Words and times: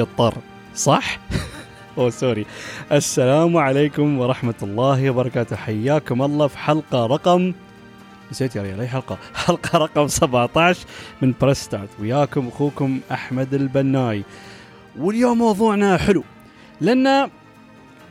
اغنيه 0.00 0.06
طر 0.18 0.34
صح؟ 0.74 1.18
oh 1.98 2.10
sorry. 2.10 2.46
السلام 2.92 3.56
عليكم 3.56 4.18
ورحمة 4.18 4.54
الله 4.62 5.10
وبركاته. 5.10 5.56
حياكم 5.56 6.22
الله 6.22 6.46
في 6.46 6.58
حلقة 6.58 7.06
رقم 7.06 7.52
نسيت 8.30 8.56
يا 8.56 8.62
ريال 8.62 8.80
أي 8.80 8.88
حلقة؟ 8.88 9.18
حلقة 9.46 9.78
رقم 9.78 10.08
17 10.08 10.86
من 11.22 11.34
Press 11.40 11.58
Start 11.58 11.88
وياكم 12.00 12.48
أخوكم 12.48 13.00
أحمد 13.12 13.54
البناي. 13.54 14.22
واليوم 14.98 15.38
موضوعنا 15.38 15.96
حلو 15.96 16.24
لأن 16.80 17.30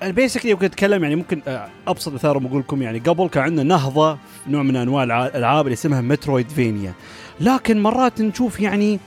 basically 0.04 0.56
كنت 0.56 0.64
أتكلم 0.64 1.04
يعني 1.04 1.16
ممكن 1.16 1.42
آه، 1.48 1.70
أبسط 1.88 2.14
مثال 2.14 2.40
بقول 2.40 2.60
لكم 2.60 2.82
يعني 2.82 3.00
قبل 3.00 3.28
كان 3.28 3.44
عندنا 3.44 3.64
نهضة 3.64 4.18
نوع 4.48 4.64
من 4.64 4.76
أنواع 4.76 5.04
الألعاب 5.04 5.66
اللي 5.66 5.74
اسمها 5.74 6.02
Metroidvania 6.02 6.94
لكن 7.40 7.82
مرات 7.82 8.22
نشوف 8.22 8.60
يعني 8.60 9.00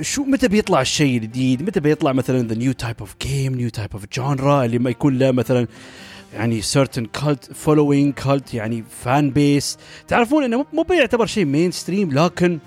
شو 0.00 0.24
متى 0.24 0.48
بيطلع 0.48 0.80
الشيء 0.80 1.16
الجديد؟ 1.16 1.62
متى 1.62 1.80
بيطلع 1.80 2.12
مثلا 2.12 2.48
the 2.48 2.54
new 2.54 2.72
type 2.72 2.96
of 3.00 3.14
game 3.22 3.54
new 3.54 3.68
type 3.68 3.92
of 3.92 4.06
genre 4.12 4.64
اللي 4.64 4.78
ما 4.78 4.90
يكون 4.90 5.18
له 5.18 5.30
مثلا 5.30 5.66
يعني 6.34 6.62
certain 6.62 7.04
cult 7.18 7.52
following 7.66 8.24
cult 8.24 8.54
يعني 8.54 8.84
fan 9.04 9.30
base 9.30 9.78
تعرفون 10.08 10.44
إنه 10.44 10.66
مو 10.72 10.82
بيعتبر 10.82 11.26
شيء 11.26 11.44
mainstream 11.44 12.12
لكن 12.12 12.58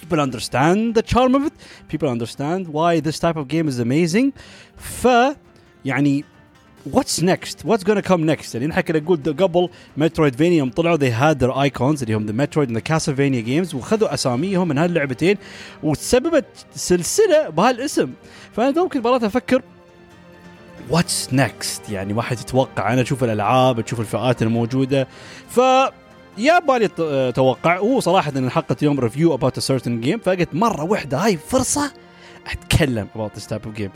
people 0.00 0.18
understand 0.18 0.94
the 0.94 1.02
charm 1.02 1.34
of 1.34 1.42
it. 1.48 1.52
People 1.88 2.08
understand 2.08 2.68
why 2.68 3.00
this 3.00 3.18
type 3.18 3.36
of 3.36 3.48
game 3.48 3.68
is 3.68 3.78
amazing. 3.78 4.32
ف 4.76 5.08
يعني 5.84 6.24
what's 6.92 7.22
next 7.22 7.66
what's 7.66 7.84
gonna 7.84 7.98
come 7.98 8.20
next 8.20 8.54
يعني 8.54 8.66
نحن 8.66 8.80
كنا 8.80 8.98
نقول 8.98 9.18
قبل 9.38 9.68
Metroidvania 9.96 10.58
يوم 10.58 10.70
طلعوا 10.70 10.96
they 10.96 11.12
had 11.20 11.36
their 11.38 11.70
icons 11.70 12.02
اللي 12.02 12.14
هم 12.14 12.26
the 12.26 12.32
Metroid 12.32 12.72
the 12.72 12.80
Castlevania 12.80 13.40
games 13.40 13.74
وخذوا 13.74 14.14
أساميهم 14.14 14.68
من 14.68 14.78
هاللعبتين 14.78 15.36
وتسببت 15.82 16.44
سلسلة 16.74 17.48
بهالاسم. 17.48 18.10
فأنا 18.56 18.82
ممكن 18.82 19.00
مرات 19.02 19.24
أفكر 19.24 19.62
what's 20.90 21.28
next 21.32 21.90
يعني 21.90 22.12
واحد 22.12 22.40
يتوقع 22.40 22.92
أنا 22.92 23.02
أشوف 23.02 23.24
الألعاب 23.24 23.80
تشوف 23.80 24.00
الفئات 24.00 24.42
الموجودة. 24.42 25.08
ف 25.48 25.60
يا 26.38 26.58
بالي 26.58 26.88
توقع 27.32 27.78
هو 27.78 28.00
صراحة 28.00 28.32
إن 28.36 28.50
حقت 28.50 28.82
يوم 28.82 29.00
review 29.00 29.34
about 29.34 29.58
a 29.58 29.60
certain 29.60 30.00
game 30.00 30.18
فقلت 30.18 30.54
مرة 30.54 30.84
واحدة 30.84 31.18
هاي 31.18 31.36
فرصة 31.36 31.92
أتكلم 32.46 33.08
about 33.14 33.34
this 33.34 33.46
type 33.46 33.66
of 33.66 33.74
game 33.74 33.90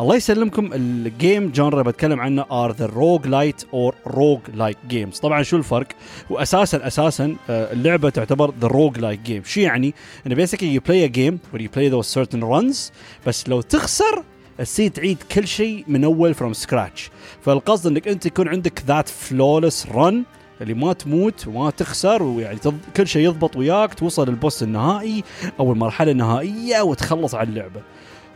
الله 0.00 0.16
يسلمكم 0.16 0.70
ال 0.72 0.88
game 0.88 1.50
genre 1.50 1.82
بتكلم 1.82 2.20
عنه 2.20 2.44
are 2.50 2.72
the 2.72 2.86
roguelite 2.86 3.64
or 3.74 3.94
roguelike 4.06 4.76
games 4.88 5.18
طبعا 5.18 5.42
شو 5.42 5.56
الفرق؟ 5.56 5.86
واساسا 6.30 6.86
أساسا 6.86 7.36
آه، 7.50 7.72
اللعبة 7.72 8.10
تعتبر 8.10 8.52
the 8.60 8.68
roguelike 8.68 9.20
game 9.20 9.42
شو 9.44 9.60
يعني؟ 9.60 9.94
إنه 10.26 10.34
basically 10.34 10.74
you 10.74 10.80
play 10.80 11.04
a 11.04 11.06
game 11.06 11.38
where 11.52 11.62
you 11.62 11.68
play 11.76 11.88
those 11.88 12.04
certain 12.04 12.42
runs 12.42 12.92
بس 13.26 13.48
لو 13.48 13.60
تخسر 13.60 14.22
تصير 14.58 14.90
تعيد 14.90 15.18
كل 15.32 15.48
شيء 15.48 15.84
من 15.88 16.04
أول 16.04 16.34
from 16.34 16.52
scratch 16.52 17.10
فالقصد 17.42 17.86
إنك 17.86 18.08
أنت 18.08 18.26
يكون 18.26 18.48
عندك 18.48 18.82
that 18.86 19.08
flawless 19.08 19.86
run 19.86 20.24
اللي 20.60 20.74
ما 20.74 20.92
تموت 20.92 21.46
وما 21.46 21.70
تخسر 21.70 22.22
ويعني 22.22 22.58
تض... 22.58 22.78
كل 22.96 23.06
شيء 23.06 23.24
يضبط 23.24 23.56
وياك 23.56 23.94
توصل 23.94 24.28
لل 24.28 24.39
boss 24.39 24.62
النهائي 24.62 25.24
أو 25.60 25.72
المرحلة 25.72 26.12
النهائية 26.12 26.80
وتخلص 26.80 27.34
على 27.34 27.48
اللعبة. 27.48 27.80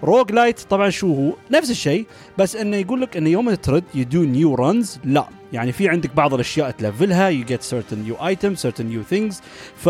roguelite 0.04 0.60
طبعا 0.60 0.90
شو 0.90 1.14
هو؟ 1.14 1.32
نفس 1.50 1.70
الشيء 1.70 2.06
بس 2.38 2.56
إنه 2.56 2.76
يقول 2.76 3.00
لك 3.00 3.16
انه 3.16 3.30
يوم 3.30 3.54
ترد 3.54 3.84
you 3.94 4.04
do 4.04 4.22
new 4.22 4.54
runs 4.54 4.98
لا. 5.04 5.28
يعني 5.52 5.72
في 5.72 5.88
عندك 5.88 6.14
بعض 6.14 6.34
الأشياء 6.34 6.70
تلفلها 6.70 7.28
you 7.28 7.44
get 7.44 7.62
certain 7.62 7.98
new 7.98 8.14
item 8.14 8.54
certain 8.54 8.86
new 8.86 9.02
things 9.02 9.40
ف 9.76 9.88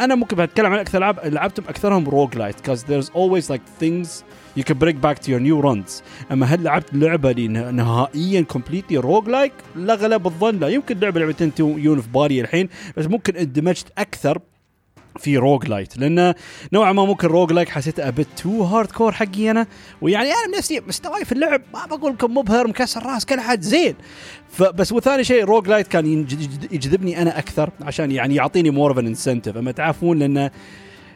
أنا 0.00 0.14
ممكن 0.14 0.36
بتكلم 0.36 0.72
عن 0.72 0.78
أكثر 0.78 0.98
العاب 0.98 1.20
لعبتهم 1.24 1.66
أكثرهم 1.68 2.08
roguelite 2.08 2.60
cause 2.60 2.84
there's 2.84 3.10
always 3.16 3.50
like 3.50 3.62
things 3.80 4.24
you 4.56 4.64
can 4.64 4.78
bring 4.78 4.94
back 4.96 5.18
to 5.18 5.32
your 5.32 5.40
new 5.40 5.60
runs 5.60 6.02
أما 6.32 6.46
هل 6.46 6.62
لعبت 6.62 6.94
لعبة 6.94 7.30
اللي 7.30 7.48
نهائيا 7.48 8.40
completely 8.40 8.98
roguelike؟ 8.98 9.52
لا 9.76 9.94
غلب 9.94 10.26
الظن 10.26 10.58
لا. 10.58 10.68
يمكن 10.68 10.98
لعبة 10.98 11.20
لعبتين 11.20 11.52
يون 11.58 12.00
في 12.00 12.08
بالي 12.08 12.40
الحين 12.40 12.68
بس 12.96 13.06
ممكن 13.06 13.36
اندمجت 13.36 13.86
أكثر. 13.98 14.38
في 15.18 15.36
roguelite 15.36 15.98
لأن 15.98 16.34
نوعا 16.72 16.92
ما 16.92 17.04
ممكن 17.04 17.28
roguelike 17.28 17.68
حسيته 17.68 18.08
a 18.08 18.26
bit 18.42 18.62
too 18.62 18.90
hardcore 18.90 19.12
حقي 19.12 19.50
أنا 19.50 19.66
ويعني 20.00 20.28
أنا 20.28 20.58
نفسي 20.58 20.80
مستواي 20.80 21.24
في 21.24 21.32
اللعب 21.32 21.62
ما 21.74 21.86
بقول 21.86 22.12
لكم 22.12 22.36
مبهر 22.38 22.66
مكسر 22.66 23.06
راس 23.06 23.26
كل 23.26 23.40
حد 23.40 23.60
زين. 23.60 23.94
فبس 24.50 24.92
وثاني 24.92 25.24
شيء 25.24 25.44
roguelite 25.44 25.88
كان 25.88 26.26
يجذبني 26.72 27.22
أنا 27.22 27.38
أكثر 27.38 27.70
عشان 27.82 28.10
يعني 28.10 28.34
يعطيني 28.34 28.70
more 28.70 28.90
of 28.90 28.98
an 28.98 29.06
incentive 29.06 29.56
أما 29.56 29.72
تعرفون 29.72 30.18
لأن 30.18 30.50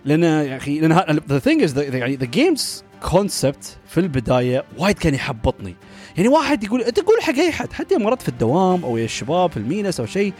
لأن 0.04 0.22
يا 0.22 0.56
أخي 0.56 0.80
لأن 0.80 1.20
the 1.28 1.38
thing 1.38 1.62
is 1.62 1.78
يعني 1.78 2.16
the 2.16 2.26
game's 2.26 2.84
concept 3.02 3.76
في 3.88 4.00
البداية 4.00 4.64
وايد 4.78 4.98
كان 4.98 5.14
يحبطني. 5.14 5.74
يعني 6.16 6.28
واحد 6.28 6.64
يقول 6.64 6.84
تقول 6.84 7.22
حق 7.22 7.34
أي 7.34 7.52
حد 7.52 7.72
حتى 7.72 7.96
مرات 7.96 8.22
في 8.22 8.28
الدوام 8.28 8.84
أو 8.84 8.96
يا 8.96 9.04
الشباب 9.04 9.50
في 9.50 9.56
المينس 9.56 10.00
أو 10.00 10.06
شيء 10.06 10.32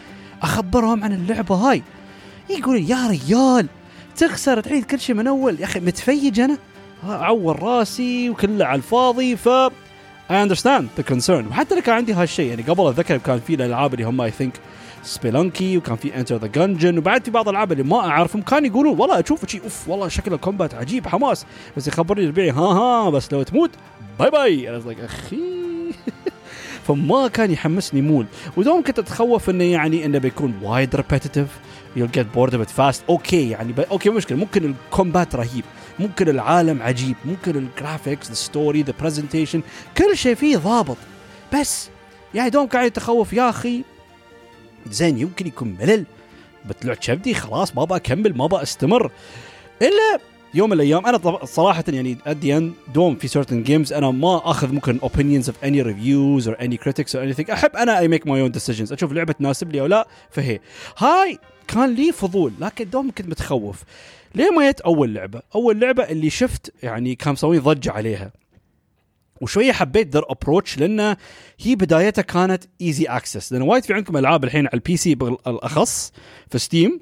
أخبرهم 0.43 1.05
عن 1.05 1.13
اللعبة 1.13 1.55
هاي. 1.55 1.83
يقول 2.51 2.91
يا 2.91 3.07
ريال 3.07 3.67
تخسر 4.17 4.61
تعيد 4.61 4.85
كل 4.85 5.01
شيء 5.01 5.15
من 5.15 5.27
أول. 5.27 5.61
يا 5.61 5.65
أخي 5.65 5.81
متفيج 5.81 6.41
أنا؟ 6.41 6.59
اعور 7.05 7.63
راسي 7.63 8.31
وكله 8.31 8.65
على 8.65 8.77
الفاضي 8.77 9.37
ف 9.37 9.49
I 10.31 10.43
understand 10.43 10.89
the 10.97 11.03
concern 11.03 11.47
وحتى 11.47 11.75
لو 11.75 11.81
كان 11.81 11.95
عندي 11.95 12.13
هالشيء 12.13 12.49
يعني 12.51 12.63
قبل 12.63 12.89
أتذكر 12.89 13.17
كان 13.17 13.41
في 13.41 13.55
الألعاب 13.55 13.95
اللي 13.95 14.05
هم 14.05 14.21
I 14.21 14.31
think 14.31 14.61
Spelunky 15.03 15.77
وكان 15.77 15.97
في 15.97 16.17
Enter 16.17 16.37
the 16.37 16.47
Gungeon 16.47 16.99
وبعد 16.99 17.25
في 17.25 17.31
بعض 17.31 17.49
الألعاب 17.49 17.73
اللي 17.73 17.83
ما 17.83 17.99
أعرفهم 17.99 18.43
كانوا 18.43 18.67
يقولون 18.67 18.99
والله 18.99 19.21
أشوف 19.21 19.47
شيء 19.47 19.63
أوف 19.65 19.89
والله 19.89 20.09
شكل 20.09 20.35
ال 20.35 20.41
combat 20.41 20.75
عجيب 20.75 21.07
حماس. 21.07 21.47
بس 21.77 21.89
يخبرني 21.89 22.25
البيعي 22.25 22.51
ها 22.51 22.61
ها 22.61 23.11
بس 23.11 23.33
لو 23.33 23.43
تموت 23.43 23.71
bye 24.19 24.31
bye 24.31 24.71
أنا 24.71 24.83
like 24.83 25.00
يا 25.00 25.05
أخي. 25.05 25.37
فما 26.87 27.29
كان 27.29 27.51
يحمسني 27.51 28.03
مول. 28.03 28.27
ودوم 28.57 28.83
كنت 28.83 28.99
أتخوف 28.99 29.51
إنه 29.51 29.65
يعني 29.65 30.05
إنه 30.05 30.19
بيكون 30.19 30.55
وايد 30.63 30.97
repetitive 30.97 31.49
you 31.97 32.07
get 32.07 32.27
bored 32.35 32.55
of 32.55 32.73
fast 32.73 33.03
أوكي 33.09 33.51
يعني. 33.51 33.75
أوكي 33.91 34.11
مشكلة. 34.11 34.39
ممكن 34.39 34.65
ال 34.65 34.75
combat 34.75 35.35
رهيب. 35.35 35.65
ممكن 35.99 36.29
العالم 36.29 36.83
عجيب. 36.83 37.17
ممكن 37.25 37.57
ال 37.57 37.65
graphics 37.65 38.31
ال 38.31 38.40
story 38.40 38.83
the 38.83 38.95
presentation 39.01 39.63
كل 39.99 40.17
شيء 40.17 40.35
فيه 40.35 40.57
ضابط. 40.57 40.97
بس 41.55 41.89
يعني 42.35 42.51
دوم 42.51 42.67
قاعد 42.67 42.87
يتخوف. 42.87 43.33
يا 43.33 43.51
أخي 43.51 43.83
زين 44.91 45.19
يمكن 45.19 45.47
يكون 45.47 45.77
ملل. 45.81 46.05
بتلوع 46.69 46.95
كبدي 46.95 47.35
خلاص 47.35 47.77
ما 47.77 47.83
أبغى 47.83 47.97
أكمل 47.97 48.37
ما 48.37 48.45
أبغى 48.45 48.63
أستمر. 48.63 49.11
إلا 49.83 50.21
يوم 50.55 50.71
من 50.71 50.77
الأيام 50.77 51.07
أنا 51.07 51.45
صراحة 51.45 51.85
يعني 51.89 52.19
ادي 52.27 52.73
دوم 52.95 53.17
في 53.17 53.29
certain 53.29 53.55
games 53.55 53.93
أنا 53.93 54.11
ما 54.11 54.51
أخذ 54.51 54.73
ممكن 54.73 54.99
opinions 55.03 55.49
of 55.49 55.65
any 55.65 55.83
reviews 55.83 56.49
or 56.49 56.57
any 56.61 56.77
critics 56.77 57.17
or 57.17 57.25
any 57.25 57.53
أحب 57.53 57.77
أنا 57.77 57.99
I 57.99 58.09
make 58.09 58.27
my 58.27 58.41
own 58.41 58.51
decisions 58.51 58.93
أشوف 58.93 59.13
لعبة 59.13 59.33
تناسب 59.33 59.73
لي 59.73 59.81
أو 59.81 59.87
لا 59.87 60.09
فهي. 60.31 60.61
هاي! 60.99 61.39
كان 61.69 61.95
لي 61.95 62.13
فضول 62.13 62.53
لكن 62.61 62.91
دوم 62.91 63.11
كنت 63.11 63.29
متخوف. 63.29 63.83
ليه 64.35 64.51
ما 64.51 64.71
جت 64.71 64.81
أول 64.81 65.15
لعبة؟ 65.15 65.43
أول 65.55 65.81
لعبة 65.81 66.03
اللي 66.03 66.31
شفت 66.31 66.73
يعني 66.83 67.15
كان 67.15 67.33
مسوين 67.33 67.61
ضجة 67.61 67.93
عليها. 67.93 68.33
وشوية 69.41 69.73
حبيت 69.73 70.17
their 70.17 70.25
approach 70.29 70.79
لأن 70.79 71.17
هي 71.61 71.75
بدايتها 71.75 72.23
كانت 72.23 72.65
easy 72.81 73.05
access 73.05 73.53
لأن 73.53 73.63
وايد 73.63 73.85
في 73.85 73.95
عندكم 73.95 74.17
ألعاب 74.17 74.45
الحين 74.45 74.67
على 74.67 74.75
ال 74.75 74.97
PC 74.97 75.15
بالأخص 75.15 76.13
في 76.51 76.59
Steam 76.59 77.01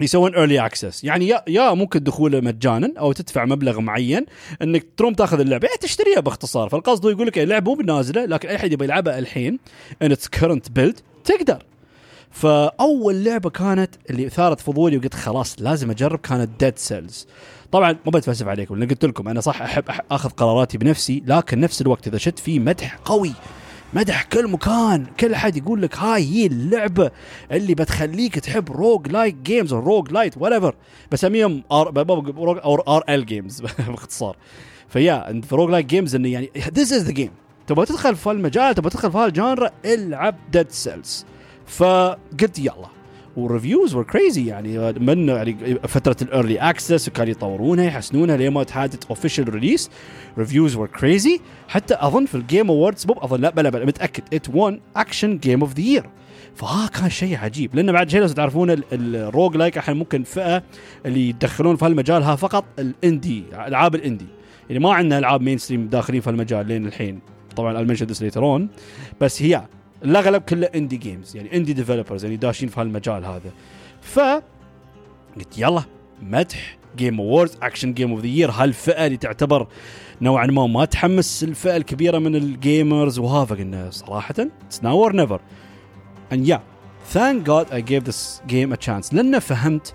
يسوون 0.00 0.34
early 0.34 0.66
access 0.66 1.04
يعني 1.04 1.28
يا 1.28 1.44
يا 1.48 1.74
ممكن 1.74 2.02
دخوله 2.02 2.40
مجانا 2.40 2.92
أو 2.98 3.12
تدفع 3.12 3.44
مبلغ 3.44 3.80
معين 3.80 4.26
إنك 4.62 4.86
تروم 4.96 5.14
تاخذ 5.14 5.40
اللعبة. 5.40 5.66
يعني 5.66 5.78
تشتريها 5.80 6.20
باختصار. 6.20 6.68
فالقصد 6.68 7.04
هو 7.04 7.10
يقول 7.10 7.26
لك 7.26 7.38
اللعبة 7.38 7.74
مو 7.74 7.82
بنازلة 7.82 8.24
لكن 8.24 8.48
أي 8.48 8.58
حد 8.58 8.72
يبي 8.72 8.84
يلعبها 8.84 9.18
الحين 9.18 9.58
in 10.02 10.12
its 10.12 10.28
current 10.28 10.70
build 10.70 11.00
تقدر. 11.24 11.64
فأول 12.34 13.24
لعبة 13.24 13.50
كانت 13.50 13.94
اللي 14.10 14.28
ثارت 14.28 14.60
فضولي 14.60 14.96
وقلت 14.96 15.14
خلاص 15.14 15.56
لازم 15.58 15.90
أجرب 15.90 16.18
كانت 16.18 16.60
Dead 16.60 16.78
Cells 16.78 17.26
طبعا 17.72 17.96
ما 18.06 18.10
بتفلسف 18.10 18.48
عليكم 18.48 18.76
لأن 18.76 18.88
قلت 18.88 19.04
لكم 19.04 19.28
أنا 19.28 19.40
صح 19.40 19.62
أحب 19.62 19.84
آخذ 20.10 20.28
قراراتي 20.30 20.78
بنفسي 20.78 21.22
لكن 21.26 21.60
نفس 21.60 21.80
الوقت 21.80 22.06
إذا 22.08 22.18
شفت 22.18 22.38
فيه 22.38 22.58
مدح 22.60 22.96
قوي 23.04 23.32
مدح 23.92 24.22
كل 24.22 24.48
مكان 24.48 25.06
كل 25.20 25.36
حد 25.36 25.56
يقول 25.56 25.82
لك 25.82 25.98
هاي 25.98 26.24
هي 26.24 26.46
اللعبة 26.46 27.10
اللي 27.52 27.74
بتخليك 27.74 28.38
تحب 28.38 28.72
roguelike 28.72 29.34
games 29.34 29.72
أو 29.72 29.78
roguelite 29.80 30.36
whatever 30.36 30.74
بسميهم 31.12 31.62
RRL 31.72 33.26
games 33.26 33.60
باختصار. 33.60 34.36
ف 34.88 34.98
yeah 34.98 35.40
في 35.48 35.54
roguelike 35.54 35.86
games 35.86 36.14
إنه 36.14 36.28
يعني 36.28 36.50
this 36.74 36.92
is 36.92 37.02
the 37.02 37.12
game 37.12 37.30
تبغى 37.66 37.86
تدخل 37.86 38.16
في 38.16 38.30
المجال 38.30 38.74
تبغى 38.74 38.90
تدخل 38.90 39.12
في 39.12 39.18
هال 39.18 39.33
genre 39.33 39.70
العب 39.84 40.36
Dead 40.52 40.70
Cells 40.70 41.26
فقلت 41.66 42.58
يلا. 42.58 42.94
و 43.36 43.43
reviews 43.43 43.94
were 43.94 44.02
crazy 44.04 44.46
يعني 44.46 44.92
من 44.92 45.28
يعني 45.28 45.74
فترة 45.74 46.16
ال 46.22 46.28
early 46.28 46.58
access 46.58 47.08
وكانوا 47.08 47.30
يطورونها 47.30 47.84
يحسنونها 47.84 48.36
لين 48.36 48.52
ما 48.52 48.64
تحدث 48.64 49.06
official 49.10 49.54
release 49.54 49.90
reviews 50.38 50.76
were 50.76 50.86
crazy 50.86 51.40
حتى 51.68 51.96
أظن 51.98 52.26
في 52.26 52.34
ال 52.34 52.41
Game 52.41 52.68
Awards 52.68 53.06
مو 53.06 53.12
أظن 53.12 53.40
لا 53.40 53.50
بلا 53.50 53.70
بلا 53.70 53.84
متأكد 53.84 54.22
it 54.34 54.48
won 54.48 54.80
action 54.96 55.38
game 55.38 55.60
of 55.60 55.74
the 55.74 55.80
year 55.80 56.06
فها 56.54 56.86
كان 56.86 57.10
شيء 57.10 57.36
عجيب 57.36 57.74
لأن 57.74 57.92
بعد 57.92 58.10
شيء 58.10 58.20
لازم 58.20 58.34
تعرفون 58.34 58.82
ال 58.92 59.56
roguelike 59.56 59.78
الحين 59.78 59.96
ممكن 59.96 60.22
فئة 60.22 60.62
اللي 61.06 61.28
يدخلون 61.28 61.76
في 61.76 61.84
هالمجال 61.84 62.22
ها 62.22 62.36
فقط 62.36 62.64
ال 62.78 62.89
indie 62.89 63.44
ألعاب 63.52 63.94
ال 63.94 63.99
indie 63.99 64.26
يعني 64.70 64.82
ما 64.82 64.94
عندنا 64.94 65.18
ألعاب 65.18 65.40
mainstream 65.40 65.88
داخلين 65.88 66.20
في 66.20 66.30
المجال 66.30 66.66
لين 66.66 66.86
الحين. 66.86 67.20
طبعا 67.56 67.80
I'll 67.80 67.89
mention 67.89 68.06
this 68.06 68.38
بس 69.20 69.42
هي 69.42 69.62
الاغلب 70.04 70.42
كله 70.42 70.66
indie 70.74 70.96
games 70.96 71.36
يعني 71.36 71.56
indie 71.56 71.72
developers 71.72 72.24
يعني 72.24 72.36
داشين 72.36 72.68
في 72.68 72.80
هالمجال 72.80 73.24
هذا. 73.24 73.50
ف 74.00 74.18
قلت 75.36 75.58
يلا 75.58 75.82
مدح 76.22 76.76
Game 76.96 77.20
Awards 77.20 77.58
action 77.62 77.94
game 77.94 78.10
of 78.10 78.20
the 78.20 78.26
year 78.26 78.50
هالفئة 78.50 79.06
اللي 79.06 79.16
تعتبر 79.16 79.66
نوعا 80.20 80.46
ما 80.46 80.66
ما 80.66 80.84
تحمس 80.84 81.44
الفئة 81.44 81.76
الكبيرة 81.76 82.18
من 82.18 82.36
ال 82.36 82.48
gamers 82.48 83.18
وها 83.18 83.44
فقلنا 83.44 83.90
صراحة 83.90 84.34
it's 84.38 84.82
now 84.82 85.02
or 85.04 85.16
never 85.16 85.40
and 86.32 86.48
yeah 86.48 86.60
thank 87.14 87.44
god 87.44 87.66
I 87.72 87.80
gave 87.80 88.04
this 88.04 88.40
game 88.48 88.72
a 88.72 88.76
chance. 88.86 89.14
لأن 89.14 89.38
فهمت 89.38 89.94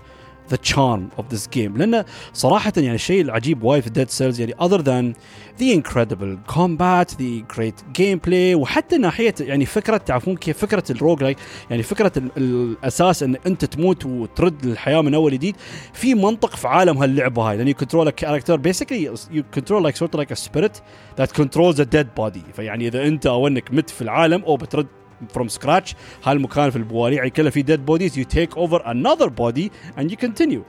the 0.54 0.58
charm 0.72 1.20
of 1.20 1.24
this 1.34 1.46
game. 1.56 1.76
لأن 1.78 2.04
صراحة 2.32 2.72
يعني 2.76 2.94
الشيء 2.94 3.20
العجيب 3.22 3.62
وايد 3.62 3.82
في 3.82 3.90
Dead 3.90 4.08
Cells 4.08 4.40
يعني 4.40 4.54
other 4.54 4.82
than 4.82 5.16
the 5.62 5.74
incredible 5.80 6.52
combat 6.54 7.08
the 7.18 7.42
great 7.56 7.98
gameplay 8.00 8.54
وحتى 8.54 8.98
ناحية 8.98 9.34
يعني 9.40 9.66
فكرة 9.66 9.96
تعرفون 9.96 10.36
كيف 10.36 10.58
فكرة 10.58 10.84
ال 10.90 11.22
roguelike 11.22 11.38
يعني 11.70 11.82
فكرة 11.82 12.12
ال- 12.16 12.30
الأساس 12.36 13.22
أن 13.22 13.36
أنت 13.46 13.64
تموت 13.64 14.06
وترد 14.06 14.64
الحياة 14.64 15.00
من 15.00 15.14
أول 15.14 15.32
جديد 15.32 15.56
في 15.92 16.14
منطق 16.14 16.56
في 16.56 16.68
عالم 16.68 16.98
هاللعبة 16.98 17.42
هاي. 17.42 17.74
control 17.74 18.08
a 18.08 18.12
character 18.12 18.56
basically 18.58 19.08
you 19.32 19.42
control 19.58 19.82
like 19.82 19.96
sort 19.96 20.14
of 20.14 20.20
like 20.20 20.30
a 20.30 20.36
spirit 20.36 20.80
that 21.16 21.32
controls 21.40 21.78
a 21.80 21.84
dead 21.84 22.06
body. 22.20 22.52
فيعني 22.54 22.88
إذا 22.88 23.06
أنت 23.06 23.26
أو 23.26 23.46
أنك 23.46 23.72
مت 23.74 23.90
في 23.90 24.02
العالم 24.02 24.42
أو 24.42 24.56
بترد 24.56 24.86
from 25.28 25.48
scratch 25.48 25.94
هالمكان 26.24 26.70
في 26.70 26.76
البواليع 26.76 27.28
كله 27.28 27.50
في 27.50 27.62
dead 27.62 27.86
bodies 27.86 28.18
you 28.18 28.24
take 28.24 28.56
over 28.56 28.90
another 28.90 29.28
body 29.28 29.72
and 29.98 30.10
you 30.10 30.16
continue 30.16 30.62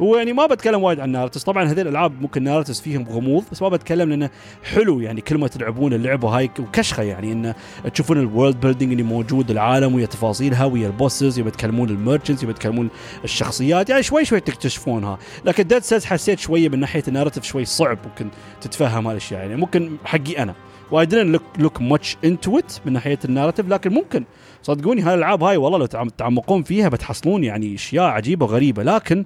ويعني 0.00 0.32
ما 0.32 0.46
بتكلم 0.46 0.82
وايد 0.82 1.00
عن 1.00 1.10
narratives 1.10 1.42
طبعا 1.42 1.64
هذول 1.64 1.80
الألعاب 1.80 2.22
ممكن 2.22 2.42
narratives 2.42 2.80
فيهم 2.80 3.06
غموض 3.08 3.44
بس 3.52 3.62
ما 3.62 3.68
بتكلم 3.68 4.08
لأنه 4.10 4.30
حلو 4.62 5.00
يعني 5.00 5.20
كل 5.20 5.38
ما 5.38 5.48
تلعبون 5.48 5.92
اللعبة 5.92 6.28
هاي 6.28 6.50
وكشخه 6.58 7.02
يعني 7.02 7.32
انه 7.32 7.54
تشوفون 7.94 8.18
ال 8.18 8.25
world 8.25 8.60
building 8.60 8.92
اللي 8.92 9.02
موجود 9.02 9.50
العالم 9.50 9.94
ويا 9.94 10.06
تفاصيلها 10.06 10.64
ويا 10.64 10.86
ال 10.86 10.93
bosses 10.93 11.38
يبي 11.38 11.50
تكلمون 11.50 11.88
ال 11.88 11.93
merchants 11.93 12.42
يبي 12.42 12.52
تكلمون 12.52 12.88
الشخصيات. 13.24 13.90
يعني 13.90 14.02
شوي 14.02 14.24
شوي 14.24 14.40
تكتشفونها. 14.40 15.18
لكن 15.44 15.66
Dead 15.66 15.82
Cells 15.82 16.04
حسيت 16.04 16.38
شوية 16.38 16.68
من 16.68 16.80
ناحية 16.80 17.02
ال 17.08 17.12
narrative 17.12 17.44
شوي 17.44 17.64
صعب 17.64 17.98
ممكن 18.04 18.28
تتفهم 18.60 19.06
هالاشياء 19.06 19.40
يعني 19.40 19.56
ممكن 19.56 19.96
حقي 20.04 20.38
أنا. 20.38 20.54
I 20.90 21.06
didn't 21.06 21.36
look 21.38 21.62
look 21.62 21.80
much 21.80 22.06
into 22.26 22.50
من 22.86 22.92
ناحية 22.92 23.18
ال 23.24 23.28
narrative 23.28 23.68
لكن 23.68 23.92
ممكن 23.92 24.24
صدقوني 24.62 25.02
هالالعاب 25.02 25.42
هاي 25.42 25.56
والله 25.56 25.78
لو 25.78 25.86
تعم- 25.86 26.08
تتعمقون 26.08 26.62
فيها 26.62 26.88
بتحصلون 26.88 27.44
يعني 27.44 27.74
أشياء 27.74 28.04
عجيبة 28.04 28.46
وغريبة. 28.46 28.82
لكن 28.82 29.24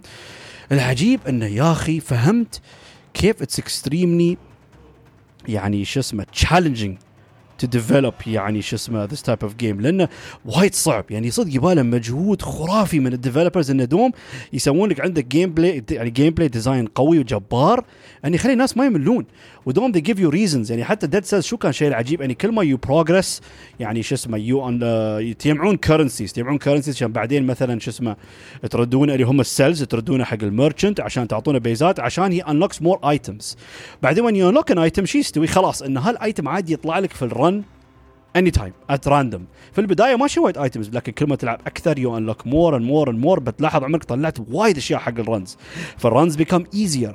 العجيب 0.72 1.20
إنه 1.28 1.46
يا 1.46 1.72
أخي 1.72 2.00
فهمت 2.00 2.60
كيف 3.14 3.42
it's 3.42 3.58
extremely 3.58 4.36
يعني 5.48 5.84
شو 5.84 6.00
اسمه 6.00 6.24
challenging 6.32 6.98
to 7.58 7.66
develop 7.66 8.14
يعني 8.26 8.62
شو 8.62 8.76
اسمه 8.76 9.04
this 9.04 9.22
type 9.22 9.38
of 9.42 9.54
game 9.54 9.80
لأنه 9.80 10.08
وايد 10.44 10.74
صعب. 10.74 11.04
يعني 11.10 11.30
صدق 11.30 11.54
يباله 11.56 11.82
مجهود 11.82 12.42
خرافي 12.42 13.00
من 13.00 13.12
ال 13.12 13.18
developers 13.18 13.70
إنه 13.70 13.84
دوم 13.84 14.10
يسوون 14.52 14.88
لك 14.90 15.00
عندك 15.00 15.24
gameplay 15.24 15.84
يعني 15.90 16.10
gameplay 16.10 16.48
design 16.48 16.86
قوي 16.86 17.18
وجبار. 17.18 17.84
ان 18.24 18.34
يخلي 18.34 18.52
الناس 18.52 18.76
ما 18.76 18.86
يملون. 18.86 19.24
ودوم 19.66 19.92
they 19.92 20.00
give 20.00 20.18
you 20.18 20.30
reasons. 20.30 20.70
يعني 20.70 20.84
حتى 20.84 21.06
Dead 21.06 21.24
Cells 21.24 21.44
شو 21.44 21.56
كان 21.56 21.72
شيء 21.72 21.88
العجيب. 21.88 22.20
يعني 22.20 22.34
كل 22.34 22.52
ما 22.52 22.62
you 22.62 22.76
progress 22.76 23.40
يعني 23.80 24.02
شو 24.02 24.14
اسمه 24.14 24.38
you 24.38 24.68
earn 24.68 25.34
تجمعون 25.38 25.76
currencies 25.76 26.32
تجمعون 26.32 26.58
currencies 26.58 26.94
عشان 26.96 27.12
بعدين 27.12 27.46
مثلا 27.46 27.80
شو 27.80 27.90
اسمه 27.90 28.16
تردون 28.70 29.10
اللي 29.10 29.24
هم 29.24 29.40
ال 29.40 29.47
cells 29.47 29.82
تردونه 29.82 30.24
حق 30.24 30.42
ال 30.42 30.49
merchant 30.49 31.00
عشان 31.00 31.28
تعطونه 31.28 31.58
بيزات 31.58 32.00
عشان 32.00 32.32
هي 32.32 32.40
unlocks 32.40 32.82
more 32.82 33.10
items 33.10 33.56
بعدين 34.02 34.24
when 34.24 34.34
you 34.34 34.54
unlock 34.54 34.74
an 34.74 35.04
شو 35.04 35.18
يستوي؟ 35.18 35.46
خلاص 35.46 35.82
إن 35.82 35.96
هال 35.96 36.14
item 36.14 36.48
عادي 36.48 36.72
يطلع 36.72 36.98
لك 36.98 37.12
في 37.12 37.22
ال 37.22 37.62
run 38.36 38.50
anytime 38.50 38.72
at 38.90 39.08
random 39.08 39.44
في 39.72 39.80
البداية 39.80 40.16
ما 40.16 40.26
شي 40.26 40.42
وايد 40.42 40.58
items 40.58 40.90
لكن 40.90 41.12
كل 41.12 41.26
ما 41.26 41.36
تلعب 41.36 41.60
أكثر 41.66 41.98
you 41.98 42.16
unlock 42.16 42.46
more 42.46 42.76
and 42.76 42.84
more 42.84 43.10
and 43.10 43.18
more 43.18 43.40
بتلاحظ 43.40 43.84
عمرك 43.84 44.04
طلعت 44.04 44.38
وايد 44.50 44.76
أشياء 44.76 45.00
حق 45.00 45.18
ال 45.18 45.26
runs 45.26 45.56
فال 45.98 46.11
runs 46.11 46.36
become 46.36 46.64
easier 46.74 47.14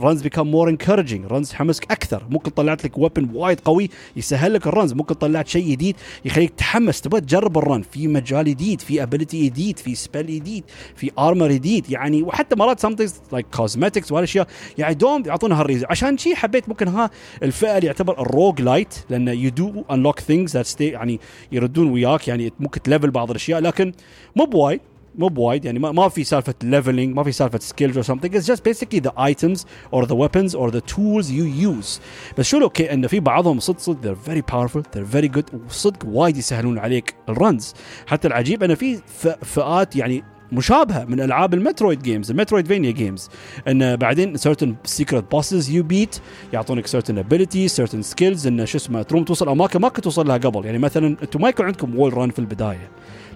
runs 0.00 0.22
become 0.22 0.46
more 0.46 0.68
encouraging 0.68 1.26
runs 1.26 1.50
تحمسك 1.50 1.92
أكثر. 1.92 2.22
ممكن 2.30 2.50
طلعت 2.50 2.84
لك 2.84 2.98
weapon 2.98 3.28
وايد 3.34 3.60
قوي 3.60 3.90
يسهل 4.16 4.54
لك 4.54 4.66
ال 4.66 4.71
runs 4.71 4.92
ممكن 4.92 5.14
طلعت 5.14 5.48
شيء 5.48 5.70
جديد 5.70 5.96
يخليك 6.24 6.50
تحمس 6.50 7.00
تبغى 7.00 7.20
تجرب 7.20 7.58
ال 7.58 7.64
run 7.64 7.82
في 7.82 8.08
مجال 8.08 8.44
جديد 8.44 8.80
في 8.80 9.02
ability 9.02 9.46
جديد 9.46 9.78
في 9.78 9.94
spell 9.94 10.26
جديد 10.26 10.64
في 10.96 11.10
armor 11.18 11.52
جديد. 11.52 11.90
يعني 11.90 12.22
وحتى 12.22 12.56
مرات 12.56 12.86
something 12.86 13.12
like 13.32 13.46
cosmetics 13.56 14.12
وهالاشياء 14.12 14.46
يعني 14.78 14.94
دوم 14.94 15.22
يعطونا 15.26 15.60
هال 15.60 15.66
reason. 15.66 15.86
عشان 15.90 16.18
شي 16.18 16.36
حبيت 16.36 16.68
ممكن 16.68 16.88
ها 16.88 17.10
الفئه 17.42 17.76
اللي 17.76 17.86
يعتبر 17.86 18.20
ال 18.20 18.27
rogue 18.27 18.62
lite 18.62 18.94
لأن 19.10 19.28
you 19.28 19.50
do 19.50 19.84
unlock 19.90 20.20
things 20.20 20.55
that 20.56 20.66
stay 20.66 20.86
يعني 20.86 21.20
يردون 21.52 21.90
وياك 21.90 22.28
يعني 22.28 22.52
ممكن 22.60 22.82
تلفل 22.82 23.10
بعض 23.10 23.30
الأشياء 23.30 23.60
لكن 23.60 23.92
مو 24.36 24.44
بوايد 24.44 24.80
مو 25.18 25.28
بوايد 25.28 25.64
يعني 25.64 25.78
ما, 25.78 26.08
في 26.08 26.24
سالفة 26.24 26.54
leveling 26.62 27.16
ما 27.16 27.22
في 27.22 27.32
سالفة 27.32 27.58
skills 27.58 27.98
or 27.98 28.02
something 28.02 28.30
it's 28.30 28.46
just 28.46 28.62
basically 28.64 29.00
the 29.00 29.12
items 29.18 29.64
or 29.92 30.06
the 30.06 30.14
weapons 30.14 30.54
or 30.54 30.70
the 30.70 30.80
tools 30.80 31.30
you 31.30 31.68
use. 31.68 32.00
بس 32.38 32.46
شو 32.46 32.62
okay 32.62 32.92
انه 32.92 33.08
في 33.08 33.20
بعضهم 33.20 33.60
صدق 33.60 33.78
صدق 33.78 34.00
they're 34.02 34.28
very 34.28 34.42
powerful 34.52 34.82
they're 34.82 35.16
very 35.16 35.38
good 35.38 35.54
وصدق 35.66 36.06
وايد 36.06 36.36
يسهلون 36.36 36.78
عليك 36.78 37.14
ال 37.28 37.37
runs 37.37 37.74
حتى 38.06 38.28
العجيب 38.28 38.62
انه 38.62 38.74
في 38.74 39.00
فئات 39.42 39.96
يعني 39.96 40.24
مشابهة 40.52 41.04
من 41.04 41.20
ألعاب 41.20 41.54
ال 41.54 41.60
Metroid 41.60 42.02
games 42.02 42.25
ال 42.25 42.30
Metroidvania 42.30 42.90
games 42.90 43.28
إن 43.68 43.96
بعدين 43.96 44.36
certain 44.36 44.74
secret 44.88 45.24
bosses 45.34 45.68
you 45.68 45.82
beat 45.92 46.20
يعطونك 46.52 46.86
certain 46.86 47.18
abilities 47.18 47.72
certain 47.82 48.02
skills. 48.02 48.46
إن 48.46 48.66
شو 48.66 48.78
اسمه 48.78 49.02
تروم 49.02 49.24
توصل 49.24 49.48
اماكن 49.48 49.80
ما 49.80 49.88
كنت 49.88 50.04
توصل 50.04 50.28
لها 50.28 50.36
قبل. 50.36 50.64
يعني 50.64 50.78
مثلا 50.78 51.16
أنتم 51.22 51.40
ما 51.40 51.48
يكون 51.48 51.66
عندكم 51.66 51.98
wall 51.98 52.14
run 52.14 52.30
في 52.30 52.38
البداية. 52.38 52.90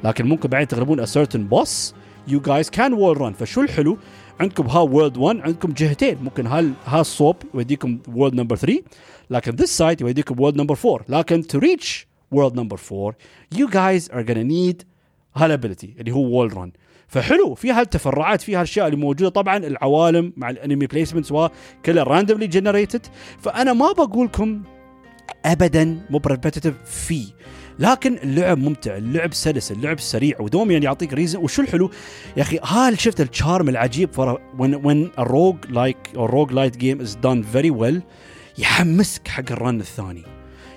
لكن 0.04 0.26
ممكن 0.26 0.48
بعدين 0.48 0.68
تغلبون 0.68 1.06
certain 1.06 1.54
boss 1.54 1.94
you 2.28 2.40
guys 2.40 2.70
can 2.76 2.92
wall 2.92 3.18
run. 3.18 3.32
فشو 3.38 3.60
الحلو؟ 3.60 3.98
عندكم 4.40 4.66
ها 4.66 4.80
world 4.80 5.16
1 5.16 5.40
عندكم 5.40 5.72
جهتين. 5.72 6.18
ممكن 6.22 6.46
ها 6.46 6.64
ها 6.86 7.00
الصوب 7.00 7.36
يوديكم 7.54 7.98
world 8.14 8.34
number 8.34 8.56
3 8.56 8.82
لكن 9.30 9.56
this 9.56 9.78
side 9.78 10.00
يوديكم 10.00 10.40
world 10.40 10.56
number 10.56 10.76
4 10.84 11.04
لكن 11.08 11.42
to 11.42 11.60
reach 11.60 12.06
world 12.34 12.54
number 12.54 12.76
4 12.92 13.14
you 13.54 13.66
guys 13.68 14.08
are 14.12 14.24
gonna 14.24 14.44
need 14.50 14.84
هال 15.36 15.49
ability 15.49 15.94
اللي 15.98 16.12
هو 16.12 16.20
wall 16.20 16.56
run 16.56 16.72
فحلو 17.10 17.54
في 17.54 17.70
هالتفرعات 17.70 18.40
في 18.40 18.56
هالأشياء 18.56 18.86
اللي 18.86 18.96
موجودة. 18.96 19.28
طبعا 19.28 19.56
العوالم 19.56 20.32
مع 20.36 20.50
ال 20.50 20.56
enemy 20.56 20.86
placements 20.86 21.32
وكلها 21.32 22.04
randomly 22.04 22.46
generated 22.46 23.06
فأنا 23.38 23.72
ما 23.72 23.92
بقول 23.92 24.26
لكم 24.26 24.62
ابدا 25.44 26.00
مو 26.10 26.20
repetitive 26.26 26.74
فيه. 26.84 27.26
لكن 27.78 28.18
اللعب 28.22 28.58
ممتع 28.58 28.96
اللعب 28.96 29.34
سلس 29.34 29.72
اللعب 29.72 30.00
سريع 30.00 30.40
ودوم 30.40 30.70
يعني 30.70 30.84
يعطيك 30.84 31.12
reason 31.12 31.38
وشو 31.38 31.62
الحلو؟ 31.62 31.90
يا 32.36 32.42
أخي 32.42 32.58
هال 32.64 33.00
شفت 33.00 33.20
ال 33.20 33.28
charm 33.28 33.68
العجيب 33.68 34.10
when 34.58 34.74
when 34.86 35.20
a 35.20 35.24
rogue 35.24 35.70
like 35.70 36.16
or 36.16 36.30
rogue 36.30 36.52
lite 36.52 36.78
game 36.78 37.00
is 37.06 37.16
very 37.54 37.70
well 37.70 38.00
يحمسك 38.58 39.28
حق 39.28 39.52
ال 39.52 39.59
run 39.59 39.80
الثاني. 39.80 40.22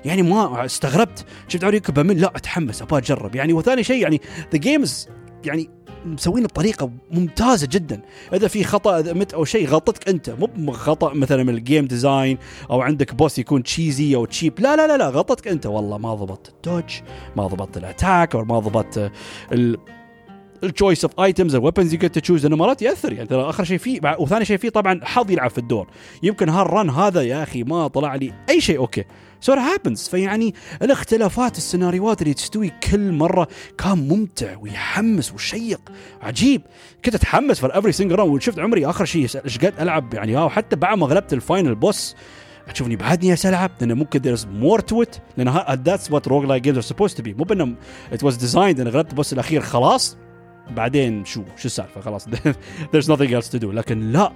يعني 0.06 0.22
ما 0.22 0.66
استغربت. 0.66 1.25
شفت 1.48 1.63
عريك 1.63 1.92
بمل 1.92 2.22
لا 2.22 2.28
أتحمس 2.36 2.82
أبغى 2.82 3.00
أجرب. 3.00 3.36
يعني 3.36 3.54
وثاني 3.54 3.84
شيء 3.84 4.02
يعني 4.02 4.22
the 4.52 4.60
games 4.60 5.10
يعني 5.46 5.70
مسوين 6.06 6.44
بطريقة 6.44 6.92
ممتازة 7.12 7.68
جدا. 7.72 8.02
إذا 8.34 8.48
في 8.48 8.64
خطأ 8.64 9.00
إذا 9.00 9.14
مت 9.14 9.34
أو 9.34 9.46
شيء 9.46 9.68
غلطتك 9.68 10.10
أنت 10.10 10.30
مو 10.58 10.72
خطأ 10.72 11.14
مثلا 11.14 11.44
من 11.44 11.54
ال 11.54 11.60
game 11.60 11.86
design 11.86 12.38
أو 12.72 12.82
عندك 12.82 13.16
boss 13.16 13.40
يكون 13.40 13.64
cheesy 13.63 14.16
أو 14.16 14.26
cheap 14.25 14.60
لا 14.60 14.76
لا 14.76 14.88
لا 14.88 14.98
لا 14.98 15.10
غلطتك 15.10 15.48
أنت. 15.48 15.66
والله 15.66 15.98
ما 15.98 16.14
ضبطت 16.14 16.50
ال 16.50 16.57
dodge 16.57 16.94
ما 17.36 17.48
ضبطت 17.48 17.78
ال 17.78 17.86
attack 17.86 18.36
أو 18.36 18.46
ما 18.46 18.60
ضبطت 18.60 19.12
ال 19.52 19.78
ال 20.63 20.70
choice 20.70 21.06
of 21.06 21.20
items 21.20 21.56
ال 21.56 21.60
weapons 21.60 21.94
you 21.94 22.00
get 22.00 22.20
choose 22.20 22.44
لأنه 22.44 22.56
مرات 22.56 22.82
يأثر. 22.82 23.14
يعني 23.14 23.28
ترى 23.28 23.50
آخر 23.50 23.64
شيء 23.64 23.78
فيه 23.78 24.00
وثاني 24.20 24.46
شيء 24.46 24.58
فيه 24.58 24.70
طبعا 24.70 25.00
حظ 25.04 25.32
يلعب 25.32 25.50
في 25.50 25.58
الدور. 25.58 25.88
يمكن 26.24 26.50
هال 26.50 26.66
run 26.66 26.90
هذا 26.90 27.22
يا 27.22 27.44
أخي 27.44 27.64
ما 27.64 27.88
طلع 27.88 28.16
لي 28.16 28.34
أي 28.50 28.62
شيء. 28.62 28.78
okay. 28.78 29.04
so 29.44 29.54
happens 29.54 30.08
فيعني 30.08 30.56
الاختلافات 30.82 31.58
السيناريوهات 31.58 32.22
اللي 32.22 32.34
تستوي 32.34 32.72
كل 32.92 33.12
مرة 33.12 33.48
كان 33.78 34.08
ممتع 34.08 34.58
ويحمس 34.58 35.34
وشيق. 35.34 35.82
عجيب. 36.22 36.62
كنت 37.06 37.16
أتحمس 37.16 37.60
في 37.60 37.68
every 37.68 37.92
single 37.92 38.16
round 38.16 38.34
وشفت 38.34 38.60
عمري 38.60 38.86
آخر 38.86 39.06
شيء 39.06 39.28
إيش 39.46 39.58
قد 39.58 39.74
ألعب 39.80 40.14
يعني. 40.14 40.36
ها 40.36 40.44
وحتى 40.44 40.76
بعد 40.76 40.98
ما 40.98 41.06
غلبت 41.06 41.34
ال 41.34 41.41
final 41.41 41.75
boss 41.75 42.16
تشوفني 42.74 42.96
بعدني 42.96 43.36
ألعب. 43.46 43.72
لأن 43.82 43.94
ممكن 43.94 44.20
there's 44.20 44.42
more 44.42 44.82
to 44.82 45.06
it. 45.06 45.20
لأن 45.38 45.66
that's 45.84 46.12
what 46.12 46.28
rogue 46.28 46.46
like 46.46 46.63
games 46.63 46.78
are 46.78 46.84
supposed 46.84 47.14
to 47.14 47.22
be. 47.22 47.38
مو 47.38 47.44
بانه 47.44 47.76
it 48.14 48.20
was 48.20 48.34
designed. 48.34 48.58
أنا 48.58 48.90
غلبت 48.90 49.10
ال 49.10 49.14
boss 49.14 49.34
الأخير 49.34 49.62
خلاص. 49.62 50.18
بعدين 50.72 51.26
شو؟ 51.26 51.44
شو 51.58 51.66
السالفة؟ 51.66 52.02
خلاص. 52.02 52.28
There's 52.94 53.08
nothing 53.08 53.32
else 53.32 53.50
to 53.56 53.60
do. 53.60 53.66
لكن 53.66 54.12
لا. 54.12 54.32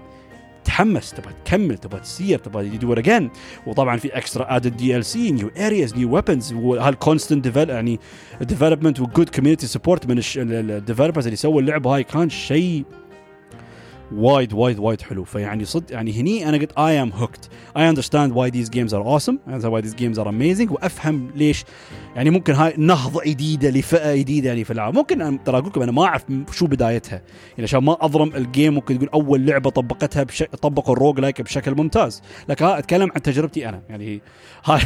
تحمس 0.68 1.14
تبغى 1.14 1.34
تكمل 1.46 1.78
تبغى 1.78 2.00
تسير 2.00 2.40
تبغى 2.40 2.68
redo 2.68 2.94
again 2.94 3.30
وطبعا 3.68 3.98
في 3.98 4.08
extra 4.08 4.56
added 4.56 4.78
DLC 4.78 5.32
new 5.32 5.52
areas 5.58 5.96
new 5.96 6.16
weapons 6.16 6.54
وهال 6.54 6.81
constant 6.81 7.56
يعني 7.56 8.00
development 8.42 9.00
وجود 9.00 9.30
community 9.30 9.68
support 9.68 10.08
من 10.08 10.22
ال 10.38 10.46
developers 10.46 11.28
اللي 11.28 11.38
سووا 11.38 11.62
اللعبة. 11.62 11.96
هاي 11.96 12.04
كان 12.04 12.30
شيء 12.30 12.84
وايد 14.16 14.54
وايد 14.54 14.80
وايد 14.80 15.02
حلو. 15.02 15.24
فيعني 15.24 15.66
صدق 15.66 15.94
يعني 15.94 16.22
هني 16.22 16.50
أنا 16.50 16.58
قلت 16.58 16.78
I 16.78 17.02
am 17.02 17.12
hooked 17.14 17.50
I 17.78 17.90
understand 17.90 18.38
why 18.38 18.50
these 18.50 18.70
games 18.70 18.94
are 18.94 19.02
awesome 19.02 19.38
why 19.48 19.82
these 19.82 19.96
games 19.96 20.20
are 20.20 20.30
amazing 20.30 20.72
وأفهم 20.72 21.32
ليش 21.36 21.64
يعني 22.16 22.30
ممكن 22.30 22.54
هاي 22.54 22.74
نهضة 22.78 23.22
جديدة 23.26 23.70
لفئة 23.70 24.16
جديدة 24.16 24.50
يعني 24.50 24.64
في 24.64 24.72
الالعاب 24.72 24.94
ممكن 24.94 25.44
ترى 25.44 25.58
أقول 25.58 25.70
لكم 25.70 25.82
أنا 25.82 25.92
ما 25.92 26.06
أعرف 26.06 26.24
شو 26.52 26.68
بدايتها. 26.68 27.22
يعني 27.52 27.64
عشان 27.64 27.84
ما 27.84 27.98
اظلم 28.06 28.36
ال 28.36 28.43
game 28.43 28.74
ممكن 28.74 28.98
تقول 28.98 29.10
أول 29.10 29.46
لعبة 29.46 29.70
طبقتها 29.70 30.24
بش... 30.24 30.44
طبقوا 30.44 30.94
ال 30.94 30.98
rogue 30.98 31.20
like 31.20 31.42
بشكل 31.42 31.76
ممتاز. 31.76 32.22
لكن 32.50 32.66
أتكلم 32.66 33.12
عن 33.16 33.22
تجربتي 33.22 33.70
أنا. 33.70 33.82
يعني 33.90 34.22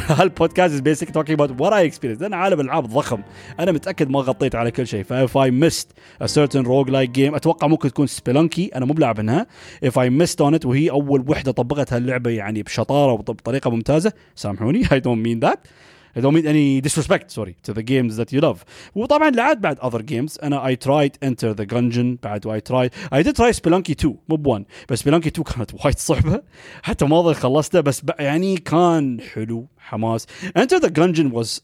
هال 0.08 0.23
podcast 0.23 0.74
is 0.74 0.80
basically 0.80 1.10
talking 1.10 1.40
about 1.40 1.60
what 1.60 1.72
I 1.72 1.86
experience 1.86 2.22
لأن 2.22 2.34
عالم 2.34 2.60
الالعاب 2.60 2.86
ضخم. 2.86 3.22
أنا 3.60 3.72
متأكد 3.72 4.10
ما 4.10 4.20
غطيت 4.20 4.54
على 4.54 4.70
كل 4.70 4.86
شيء. 4.86 5.04
ف 5.04 5.15
if 5.15 5.38
I 5.38 5.50
missed 5.50 5.92
a 6.22 6.26
certain 6.26 6.62
rogue 6.62 6.90
like 6.90 7.10
game 7.10 7.34
أتوقع 7.34 7.66
ممكن 7.66 7.88
تكون 7.88 8.06
Spelunky 8.06 8.70
أنا 8.74 8.84
مو 8.84 8.94
بلاعب 8.94 9.11
انها 9.20 9.46
if 9.84 9.98
I 9.98 10.10
missed 10.10 10.40
on 10.40 10.54
it 10.54 10.66
وهي 10.66 10.90
أول 10.90 11.24
وحدة 11.28 11.52
طبقت 11.52 11.92
هاللعبه 11.92 12.30
يعني 12.30 12.62
بشطارة 12.62 13.12
وبطريقة 13.12 13.70
ممتازة. 13.70 14.12
سامحوني. 14.34 14.82
I 14.92 15.00
don't 15.00 15.24
mean 15.24 15.40
that 15.40 15.66
I 16.14 16.20
don't 16.20 16.34
mean 16.34 16.46
any 16.46 16.82
disrespect 16.86 17.30
sorry 17.30 17.54
to 17.66 17.72
the 17.72 17.82
games 17.82 18.16
that 18.18 18.32
you 18.34 18.40
love. 18.40 18.58
وطبعا 18.94 19.30
لعبت 19.30 19.58
بعد 19.58 19.78
other 19.78 20.02
games. 20.02 20.44
أنا 20.44 20.74
I 20.74 20.76
tried 20.76 21.28
Enter 21.28 21.54
the 21.54 21.66
Gungeon. 21.74 22.16
بعد 22.22 22.46
I 22.46 22.60
tried 22.72 22.90
I 23.14 23.22
did 23.22 23.36
try 23.36 23.52
Spelunky 23.52 23.90
2 23.90 24.16
مو 24.28 24.36
ب 24.36 24.46
1 24.46 24.64
بس 24.88 25.02
Spelunky 25.02 25.26
2 25.26 25.42
كانت 25.42 25.74
وايد 25.84 25.98
صعبة. 25.98 26.42
حتى 26.82 27.04
ما 27.04 27.22
ظل 27.22 27.34
خلصته. 27.34 27.80
بس 27.80 28.02
يعني 28.18 28.56
كان 28.56 29.20
حلو. 29.20 29.68
حماس. 29.78 30.26
Enter 30.58 30.80
the 30.80 30.90
Gungeon 30.90 31.32
was 31.32 31.60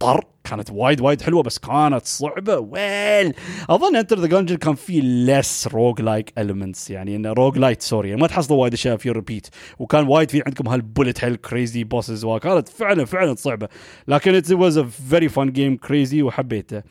طر 0.00 0.24
كانت 0.44 0.70
وايد 0.70 1.00
وايد 1.00 1.22
حلوة 1.22 1.42
بس 1.42 1.58
كانت 1.58 2.06
صعبة. 2.06 2.58
well 2.58 3.34
أظن 3.70 3.96
Enter 3.96 4.18
the 4.18 4.26
Gungeon 4.26 4.56
كان 4.56 4.74
في 4.74 5.00
less 5.00 5.68
rogue 5.68 6.00
like 6.00 6.32
elements 6.38 6.90
يعني 6.90 7.16
إنه 7.16 7.32
rogue 7.32 7.58
lite 7.58 7.82
sorry 7.82 8.08
يعني 8.08 8.20
ما 8.20 8.26
تحصلوا 8.26 8.60
وايد 8.60 8.72
أشياء 8.72 8.96
في 8.96 9.10
repeat 9.10 9.48
وكان 9.78 10.08
وايد 10.08 10.30
في 10.30 10.42
عندكم 10.46 10.68
هال 10.68 10.82
bullet 10.82 11.24
hell 11.24 11.36
crazy 11.36 11.84
bosses 11.84 12.24
وكانت 12.24 12.68
فعلا 12.68 13.04
فعلا 13.04 13.34
صعبة. 13.34 13.68
لكن 14.08 14.34
it 14.34 14.52
was 14.52 14.78
a 14.78 14.82
very 15.10 15.28
fun 15.28 15.52
game 15.52 15.76
crazy 15.76 16.22
وحبيته. 16.22 16.82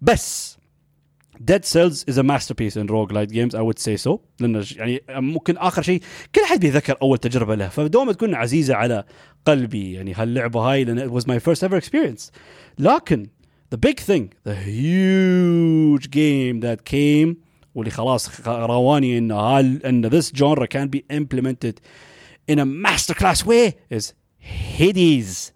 بس 0.00 0.58
Dead 1.39 1.65
Cells 1.65 2.03
is 2.07 2.17
a 2.17 2.23
masterpiece 2.23 2.75
in 2.75 2.87
roguelite 2.87 3.31
games 3.31 3.53
I 3.53 3.61
would 3.61 3.79
say 3.79 3.95
so 3.97 4.19
لأنه 4.39 4.65
يعني 4.75 5.03
ممكن 5.09 5.57
آخر 5.57 5.81
شيء 5.81 6.01
كل 6.35 6.41
حد 6.45 6.59
بيذكر 6.59 6.95
أول 7.01 7.17
تجربة 7.17 7.55
له 7.55 7.67
فدوم 7.67 8.11
تكون 8.11 8.35
عزيزة 8.35 8.75
على 8.75 9.03
قلبي 9.45 9.93
يعني 9.93 10.13
هاللعبة 10.13 10.59
هاي 10.59 10.83
لأن 10.83 11.09
it 11.09 11.13
was 11.13 11.25
my 11.25 11.39
first 11.39 11.63
ever 11.63 11.77
experience 11.77 12.31
لكن 12.79 13.27
the 13.75 13.77
big 13.77 13.99
thing 13.99 14.29
the 14.43 14.55
huge 14.55 16.09
game 16.09 16.61
that 16.61 16.85
came 16.85 17.35
واللي 17.75 17.91
خلاص 17.91 18.47
رواني 18.47 19.17
ان 19.17 19.31
هال 19.31 19.85
ان 19.85 20.09
this 20.09 20.25
genre 20.25 20.67
can 20.67 20.87
be 20.95 21.01
implemented 21.13 21.75
in 22.51 22.59
a 22.59 22.65
masterclass 22.65 23.45
way 23.45 23.73
is 23.97 24.13
Hades 24.77 25.51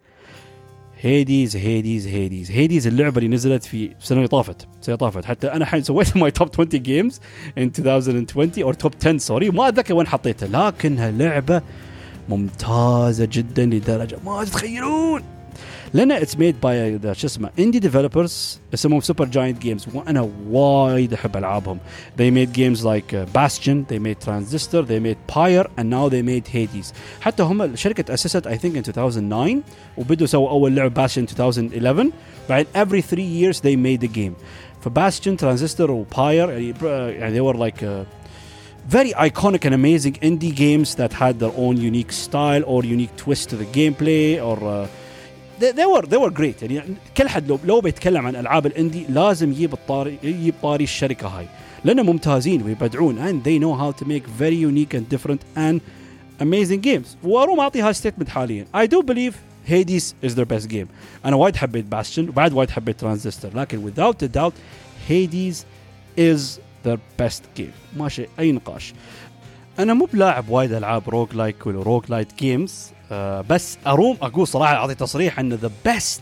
Hades 1.01 1.57
Hades 1.57 2.07
Hades. 2.07 2.51
Hades 2.51 2.87
اللعبة 2.87 3.19
اللي 3.19 3.29
نزلت 3.29 3.65
في 3.65 3.91
السنة 4.03 4.19
اللي 4.19 4.29
طافت 4.29 4.61
السنة 4.81 4.95
اللي 4.95 4.97
طافت. 4.97 5.25
حتى 5.25 5.47
أنا 5.47 5.65
الحين 5.65 5.83
سويت 5.83 6.17
my 6.17 6.31
top 6.31 6.49
20 6.53 6.69
games 6.69 7.21
ان 7.59 7.73
2020 7.79 8.51
أو 8.63 8.73
top 8.73 8.93
10 9.01 9.19
sorry 9.19 9.51
ما 9.51 9.69
أتذكر 9.69 9.95
وين 9.95 10.07
حطيتها. 10.07 10.69
لكنها 10.69 11.11
لعبة 11.11 11.63
ممتازة 12.29 13.29
جدا 13.33 13.67
لدرجة 13.67 14.19
ما 14.25 14.45
تتخيلون. 14.45 15.23
لان 15.94 16.12
اتس 16.12 16.38
ميد 16.38 16.56
باي 16.62 17.00
شو 17.14 17.28
اسمه 17.28 17.50
اندي 17.60 17.80
ديفلوبرز 17.80 18.60
اسمهم 18.74 19.00
سوبر 19.02 19.26
جاينت 19.26 19.62
جيمز 19.62 19.88
وانا 19.94 20.30
وايد 20.50 21.14
احب 21.14 21.38
العابهم 21.38 21.78
they 22.18 22.32
made 22.32 22.54
games 22.54 22.84
like 22.84 23.14
uh, 23.14 23.38
Bastion 23.38 23.86
they 23.92 24.00
made 24.00 24.20
Transistor 24.26 24.82
they 24.84 25.00
made 25.00 25.18
Pyre 25.28 25.68
and 25.78 25.90
now 25.90 26.10
they 26.10 26.22
made 26.22 26.48
Hades 26.48 26.94
حتى 27.22 27.44
هم 27.44 27.62
الشركه 27.62 28.04
تاسست 28.04 28.48
I 28.48 28.52
think 28.52 28.76
in 28.76 28.90
2009 28.90 29.62
وبدوا 29.98 30.28
سووا 30.28 30.50
اول 30.50 30.76
لعبه 30.76 31.08
Bastion 31.08 31.40
2011 31.40 32.12
بعدين 32.50 32.68
every 32.76 33.02
three 33.02 33.42
years 33.42 33.58
they 33.60 33.76
made 33.76 34.04
a 34.04 34.18
game 34.18 34.34
فباستيون 34.82 35.38
ترانزستور 35.38 35.92
وباير 35.92 36.50
يعني 36.50 36.74
يعني 37.20 37.40
they 37.40 37.54
were 37.54 37.58
like 37.58 37.84
uh, 37.84 38.06
very 38.90 39.14
iconic 39.14 39.66
and 39.66 39.74
amazing 39.74 40.16
indie 40.24 40.56
games 40.56 40.96
that 40.96 41.14
had 41.14 41.40
their 41.40 41.54
own 41.58 41.78
unique 41.78 42.12
style 42.12 42.64
or 42.66 42.84
unique 42.84 43.16
twist 43.16 43.50
to 43.50 43.56
the 43.56 43.66
gameplay 43.66 44.26
or 44.42 44.58
uh, 44.64 44.88
they, 44.88 45.05
they 45.61 45.87
were 45.87 46.07
they 46.07 46.19
were 46.19 46.31
great. 46.31 46.63
يعني 46.63 46.95
كل 47.17 47.29
حد 47.29 47.49
لو 47.49 47.59
لو 47.65 47.81
بيتكلم 47.81 48.27
عن 48.27 48.37
ألعاب 48.37 48.67
الإندي 48.67 49.07
لازم 49.09 49.53
يجيب 49.53 49.73
الطاري 49.73 50.19
يجيب 50.23 50.55
طاري 50.63 50.85
الشركة 50.85 51.29
هاي. 51.29 51.47
لأن 51.85 52.07
ممتازين 52.07 52.63
ويبدعون 52.63 53.19
and 53.19 53.45
they 53.45 53.59
know 53.59 53.75
how 53.75 54.03
to 54.03 54.09
make 54.09 54.27
very 54.27 54.57
unique 54.57 54.95
and 54.95 55.09
different 55.09 55.41
and 55.57 55.81
amazing 56.41 56.81
games. 56.81 57.17
وأروم 57.25 57.61
أعطي 57.61 57.83
هاي 57.83 57.93
ستيتمنت 57.93 58.29
حاليا. 58.29 58.67
I 58.75 58.87
do 58.87 59.03
believe 59.03 59.35
Hades 59.69 60.15
is 60.23 60.35
their 60.35 60.45
best 60.45 60.69
game. 60.69 60.87
أنا 61.25 61.37
وايد 61.37 61.57
حبيت 61.57 61.85
Bastion 61.85 62.29
وبعد 62.29 62.53
وايد 62.53 62.71
حبيت 62.71 63.01
ترانزستور 63.01 63.51
لكن 63.55 63.91
without 63.91 64.23
a 64.23 64.29
doubt 64.29 64.55
Hades 65.09 65.65
is 66.19 66.61
their 66.87 66.99
best 67.23 67.61
game. 67.61 67.97
ماشي 67.97 68.27
أي 68.39 68.53
نقاش. 68.53 68.95
أنا 69.79 69.95
مو 69.95 70.09
بلاعب 70.13 70.49
وايد 70.49 70.73
ألعاب 70.73 71.09
rogue 71.09 71.35
like 71.35 71.67
ولا 71.67 71.83
rogue 71.83 72.05
lite 72.09 72.35
games 72.39 72.91
آه 73.13 73.41
بس 73.41 73.79
اروم 73.87 74.17
أقول 74.23 74.47
صراحة 74.47 74.75
اعطي 74.75 74.95
تصريح 74.95 75.39
ان 75.39 75.53
the 75.53 75.71
best 75.85 76.21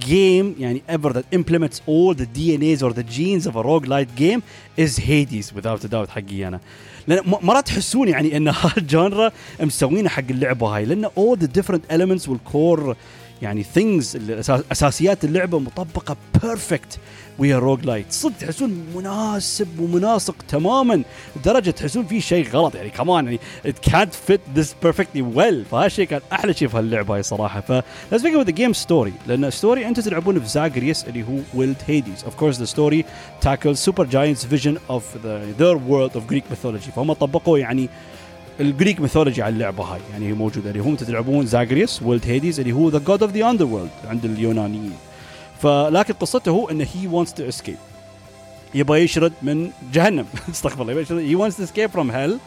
game 0.00 0.60
يعني 0.60 0.82
ever 0.90 1.10
that 1.12 1.36
implements 1.38 1.78
all 1.86 2.14
the 2.14 2.26
DNAs 2.38 2.82
or 2.82 2.92
the 2.92 3.04
genes 3.16 3.46
of 3.46 3.56
a 3.56 3.62
roguelite 3.62 4.12
game 4.16 4.42
is 4.78 4.96
Hades 4.98 5.52
without 5.56 5.84
a 5.84 5.88
doubt 5.88 6.10
حقي 6.10 6.48
أنا 6.48 6.60
لأن 7.08 7.22
مرات 7.42 7.66
تحسون 7.66 8.08
يعني 8.08 8.36
ان 8.36 8.48
هال 8.48 8.72
genre 8.72 9.32
مسوينه 9.60 10.08
حق 10.08 10.24
اللعبه 10.30 10.66
هاي 10.76 10.84
لأن 10.84 11.06
all 11.06 11.36
the 11.38 11.60
different 11.60 11.94
elements 11.96 12.28
وال 12.28 12.51
core 12.51 12.96
يعني 13.42 13.64
things 13.64 14.16
أساسيات 14.72 15.24
اللعبة 15.24 15.58
مطبقة 15.58 16.16
perfect 16.42 16.98
ويا 17.38 17.58
rogue 17.58 17.84
lite 17.84 18.12
صدق 18.12 18.36
تحسون 18.40 18.86
مناسب 18.94 19.80
ومناسق 19.80 20.34
تماما 20.48 21.02
لدرجة 21.36 21.70
تحسون 21.70 22.06
في 22.06 22.20
شيء 22.20 22.48
غلط. 22.48 22.74
يعني 22.74 22.90
كمان 22.90 23.24
يعني 23.24 23.40
it 23.64 23.90
can't 23.90 24.30
fit 24.30 24.40
this 24.58 24.86
perfectly 24.86 25.22
well. 25.36 25.68
فهالشيء 25.70 26.06
كان 26.06 26.20
أحلى 26.32 26.54
شيء 26.54 26.68
في 26.68 26.76
هاللعبة 26.76 27.14
هاي 27.14 27.22
صراحة. 27.22 27.60
ف 27.60 27.72
let's 28.12 28.22
begin 28.22 28.44
with 28.44 28.48
the 28.48 28.56
game 28.56 28.86
story. 28.86 29.12
لأن 29.26 29.50
story 29.50 29.88
أنتم 29.88 30.02
تلعبون 30.02 30.40
في 30.40 30.48
زاغريس 30.48 31.04
اللي 31.04 31.22
هو 31.22 31.38
ولد 31.54 31.82
هيديز 31.86 32.24
of 32.24 32.42
course 32.42 32.56
the 32.56 32.66
story 32.66 33.04
tackles 33.46 33.90
Supergiant's 33.90 34.44
vision 34.54 34.76
of 34.88 35.02
the, 35.24 35.62
their 35.62 35.76
world 35.76 36.16
of 36.16 36.32
Greek 36.32 36.44
mythology. 36.50 36.90
فهم 36.96 37.12
طبقوا 37.12 37.58
يعني 37.58 37.88
ال 38.60 38.67
Greek 38.67 39.00
mythology 39.00 39.42
على 39.42 39.52
اللعبة 39.52 39.84
هاي. 39.84 40.00
يعني 40.12 40.28
هي 40.28 40.32
موجودة. 40.32 40.70
اللي 40.70 40.82
هم 40.82 40.94
تلعبون 40.94 41.46
زاغريس 41.46 42.02
ولد 42.02 42.26
هيديز 42.26 42.60
اللي 42.60 42.72
هو 42.72 42.88
the 42.88 42.98
god 42.98 43.22
of 43.22 43.32
the 43.32 43.50
underworld 43.50 43.90
عند 44.04 44.24
اليونانيين. 44.24 44.96
فلكن 45.62 46.14
قصته 46.14 46.50
هو 46.50 46.70
انه 46.70 46.86
he 46.94 47.08
wants 47.08 47.32
to 47.32 47.48
escape 47.48 47.76
يبغى 48.74 49.00
يشرد 49.00 49.32
من 49.42 49.70
جهنم. 49.92 50.26
استغفر 50.50 50.82
الله. 50.82 51.20
he 51.20 51.36
wants 51.36 51.54
to 51.54 51.60
escape 51.60 51.96
from 51.96 52.10
hell. 52.10 52.38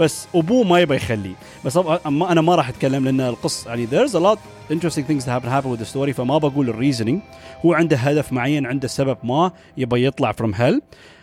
بس 0.00 0.26
أبوه 0.34 0.64
ما 0.64 0.80
يبغى 0.80 0.96
يخليه. 0.96 1.34
بس 1.64 1.76
أما 2.06 2.32
أنا 2.32 2.40
ما 2.40 2.54
راح 2.54 2.68
أتكلم 2.68 3.04
لأن 3.04 3.20
القصة 3.20 3.68
يعني 3.68 3.86
there's 3.86 4.10
a 4.10 4.20
lot 4.20 4.38
that 4.68 5.26
happen 5.26 5.48
happen 5.48 5.70
with 5.70 5.80
the 5.80 5.96
story 5.96 6.10
فما 6.10 6.38
بقول 6.38 6.68
ال 6.68 6.73
reasoning 6.73 7.20
هو 7.64 7.72
عنده 7.72 7.96
هدف 7.96 8.32
معين 8.32 8.66
عنده 8.66 8.88
سبب 8.88 9.18
ما 9.24 9.52
يبغى 9.76 10.04
يطلع 10.04 10.32
from 10.32 10.54
hell. 10.54 10.80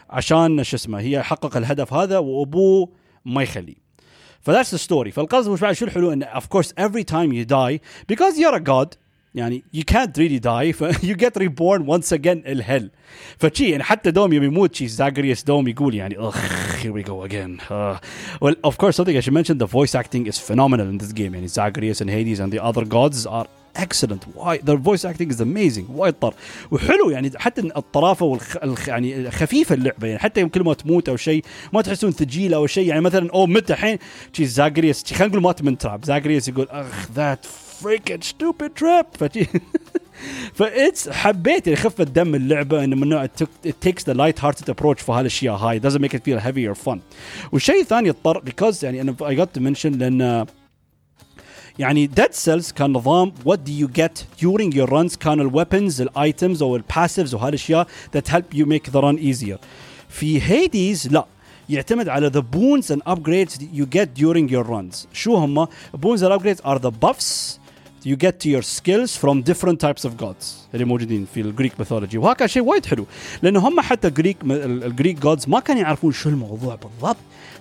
عشان 0.09 0.63
شو 0.63 0.75
اسمه 0.75 0.99
هي 0.99 1.11
يحقق 1.11 1.57
الهدف 1.57 1.93
هذا 1.93 2.17
وأبوه 2.17 2.89
ما 3.25 3.43
يخليه. 3.43 3.90
فذاتس 4.42 4.70
ذا 4.70 4.78
ستوري 4.78 5.10
فالقصد 5.10 5.50
مش 5.50 5.60
بعد 5.60 5.74
شو 5.74 5.84
الحلو 5.84 6.12
انه 6.12 6.26
اوف 6.26 6.46
كورس 6.46 6.72
every 6.72 7.04
time 7.04 7.32
you 7.32 7.44
die 7.44 7.80
because 8.12 8.38
you're 8.38 8.56
a 8.56 8.64
god 8.68 8.96
يعني 9.34 9.64
you 9.76 9.82
can't 9.92 10.16
really 10.18 10.40
die 10.40 10.72
ف 10.72 10.84
you 11.08 11.14
get 11.14 11.36
reborn 11.36 11.86
once 11.86 12.12
again 12.12 12.46
الهل 12.46 12.90
فشي 13.38 13.70
يعني 13.70 13.82
حتى 13.82 14.10
دوم 14.10 14.32
يوم 14.32 14.44
يموت 14.44 14.74
شي 14.74 14.88
زاغريوس 14.88 15.44
دوم 15.44 15.68
يقول 15.68 15.94
يعني 15.94 16.18
اخ 16.18 16.36
here 16.82 16.92
we 16.92 17.06
go 17.06 17.28
again 17.28 17.60
uh, 17.60 17.98
well 18.44 18.70
of 18.70 18.76
course 18.78 18.96
something 18.96 19.16
I 19.16 19.20
should 19.20 19.34
mention 19.34 19.58
the 19.58 19.70
voice 19.76 19.94
acting 19.94 20.26
is 20.26 20.38
phenomenal 20.38 20.88
in 20.88 20.98
this 20.98 21.12
game 21.12 21.34
يعني 21.34 21.48
Zagreus 21.48 22.00
and 22.00 22.10
Hades 22.10 22.40
and 22.40 22.52
the 22.52 22.60
other 22.60 22.84
gods 22.84 23.26
are 23.26 23.46
excellent. 23.77 24.35
وايد 24.35 24.71
their 24.71 24.79
voice 24.83 25.05
acting 25.05 25.31
is 25.31 25.41
amazing. 25.41 25.89
وايد 25.89 26.13
طر 26.13 26.33
وحلو 26.71 27.09
يعني 27.09 27.31
حتى 27.35 27.61
الطرافة 27.61 28.25
والخ 28.25 28.57
الخ 28.63 28.89
يعني 28.89 29.31
خفيفة 29.31 29.75
اللعبة. 29.75 30.07
يعني 30.07 30.19
حتى 30.19 30.45
كل 30.45 30.63
ما 30.63 30.73
تموت 30.73 31.09
أو 31.09 31.17
شيء 31.17 31.43
ما 31.73 31.81
تحسون 31.81 32.11
ثقيله 32.11 32.57
أو 32.57 32.67
شيء. 32.67 32.87
يعني 32.87 33.01
مثلا 33.01 33.29
أو 33.33 33.47
مت 33.47 33.71
الحين؟ 33.71 33.97
شي 34.33 34.45
خلينا 34.45 35.27
نقول 35.27 35.41
مات 35.41 35.61
من 35.63 35.77
تراب. 35.77 36.05
زاغريوس 36.05 36.47
يقول 36.47 36.67
أخ 36.69 37.11
ذات 37.11 37.45
freaking 37.81 38.21
stupid 38.21 38.71
trap. 38.75 39.07
فشي. 39.19 39.45
حبيت 41.11 41.67
يعني 41.67 41.79
خفة 41.79 42.03
دم 42.03 42.35
اللعبة 42.35 42.83
إنه 42.83 42.95
من 42.95 43.09
نوع 43.09 43.29
takes 43.85 44.03
the 44.03 44.13
light 44.13 44.39
hearted 44.39 44.69
approach 44.69 45.03
في 45.03 45.11
هالأشياء 45.11 45.55
هاي. 45.55 45.79
Doesn't 45.79 46.01
make 46.01 46.13
it 46.13 46.23
feel 46.23 46.39
heavy 46.39 46.67
or 46.67 46.75
fun. 46.89 46.99
والشيء 47.51 47.81
الثاني 47.81 48.09
اضطر 48.09 48.41
because 48.49 48.83
يعني 48.83 49.01
أنا 49.01 49.15
got 49.19 49.59
to 49.59 49.61
mention 49.61 49.85
لأن 49.85 50.45
يعني 51.78 52.10
Dead 52.20 52.32
Cells 52.44 52.72
كان 52.72 52.92
نظام 52.92 53.32
what 53.44 53.56
do 53.56 53.72
you 53.72 53.88
get 53.88 54.24
during 54.44 54.72
your 54.72 54.88
runs 54.88 55.16
كان 55.16 55.40
الويبنز 55.40 56.00
الايتمز 56.00 56.62
او 56.62 56.76
الباسيفز 56.76 57.34
وهالاشياء 57.34 57.86
that 58.16 58.28
help 58.32 58.54
you 58.58 58.64
make 58.66 58.90
the 58.92 59.00
run 59.00 59.18
easier 59.18 59.58
في 60.08 60.42
هيديز 60.42 61.08
لا 61.08 61.26
يعتمد 61.68 62.08
على 62.08 62.30
the 62.30 62.42
boons 62.56 62.90
and 62.94 63.00
upgrades 63.12 63.60
you 63.74 63.86
get 63.96 64.08
during 64.22 64.48
your 64.48 64.64
runs 64.64 65.06
شو 65.12 65.36
هم 65.36 65.66
boons 65.96 66.20
and 66.20 66.32
upgrades 66.40 66.60
are 66.64 66.78
the 66.78 66.90
buffs 67.04 67.58
you 68.03 68.15
get 68.15 68.45
your 68.45 68.61
skills 68.61 69.15
from 69.15 69.41
different 69.41 69.79
types 69.79 70.05
of 70.05 70.17
gods. 70.17 70.45
اللي 70.73 70.85
موجودين 70.85 71.25
في 71.33 71.41
ال 71.41 71.47
Greek 71.47 71.79
mythology 71.79 72.17
وهذا 72.17 72.47
شيء 72.47 72.63
وايد 72.63 72.85
حلو. 72.85 73.05
لأنه 73.41 73.59
هم 73.67 73.81
حتى 73.81 74.07
ال 74.07 74.12
Greek 74.12 74.37
ال 74.43 74.56
Greek 74.56 75.19
gods 75.19 75.49
ما 75.49 75.59
كانوا 75.59 75.81
يعرفون 75.81 76.11
شو 76.11 76.29
الموضوع 76.29 76.75
بالضبط. 76.75 77.17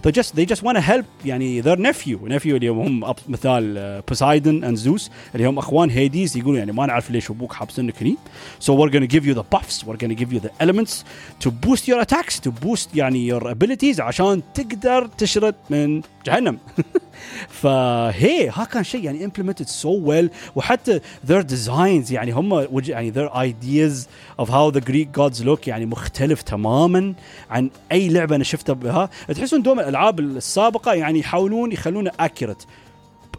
They 0.06 0.12
just 0.12 0.34
they 0.34 0.46
just 0.46 0.62
want 0.62 0.76
to 0.76 0.80
help 0.80 1.04
يعني 1.24 1.62
their 1.62 1.76
nephew. 1.76 2.18
Nephew 2.28 2.46
اللي 2.46 2.68
هم 2.68 3.14
مثال 3.28 4.02
بوسايدن 4.08 4.64
and 4.64 4.76
زوس 4.76 5.10
اللي 5.34 5.48
هم 5.48 5.58
أخوان 5.58 5.90
هيديز 5.90 6.36
يقولوا 6.36 6.58
يعني 6.58 6.72
ما 6.72 6.86
نعرف 6.86 7.10
ليش 7.10 7.30
أبوك 7.30 7.52
حابسنك 7.52 8.02
هني. 8.02 8.16
So 8.60 8.72
we're 8.72 8.90
going 8.90 9.08
to 9.08 9.16
give 9.16 9.26
you 9.26 9.34
the 9.34 9.56
buffs. 9.56 9.84
We're 9.86 9.96
going 9.96 10.16
to 10.16 10.24
give 10.24 10.32
you 10.32 10.40
the 10.40 10.50
elements 10.64 11.04
to 11.44 11.50
boost 11.50 11.88
your 11.88 12.00
attacks. 12.00 12.40
To 12.40 12.50
boost 12.50 12.94
يعني 12.94 13.32
your 13.32 13.42
abilities. 13.42 14.00
عشان 14.00 14.42
تقدر 14.54 15.06
تشرد 15.06 15.54
من 15.70 16.02
جهنم. 16.26 16.58
فهي 17.48 18.48
ها 18.48 18.64
كان 18.64 18.84
شيء 18.84 19.04
يعني 19.04 19.28
implemented 19.28 19.66
so 19.66 20.08
well 20.08 20.56
وحتى 20.56 21.00
their 21.28 21.42
designs 21.42 22.12
يعني 22.12 22.32
هم 22.32 22.66
يعني 22.88 23.12
their 23.12 23.30
ideas 23.34 24.06
of 24.42 24.48
how 24.48 24.70
the 24.70 24.80
Greek 24.80 25.12
gods 25.20 25.44
look 25.44 25.68
يعني 25.68 25.86
مختلف 25.86 26.42
تماما 26.42 27.14
عن 27.50 27.70
اي 27.92 28.08
لعبه 28.08 28.36
أنا 28.36 28.44
شفتها 28.44 28.72
بها 28.72 29.10
تحسون 29.28 29.62
دوم 29.62 29.80
الالعاب 29.80 30.20
السابقه 30.20 30.92
يعني 30.92 31.18
يحاولون 31.18 31.72
يخلونه 31.72 32.10
accurate 32.22 32.64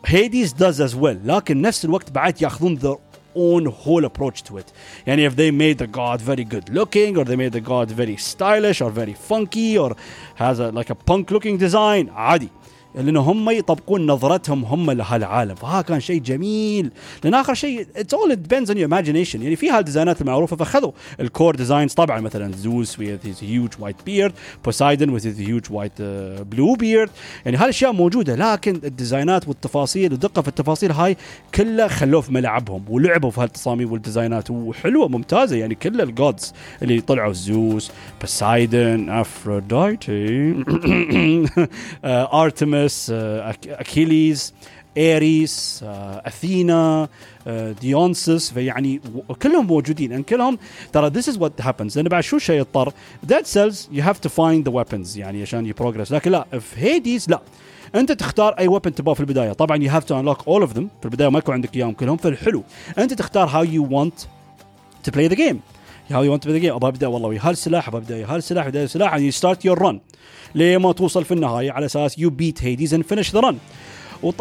Hades 0.08 0.54
does 0.54 0.80
as 0.80 0.96
well 0.96 1.18
لكن 1.26 1.62
نفس 1.62 1.86
الوقت 1.86 2.12
بعد 2.12 2.42
ياخذون 2.42 2.80
their 2.80 2.98
own 3.36 3.66
whole 3.66 4.06
approach 4.06 4.44
to 4.44 4.58
it 4.58 4.74
يعني 5.08 5.30
if 5.30 5.34
they 5.36 5.52
made 5.52 5.78
the 5.78 5.88
god 5.88 6.22
very 6.22 6.44
good 6.44 6.70
looking 6.70 7.18
or 7.18 7.24
they 7.24 7.36
made 7.36 7.54
the 7.54 7.62
god 7.62 7.92
very 7.92 8.18
stylish 8.18 8.82
or 8.82 8.90
very 8.90 9.14
funky 9.30 9.78
or 9.78 9.96
has 10.36 10.60
a 10.60 10.72
like 10.72 10.90
a 10.90 10.96
punk 10.96 11.32
looking 11.32 11.58
design 11.58 12.10
عادي 12.10 12.50
لأن 12.96 13.18
هم 13.18 13.50
يطبقون 13.50 14.06
نظرتهم 14.08 14.66
هم 14.66 14.92
لهالعالم. 14.92 15.56
فها 15.56 15.82
كان 15.82 16.00
شيء 16.00 16.22
جميل. 16.22 16.92
لأن 17.24 17.34
آخر 17.34 17.54
شيء 17.54 17.88
all 17.98 18.32
it 18.32 18.36
depends 18.36 18.70
on 18.70 18.76
your 18.76 18.88
imagination. 18.88 19.36
يعني 19.36 19.56
في 19.56 19.70
هالديزاينات 19.70 20.22
المعروفة 20.22 20.56
فخذوا 20.56 20.92
ال 21.20 21.27
core 21.27 21.56
designs 21.56 21.94
طبعا 21.94 22.20
مثلا 22.20 22.52
زوس 22.52 22.96
his 22.96 23.42
huge 23.42 23.84
white 23.84 24.10
beard 24.10 24.32
Poseidon 24.68 25.10
with 25.16 25.24
his 25.24 25.38
huge 25.40 25.70
white 25.70 26.00
uh, 26.00 26.44
blue 26.56 26.76
beard. 26.82 27.10
يعني 27.46 27.58
هالأشياء 27.58 27.92
موجودة 27.94 28.36
لكن 28.36 28.82
الديزاينات 28.84 29.48
والتفاصيل 29.48 30.12
والدقه 30.12 30.42
في 30.42 30.48
التفاصيل 30.48 30.92
هاي 30.92 31.18
كلها 31.56 31.88
خلوه 31.88 32.22
في 32.22 32.34
ملعبهم 32.34 32.84
ولعبوا 32.90 33.32
في 33.32 33.42
هالتصاميم 33.42 33.92
وال 33.92 34.04
design 34.04 34.40
ات. 34.40 34.52
وحلوة 34.52 35.08
ممتازة. 35.08 35.56
يعني 35.56 35.76
كل 35.76 36.02
ال 36.02 36.12
gods 36.12 36.54
اللي 36.82 37.02
طلعوا 37.02 37.34
زوس 37.34 37.92
بوسايدن 38.22 39.10
افروديتي 39.10 40.56
ارتمس 42.06 42.81
اكيليز 43.68 44.54
ايريس 44.98 45.84
اثينا 46.26 47.10
ديونسس 47.82 48.52
فيعني 48.52 49.02
كلهم 49.42 49.68
موجودين. 49.68 50.14
ان 50.14 50.24
كلهم 50.24 50.58
ترى 50.94 51.10
this 51.10 51.26
is 51.26 51.38
what 51.38 51.64
happens. 51.64 51.96
لأن 51.96 52.08
بعد 52.08 52.24
شو 52.24 52.36
الشيء 52.36 52.60
يضطر؟ 52.60 52.94
Dead 53.28 53.46
cells 53.46 53.76
you 53.94 54.02
have 54.02 54.20
to 54.26 54.30
find 54.30 54.66
the 54.66 54.72
weapons 54.72 55.18
يعني 55.18 55.42
عشان 55.42 55.66
ي 55.66 55.71
progress 55.71 56.12
لكن 56.12 56.32
لا 56.32 56.46
في 56.60 56.80
هيديز 56.82 57.30
لا. 57.30 57.42
أنت 57.96 58.12
تختار 58.12 58.54
أي 58.60 58.68
weapon 58.68 58.96
تبغاه 58.96 59.14
في 59.14 59.20
البداية. 59.20 59.54
طبعا 59.54 59.78
you 59.78 59.92
have 59.92 60.06
to 60.06 60.14
unlock 60.14 60.42
all 60.42 60.68
of 60.68 60.74
them. 60.78 60.84
في 61.00 61.06
البداية 61.06 61.30
ما 61.30 61.40
يكون 61.40 61.54
عندك 61.54 61.76
إياهم 61.76 61.94
كلهم 61.94 62.18
فالحلو. 62.18 62.64
أنت 62.98 63.14
تختار 63.14 63.50
how 63.50 63.68
you 63.68 63.94
want 63.94 64.26
to 65.08 65.12
play 65.14 65.30
the 65.30 65.36
game. 65.36 65.58
How 66.12 66.22
you 66.24 66.32
want 66.32 66.42
to 66.42 66.48
play 66.48 66.56
the 66.60 66.64
game. 66.66 66.76
أبغى 66.76 66.90
أبدأ 66.90 67.08
والله. 67.08 67.30
ويا 67.30 67.40
هالسلاح 67.44 67.88
أبغى 67.88 68.02
أبدأ. 68.02 68.16
ويا 68.16 68.26
هالسلاح 68.30 68.66
ابدا 68.66 68.88
and 68.88 69.22
you 69.22 69.32
start 69.42 69.64
your 69.64 69.78
run. 69.84 70.00
ليه 70.56 70.78
ما 70.78 70.92
توصل 70.92 71.26
في 71.26 71.34
النهاية 71.34 71.72
على 71.72 71.86
أساس 71.86 72.20
you 72.20 72.30
beat 72.30 72.64
هيديز 72.64 72.94
and 72.94 73.02
finish 73.02 73.32
the 73.32 73.56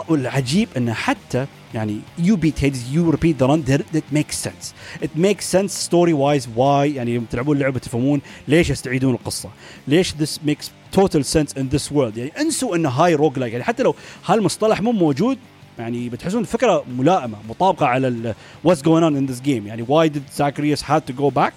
والعجيب 0.09 0.69
أنه 0.77 0.93
حتى 0.93 1.47
يعني 1.75 1.99
you 2.19 2.37
beat 2.37 2.65
هيديز 2.65 2.93
you 2.93 3.11
repeat 3.11 3.37
the 3.37 3.47
run 3.47 3.61
that 3.61 4.05
make 4.13 4.31
sense 4.33 4.75
it 5.03 5.11
make 5.17 5.41
sense 5.41 5.71
story 5.71 6.13
wise 6.13 6.49
why 6.57 6.95
يعني 6.95 7.15
يوم 7.15 7.25
تلعبون 7.25 7.57
اللعبة 7.57 7.79
تفهمون 7.79 8.21
ليش 8.49 8.71
يستعيدون 8.71 9.15
القصة. 9.15 9.49
ليش 9.89 10.15
this 10.15 10.41
makes 10.45 10.71
total 10.93 11.25
sense 11.25 11.59
in 11.59 11.69
this 11.69 11.93
world 11.93 12.17
يعني 12.17 12.33
انسوا 12.41 12.77
أن 12.77 12.87
هاي 12.87 13.15
roguelike 13.15 13.53
يعني 13.53 13.65
حتى 13.65 13.83
لو 13.83 13.95
هالمصطلح 14.27 14.83
مو 14.83 14.93
موجود 14.93 15.39
يعني 15.79 16.09
بتحسون 16.09 16.41
الفكرة 16.41 16.85
ملائمة 16.99 17.39
مطابقة 17.49 17.87
على 17.87 18.35
what's 18.65 18.83
going 18.83 19.03
on 19.03 19.17
in 19.17 19.27
this 19.27 19.41
game 19.41 19.67
يعني 19.67 19.85
why 19.89 20.09
did 20.09 20.23
زاكريوس 20.35 20.85
had 20.85 21.03
to 21.03 21.13
go 21.13 21.31
back 21.31 21.55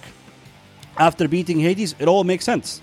after 0.98 1.26
beating 1.26 1.64
هيديز 1.64 1.94
it 2.00 2.08
all 2.08 2.26
make 2.26 2.40
sense 2.40 2.82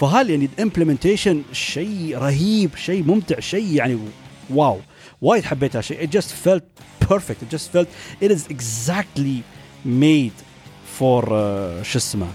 فهل 0.00 0.30
يعني 0.30 0.48
ال 0.54 0.60
implementation 0.60 1.42
شيء 1.52 2.18
رهيب 2.18 2.76
شيء 2.76 3.02
ممتع 3.04 3.40
شيء 3.40 3.74
يعني 3.74 3.98
واو. 4.50 4.80
وايد 5.22 5.44
حبيت 5.44 5.76
هالشيء 5.76 6.06
it 6.06 6.10
just 6.10 6.28
felt 6.46 6.62
perfect. 7.10 7.42
It 7.42 7.50
just 7.56 7.68
felt 7.76 7.88
it 8.20 8.30
is 8.30 8.46
exactly 8.50 9.42
made 9.84 10.38
for 10.98 11.22
uh, 11.24 11.82
شو 11.82 11.98
اسمه؟ 11.98 12.28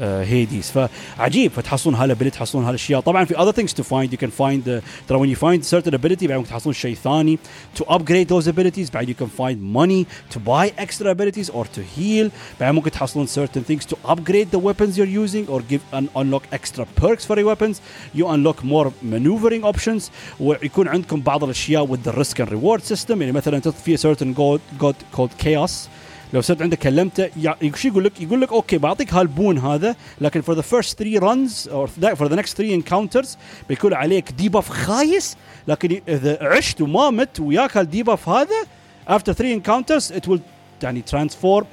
هيديز 0.00 0.70
فعجيب 0.70 1.52
فتحصلون 1.52 1.94
هالابيلتي 1.94 2.38
تحصلون 2.38 2.64
هالاشياء 2.64 3.00
طبعا 3.00 3.24
في 3.24 3.34
other 3.34 3.56
things 3.56 3.72
to 3.72 3.84
find 3.84 4.12
you 4.12 4.26
can 4.26 4.30
find 4.30 4.68
uh, 4.68 4.82
ترى 5.08 5.18
when 5.18 5.36
you 5.36 5.40
find 5.40 5.64
certain 5.64 5.94
ability 5.94 6.24
بعد 6.24 6.38
ممكن 6.38 6.48
تحصلون 6.48 6.74
شيء 6.74 6.94
ثاني 6.94 7.38
to 7.78 7.82
upgrade 7.82 8.28
those 8.28 8.46
abilities 8.48 8.92
بعد 8.92 9.10
you 9.10 9.14
can 9.22 9.40
find 9.40 9.56
money 9.76 10.04
to 10.34 10.38
buy 10.38 10.70
extra 10.78 11.10
abilities 11.10 11.50
or 11.50 11.64
to 11.64 11.80
heal 11.96 12.30
بعد 12.60 12.74
ممكن 12.74 12.90
تحصلون 12.90 13.26
certain 13.26 13.62
things 13.70 13.86
to 13.86 13.96
upgrade 14.10 14.56
the 14.56 14.58
weapons 14.58 14.98
you're 14.98 15.24
using 15.24 15.48
or 15.48 15.60
give 15.72 15.98
and 15.98 16.08
unlock 16.16 16.42
extra 16.52 16.84
perks 17.02 17.24
for 17.24 17.38
your 17.38 17.46
weapons 17.54 17.80
you 18.14 18.26
unlock 18.26 18.64
more 18.64 18.92
maneuvering 19.02 19.64
options 19.64 20.10
ويكون 20.40 20.88
عندكم 20.88 21.20
بعض 21.20 21.44
الاشياء 21.44 21.86
with 21.86 22.08
the 22.08 22.12
risk 22.12 22.40
and 22.40 22.48
reward 22.48 22.94
system 22.94 23.20
يعني 23.20 23.32
مثلا 23.32 23.60
في 23.60 23.96
certain 23.96 24.34
god 24.38 24.84
god 24.84 25.18
called 25.18 25.44
chaos 25.44 25.88
لو 26.33 26.41
صرت 26.41 26.61
عندك 26.61 26.77
كلمته 26.77 27.29
شو 27.75 27.87
يقول 27.87 28.03
لك؟ 28.03 28.21
يقول 28.21 28.41
لك 28.41 28.51
okay 28.51 28.77
بعطيك 28.77 29.13
هال 29.13 29.28
boon 29.28 29.57
هذا 29.57 29.95
لكن 30.21 30.41
the 30.55 30.63
first 30.63 30.89
three 30.97 31.19
runs 31.19 31.67
or 31.71 31.87
th- 31.87 32.15
for 32.15 32.27
the 32.29 32.35
next 32.35 32.53
three 32.53 32.81
encounters 32.81 33.27
بيكون 33.69 33.93
عليك 33.93 34.31
debuff 34.31 34.69
خايس 34.69 35.37
لكن 35.67 36.01
إذا 36.07 36.37
عشت 36.41 36.81
وما 36.81 37.09
مت 37.09 37.39
وياك 37.39 37.77
هال 37.77 37.90
debuff 37.90 38.29
هذا 38.29 38.65
after 39.09 39.33
three 39.33 39.59
encounters 39.59 40.11
it 40.11 40.27
will 40.31 40.39
يعني 40.83 41.03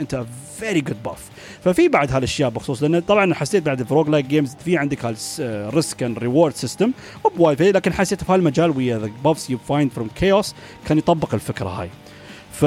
into 0.01 0.14
a 0.14 0.25
very 0.61 0.81
good 0.81 1.09
buff 1.09 1.21
ففي 1.64 1.88
بعد 1.88 2.12
هالأشياء 2.12 2.51
بخصوص 2.51 2.83
لأن 2.83 3.01
طبعا 3.01 3.35
حسيت 3.35 3.62
بعد 3.62 3.83
في 3.83 3.94
roguelike 3.94 4.26
games 4.26 4.57
في 4.64 4.77
عندك 4.77 5.05
هال 5.04 5.37
risk 5.37 6.02
and 6.02 6.18
reward 6.18 6.54
system 6.54 6.92
بوايد 7.37 7.59
فيه، 7.59 7.71
لكن 7.71 7.92
حسيت 7.92 8.25
في 8.25 8.33
هالمجال 8.33 8.71
ويا 8.77 8.99
the 8.98 9.11
buffs 9.24 9.50
you 9.50 9.59
find 9.59 9.90
from 9.90 10.09
chaos 10.16 10.54
كان 10.87 10.99
يطبق 10.99 11.35
الفكرة 11.35 11.68
هاي 11.68 11.88
ف 12.53 12.64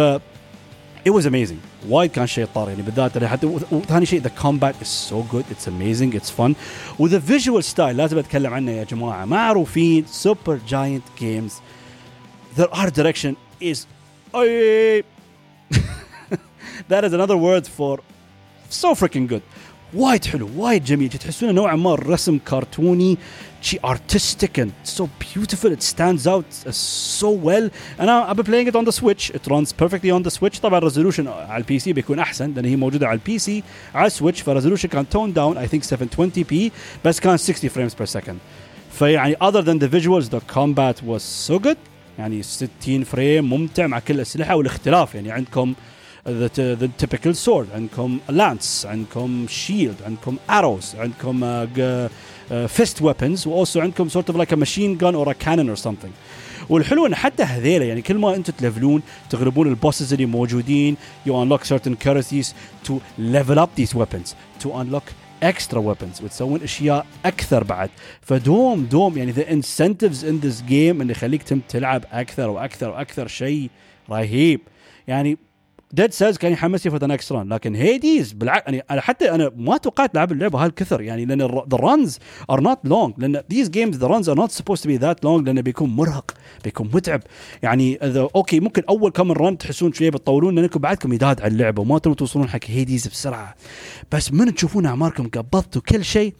it 1.05 1.11
was 1.11 1.25
amazing. 1.25 1.59
وايد 1.89 2.11
كان 2.11 2.27
شيء 2.27 2.45
طار 2.55 2.69
يعني 2.69 2.81
بالذات 2.81 3.17
أنا 3.17 3.27
حتى 3.27 3.45
وثاني 3.71 4.05
شيء 4.05 4.21
the 4.23 4.29
combat 4.43 4.75
is 4.83 4.87
so 5.11 5.15
good. 5.33 5.43
It's 5.51 5.67
amazing. 5.67 6.13
It's 6.21 6.29
fun. 6.39 6.55
و 6.99 7.04
the 7.04 7.19
visual 7.19 7.61
style 7.73 7.79
لازم 7.79 8.17
أتكلم 8.17 8.53
عنه 8.53 8.71
يا 8.71 8.83
جماعة. 8.83 9.25
معروفين 9.25 10.05
Supergiant 10.07 11.03
Games 11.19 11.53
their 12.57 12.67
art 12.73 12.93
direction 13.01 13.35
is 13.61 13.77
أي- 14.35 15.03
that 16.89 17.03
is 17.03 17.13
another 17.13 17.37
word 17.37 17.65
for 17.77 17.99
so 18.69 18.95
freaking 18.95 19.27
good. 19.27 19.41
وايد 19.93 20.25
حلو. 20.25 20.49
وايد 20.57 20.83
جميل. 20.83 21.09
تحسونه 21.09 21.51
نوعا 21.51 21.75
ما 21.75 21.93
الرسم 21.93 22.37
كرتوني. 22.47 23.17
شي 23.62 23.78
artistic 23.78 24.58
and 24.58 24.70
so 24.98 25.08
beautiful 25.18 25.70
it 25.72 25.82
stands 25.82 26.26
out 26.26 26.70
so 26.70 27.30
well 27.44 27.70
انا 28.00 28.32
I've 28.32 28.36
been 28.36 28.46
playing 28.46 28.68
it 28.68 28.76
on 28.76 28.84
the 28.84 28.92
switch 28.92 29.30
it 29.30 29.50
runs 29.50 29.72
perfectly 29.72 30.10
on 30.10 30.28
the 30.28 30.30
switch 30.30 30.60
طبعا 30.60 30.78
الريزولوشن 30.78 31.28
على 31.28 31.56
البي 31.56 31.78
سي 31.78 31.92
بيكون 31.92 32.18
احسن 32.18 32.52
لان 32.54 32.64
هي 32.64 32.76
موجوده 32.76 33.06
على 33.08 33.14
البي 33.14 33.38
سي 33.38 33.62
على 33.94 34.06
السويتش 34.06 34.40
فالريزولوشن 34.40 34.88
كان 34.88 35.08
تون 35.08 35.32
داون 35.32 35.66
I 35.66 35.68
think 35.68 35.82
720p 35.82 36.54
بس 37.04 37.20
كان 37.20 37.36
60 37.36 37.70
frames 37.70 37.92
per 37.92 38.06
second 38.18 38.36
فيعني 38.92 39.36
other 39.36 39.62
than 39.62 39.78
the 39.78 39.88
visuals 39.88 40.28
the 40.28 40.40
combat 40.54 41.02
was 41.02 41.22
so 41.48 41.58
good 41.58 41.76
يعني 42.18 42.42
60 42.42 43.04
فريم 43.04 43.50
ممتع 43.50 43.86
مع 43.86 43.98
كل 43.98 44.14
الاسلحه 44.14 44.56
والاختلاف 44.56 45.14
يعني 45.14 45.32
عندكم 45.32 45.74
the, 46.26 46.48
the 46.80 46.88
typical 47.04 47.34
sword 47.34 47.66
عندكم 47.74 48.18
lance 48.30 48.86
عندكم 48.86 49.46
shield 49.48 50.04
عندكم 50.06 50.36
arrows 50.50 50.96
عندكم 50.98 51.40
uh, 51.40 52.10
uh, 52.51 52.67
fist 52.67 53.01
weapons 53.01 53.47
و 53.47 53.54
also 53.54 53.79
عندكم 53.79 54.09
like 54.09 54.51
a 54.51 54.55
machine 54.55 54.97
gun 54.97 55.15
or 55.15 55.29
a 55.29 55.45
cannon 55.45 55.69
or 55.69 55.83
something 55.87 56.11
والحلو 56.69 57.05
ان 57.05 57.15
حتى 57.15 57.43
هذيلا 57.43 57.85
يعني 57.85 58.01
كل 58.01 58.17
ما 58.17 58.35
أنتم 58.35 58.53
ت 58.53 58.59
level 58.59 58.89
ون 58.89 59.01
تغلبون 59.29 59.67
ال 59.67 59.74
bosses 59.74 60.13
اللي 60.13 60.25
موجودين 60.25 60.97
you 61.27 61.31
unlock 61.31 61.63
certain 61.63 61.95
currencies 62.07 62.53
to 62.87 62.93
level 63.19 63.59
up 63.59 63.69
these 63.75 63.95
weapons 63.95 64.35
to 64.63 64.67
unlock 64.67 65.03
extra 65.43 65.79
weapons 65.79 66.23
وتسوون 66.23 66.61
اشياء 66.61 67.05
أكثر 67.25 67.63
بعد 67.63 67.89
فدوم 68.21 68.85
دوم 68.85 69.17
يعني 69.17 69.33
the 69.33 69.45
incentives 69.45 70.23
in 70.23 70.45
this 70.45 70.61
game 70.69 71.01
اللي 71.01 71.11
يخليك 71.11 71.43
تم 71.43 71.59
تلعب 71.69 72.05
أكثر 72.11 72.49
وأكثر 72.49 72.89
وأكثر 72.89 73.27
شيء 73.27 73.69
رهيب 74.09 74.61
يعني 75.07 75.37
Dead 75.93 76.13
Cells 76.13 76.37
كان 76.37 76.51
يحمسني 76.51 76.89
for 76.89 76.99
the 76.99 77.07
next 77.07 77.31
run 77.31 77.53
لكن 77.53 77.75
هيديز 77.75 78.33
بالعكس 78.33 78.63
يعني 78.65 78.83
أنا 78.91 79.01
حتى 79.01 79.31
أنا 79.31 79.51
ما 79.55 79.77
توقعت 79.77 80.15
لعب 80.15 80.31
اللعبة 80.31 80.65
هالكثر 80.65 81.01
يعني 81.01 81.25
لأن 81.25 81.41
the 81.41 81.77
runs 81.77 82.19
are 82.49 82.61
not 82.61 82.79
long 82.83 83.13
لأن 83.17 83.41
these 83.51 83.69
games 83.69 83.97
the 83.97 84.07
runs 84.07 84.29
are 84.29 84.35
not 84.35 84.51
supposed 84.51 84.83
to 84.83 84.89
be 84.89 84.97
that 84.97 85.23
long 85.23 85.47
لأنه 85.47 85.61
بيكون 85.61 85.89
مرهق 85.89 86.31
بيكون 86.63 86.89
متعب. 86.93 87.21
يعني 87.63 87.95
اذا 87.95 88.27
okay 88.35 88.59
ممكن 88.59 88.83
أول 88.89 89.11
كم 89.11 89.31
run 89.31 89.57
تحسون 89.57 89.93
شوية 89.93 90.09
بتطولون 90.09 90.55
لأنكم 90.55 90.79
بعدكم 90.79 91.13
يداد 91.13 91.41
على 91.41 91.51
اللعبة 91.51 91.81
وما 91.81 91.99
تبون 91.99 92.15
توصلون 92.15 92.49
حق 92.49 92.59
هيديز 92.65 93.07
بسرعة. 93.07 93.55
بس 94.11 94.33
من 94.33 94.55
تشوفون 94.55 94.85
أعماركم 94.85 95.27
قبضتوا 95.27 95.81
كل 95.81 96.05
شيء 96.05 96.33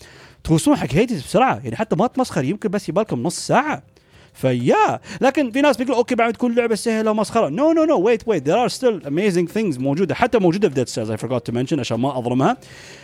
توصلون 0.44 0.78
حق 0.78 0.94
Hades 0.93 1.21
بسرعة. 1.22 1.62
يعني 1.64 1.76
حتى 1.76 1.96
ما 1.96 2.08
تمسخر 2.08 2.44
يمكن 2.44 2.70
بس 2.70 2.90
يبالكم 2.90 3.24
نص 3.24 3.48
ساعة. 3.48 3.84
فيا. 4.34 5.00
لكن 5.22 5.52
في 5.52 5.62
ناس 5.62 5.78
بيقولوا 5.78 5.98
okay 5.97 6.15
بعد 6.15 6.34
تكون 6.34 6.56
لعبة 6.56 6.76
سهلة 6.76 7.12
ومسخرة. 7.12 7.50
no 7.50 7.71
no 7.71 7.84
no 7.84 8.00
wait 8.00 8.28
wait 8.28 8.47
there 8.47 8.63
are 8.63 8.67
still 8.67 9.08
amazing 9.08 9.50
things 9.50 9.78
موجودة 9.78 10.15
حتى 10.15 10.39
موجودة 10.39 10.70
في 10.70 10.76
Dead 10.76 10.88
Cells 10.88 11.12
I 11.12 11.17
forgot 11.17 11.45
to 11.45 11.52
mention 11.52 11.80
عشان 11.80 12.00
ما 12.00 12.17
أظلمها. 12.17 12.58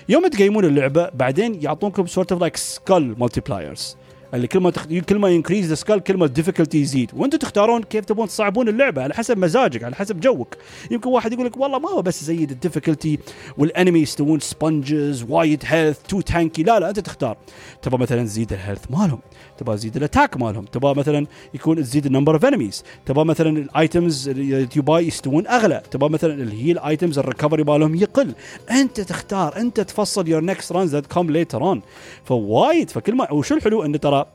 يوم 0.09 0.27
تقيمون 0.27 0.65
اللعبة 0.65 1.09
بعدين 1.09 1.63
يعطونكم 1.63 2.05
sort 2.05 2.31
of 2.31 2.41
like 2.41 2.57
skull 2.57 3.15
multipliers 3.19 3.97
اللي 4.33 4.47
كل 4.47 4.59
ما 4.59 4.69
تخ... 4.69 4.85
كل 4.85 5.19
ما 5.19 5.29
ي 5.29 5.33
increase 5.33 5.67
the 5.69 5.75
skull 5.75 5.99
كل 5.99 6.17
ما 6.17 6.25
ال 6.25 6.30
difficulty 6.30 6.81
يزيد. 6.81 7.11
وأنتم 7.13 7.37
تختارون 7.37 7.83
كيف 7.83 8.05
تبون 8.05 8.27
تصعبون 8.27 8.69
اللعبة 8.69 9.03
على 9.03 9.13
حسب 9.13 9.37
مزاجك 9.37 9.83
على 9.83 9.95
حسب 9.95 10.19
جوك. 10.19 10.55
يمكن 10.91 11.09
واحد 11.09 11.33
يقول 11.33 11.45
لك 11.45 11.57
والله 11.57 11.79
ما 11.79 11.89
هو 11.89 12.01
بس 12.01 12.23
زيد 12.23 12.51
ال 12.51 12.57
difficulty 12.57 13.19
وال 13.57 13.69
enemy 13.69 13.99
يستوون 13.99 14.39
sponges 14.39 15.25
وايد 15.29 15.63
health 15.65 15.97
too 16.07 16.21
tanky 16.21 16.63
لا 16.63 16.79
لا 16.79 16.89
أنت 16.89 16.99
تختار. 16.99 17.37
تبغى 17.81 17.97
مثلا 17.97 18.23
تزيد 18.23 18.53
ال 18.53 18.57
health 18.57 18.83
مالهم. 18.89 19.19
تبغى 19.57 19.75
تزيد 19.75 19.97
ال 19.97 20.03
attack 20.03 20.37
مالهم. 20.37 20.65
تبغى 20.65 20.93
مثلا 20.95 21.27
يكون 21.53 21.77
تزيد 21.77 22.05
ال 22.05 22.09
number 22.09 22.33
of 22.33 22.45
enemies 22.45 22.83
تبغى 23.05 23.25
مثلا 23.25 23.49
ال 23.49 23.62
items 23.62 24.29
اللي 24.29 24.67
buy 24.75 25.07
يستوون 25.07 25.47
أغلى. 25.47 25.81
تبغى 25.91 26.09
مثلا 26.09 26.33
ال 26.33 26.42
heal 26.42 26.79
items 26.79 27.19
ال 27.19 27.24
recovery 27.24 27.63
مالهم 27.63 27.95
يقل. 27.95 28.33
أنت 28.71 29.01
تختار 29.01 29.57
أنت 29.57 29.79
تفصل 29.79 30.27
your 30.27 30.43
next 30.43 30.71
runs 30.71 30.91
that 30.91 31.05
come 31.05 31.31
later 31.31 31.63
on 31.63 31.81
ف 32.25 32.38
وايد. 32.38 32.89
فكل 32.89 33.15
ما 33.15 33.31
وشو 33.31 33.55
الحلو؟ 33.55 33.85
انه 33.85 33.97
ترى 33.97 34.25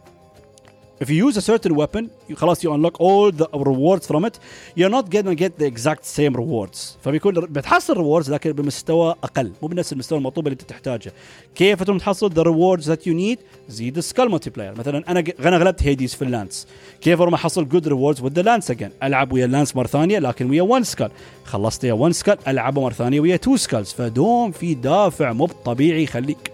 if 1.03 1.09
you 1.09 1.29
use 1.29 1.37
a 1.37 1.41
certain 1.41 1.75
weapon 1.75 2.35
خلاص 2.35 2.67
you 2.67 2.71
unlock 2.71 3.01
all 3.01 3.33
the 3.33 3.47
rewards 3.59 4.07
from 4.07 4.25
it. 4.25 4.39
You're 4.77 4.95
not 4.99 5.11
gonna 5.11 5.35
get 5.35 5.59
the 5.59 5.67
exact 5.67 6.05
same 6.05 6.35
rewards. 6.35 6.97
فبيكون 7.05 7.35
بتحصل 7.35 7.95
rewards 7.95 8.31
لكن 8.31 8.53
بمستوى 8.53 9.15
أقل 9.25 9.53
مو 9.63 9.69
بنفس 9.69 9.93
المستوى 9.93 10.19
المطلوب 10.19 10.47
اللي 10.47 10.55
أنت 10.61 10.63
تحتاجه. 10.63 11.13
كيف 11.55 11.83
تقوم 11.83 11.99
تحصل 11.99 12.31
the 12.31 12.45
rewards 12.45 12.85
that 12.85 13.07
you 13.07 13.15
need 13.15 13.39
زيد 13.69 13.97
ال 13.97 14.31
skull 14.31 14.51
multiplier 14.51 14.79
مثلا 14.79 15.05
أنا 15.09 15.25
أنا 15.41 15.57
غلبت 15.57 15.83
Hades 15.83 16.15
في 16.15 16.23
ال 16.23 16.29
lance. 16.29 16.67
كيف 17.01 17.21
أروح 17.21 17.35
أحصل 17.35 17.69
good 17.69 17.85
rewards 17.85 18.23
with 18.23 18.33
the 18.33 18.45
lance 18.45 18.75
again 18.75 18.91
ألعب 19.03 19.33
ويا 19.33 19.45
ال 19.45 19.50
lance 19.50 19.77
مرة 19.77 19.87
ثانية 19.87 20.19
لكن 20.19 20.51
ويا 20.51 20.63
1 20.63 20.85
skull 20.85 21.11
خلصت 21.45 21.85
ويا 21.85 21.93
1 21.93 22.13
skull 22.13 22.39
ألعبه 22.49 22.81
مرة 22.81 22.93
ثانية 22.93 23.21
ويا 23.21 23.35
2 23.35 23.57
skulls 23.57 23.93
فدوم 23.93 24.51
في 24.51 24.75
دافع 24.75 25.33
مو 25.33 25.47
طبيعي 25.47 26.03
يخليك 26.03 26.53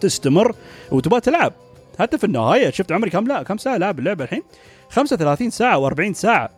تستمر 0.00 0.54
وتبغى 0.92 1.20
تلعب. 1.20 1.52
حتى 1.98 2.18
في 2.18 2.24
النهاية. 2.24 2.70
شفت 2.70 2.92
عمري 2.92 3.10
كم 3.10 3.26
لا 3.26 3.42
كم 3.42 3.56
ساعة 3.56 3.76
لعب 3.76 3.98
اللعبة 3.98 4.24
الحين؟ 4.24 4.42
35 4.90 5.50
ساعة 5.50 5.90
و40 5.90 6.12
ساعة. 6.12 6.50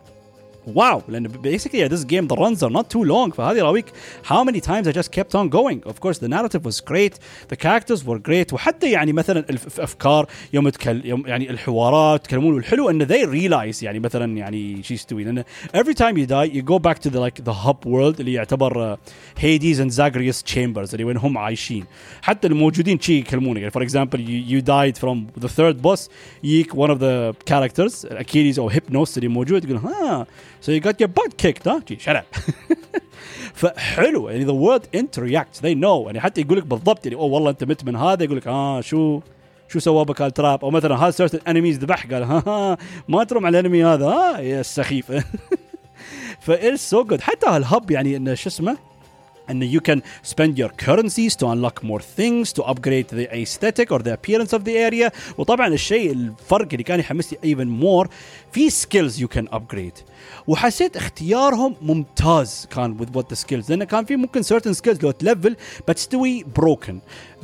واو 0.76 1.02
لان 1.08 1.28
basically 1.28 1.88
this 1.88 2.04
game 2.04 2.28
the 2.28 2.36
runs 2.36 2.64
are 2.64 2.70
not 2.70 2.90
too 2.90 3.04
long 3.04 3.32
فهذه 3.32 3.62
راويك 3.62 3.86
how 4.24 4.44
many 4.44 4.60
times 4.60 4.88
I 4.88 4.92
just 4.92 5.12
kept 5.12 5.36
on 5.36 5.50
going 5.50 5.90
of 5.90 6.00
course 6.00 6.18
the 6.20 6.28
narrative 6.28 6.66
was 6.66 6.80
great 6.82 7.14
the 7.50 7.56
characters 7.56 8.04
were 8.06 8.20
great 8.20 8.54
وحتى 8.54 8.92
يعني 8.92 9.14
مثلا 9.14 9.40
الافكار 9.50 10.28
يوم 10.54 10.70
تكل 10.70 11.06
يوم 11.06 11.28
يعني 11.28 11.50
الحوارات 11.50 12.26
يتكلمون 12.26 12.54
والحلو 12.54 12.90
ان 12.90 13.08
they 13.08 13.26
realize 13.26 13.84
يعني 13.84 14.00
مثلا 14.00 14.38
يعني 14.38 14.84
شو 14.84 14.94
يستوي 14.94 15.24
لان 15.24 15.44
every 15.76 15.94
time 15.94 16.18
you 16.18 16.26
die 16.26 16.56
you 16.56 16.62
go 16.62 16.80
back 16.80 17.00
to 17.00 17.10
the 17.10 17.20
like 17.20 17.44
the 17.44 17.54
hub 17.54 17.86
world 17.86 18.20
اللي 18.20 18.34
يعتبر 18.34 18.98
Hades 19.38 19.80
and 19.80 19.92
Zagreus 19.92 20.44
chambers 20.54 20.94
اللي 20.94 21.04
وين 21.04 21.18
هم 21.18 21.38
عايشين 21.38 21.86
حتى 22.22 22.48
الموجودين 22.48 23.00
شي 23.00 23.18
يكلمونك 23.18 23.62
يعني 23.62 23.72
for 23.72 23.90
example 23.90 24.20
you, 24.20 24.54
you 24.54 24.62
died 24.62 24.98
from 24.98 25.42
the 25.44 25.50
third 25.50 25.82
boss 25.82 26.10
يجيك 26.44 26.74
one 26.74 26.90
of 26.90 27.00
the 27.00 27.34
characters 27.52 28.06
Achilles 28.12 28.60
او 28.60 28.72
Hypnos 28.72 29.18
اللي 29.18 29.28
موجود 29.28 29.66
يقول 29.66 29.78
ها 29.78 30.28
So 30.65 30.73
you 30.73 30.81
got 30.81 30.99
your 30.99 31.09
butt 31.09 31.37
kicked 31.37 31.65
huh? 31.65 31.81
shut 31.99 32.17
up. 32.17 32.27
فحلو. 33.61 34.29
يعني 34.29 34.47
the 34.47 34.55
world 34.55 34.89
interact 34.93 35.61
they 35.61 35.75
know. 35.75 36.07
يعني 36.07 36.21
حتى 36.21 36.41
يقول 36.41 36.59
لك 36.59 36.67
بالضبط 36.67 37.07
يعني 37.07 37.19
أوه 37.19 37.25
والله 37.25 37.51
أنت 37.51 37.65
مت 37.65 37.85
من 37.85 37.97
هذا. 37.97 38.25
يقول 38.25 38.37
لك 38.37 38.47
آه 38.47 38.81
شو 38.81 39.21
شو 39.69 39.79
سوى 39.79 40.05
بك 40.05 40.23
ال 40.23 40.30
trap؟ 40.30 40.65
أو 40.65 40.71
مثلا 40.71 40.97
هذا 40.97 41.11
certain 41.11 41.39
enemies 41.49 41.79
ذبح؟ 41.79 42.07
قال 42.07 42.23
ها 42.23 42.43
ها 42.47 42.77
ما 43.09 43.25
ترم 43.25 43.47
على 43.47 43.61
ال 43.61 43.65
enemy 43.65 43.85
هذا. 43.85 44.07
ها 44.07 44.39
يا 44.39 44.61
السخيف 44.61 45.13
ف 46.45 46.54
it's 46.54 46.91
so 46.91 47.05
good 47.05 47.21
حتى 47.21 47.47
هال 47.47 47.64
hub 47.64 47.91
يعني 47.91 48.17
إنه 48.17 48.35
شو 48.35 48.49
اسمه؟ 48.49 48.77
and 49.50 49.64
you 49.64 49.82
can 49.90 50.04
spend 50.22 50.60
your 50.62 50.72
currencies 50.86 51.36
to 51.36 51.48
unlock 51.48 51.84
more 51.84 52.02
things 52.18 52.54
to 52.54 52.62
upgrade 52.72 53.08
the 53.20 53.28
aesthetic 53.42 53.92
or 53.92 54.00
the 54.00 54.14
appearance 54.14 54.54
of 54.54 54.64
the 54.64 54.78
area 54.78 55.12
وطبعا 55.38 55.68
الشيء 55.68 56.12
الفرق 56.12 56.68
اللي 56.72 56.84
كان 56.84 57.00
يحمسني 57.00 57.40
even 57.56 57.84
more 57.84 58.08
في 58.52 58.70
skills 58.70 59.20
you 59.20 59.28
can 59.38 59.48
upgrade 59.56 60.04
وحسيت 60.48 60.98
اختيارهم 60.98 61.76
ممتاز 61.82 62.68
كان 62.72 62.98
with 63.00 63.18
what 63.18 63.26
the 63.34 63.40
skills 63.40 63.70
لان 63.70 63.84
كان 63.84 64.06
في 64.06 64.16
ممكن 64.16 64.44
certain 64.44 64.74
skills 64.74 65.04
لو 65.04 65.12
تلفل 65.12 65.56
بتستوي 65.88 66.46
broken 66.60 66.94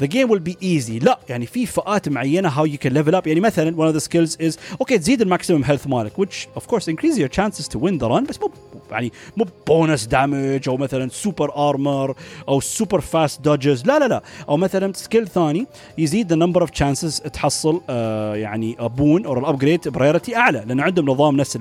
the 0.01 0.07
game 0.07 0.29
will 0.29 0.53
be 0.53 0.57
easy. 0.63 1.05
لا 1.05 1.19
يعني 1.29 1.47
في 1.47 1.67
فئات 1.67 2.09
معينة 2.09 2.51
how 2.51 2.69
you 2.69 2.79
can 2.87 2.93
level 2.93 3.15
up. 3.15 3.27
يعني 3.27 3.41
مثلا 3.41 3.77
one 3.77 3.95
of 3.95 4.01
the 4.01 4.05
skills 4.05 4.37
is 4.51 4.59
أوكي 4.81 4.99
تزيد 4.99 5.21
الماكسيمم 5.21 5.65
health 5.65 5.87
مالك 5.87 6.13
which 6.21 6.61
of 6.61 6.63
course 6.67 6.85
increase 6.89 7.19
your 7.19 7.29
chances 7.29 7.69
to 7.69 7.79
win 7.79 7.99
the 7.99 8.09
run 8.09 8.27
بس 8.29 8.41
مو 8.41 8.51
يعني 8.91 9.13
مو 9.37 9.47
bonus 9.67 10.07
damage 10.07 10.69
أو 10.69 10.77
مثلا 10.77 11.09
super 11.09 11.69
armor 11.69 12.15
أو 12.49 12.61
super 12.61 13.01
fast 13.01 13.41
dodges 13.41 13.87
لا 13.87 13.99
لا 13.99 14.09
لا. 14.09 14.23
أو 14.49 14.57
مثلا 14.57 14.93
skill 14.93 15.29
ثاني 15.29 15.67
يزيد 15.99 16.33
the 16.35 16.37
number 16.47 16.63
of 16.67 16.71
chances 16.71 17.31
تحصل 17.31 17.81
آه 17.91 18.35
يعني 18.35 18.77
boon 18.81 19.27
أو 19.27 19.39
ال 19.39 19.45
upgrade 19.45 19.89
priority 19.89 20.37
أعلى 20.37 20.65
لأن 20.67 20.81
عندهم 20.81 21.11
نظام 21.11 21.37
نفس 21.37 21.59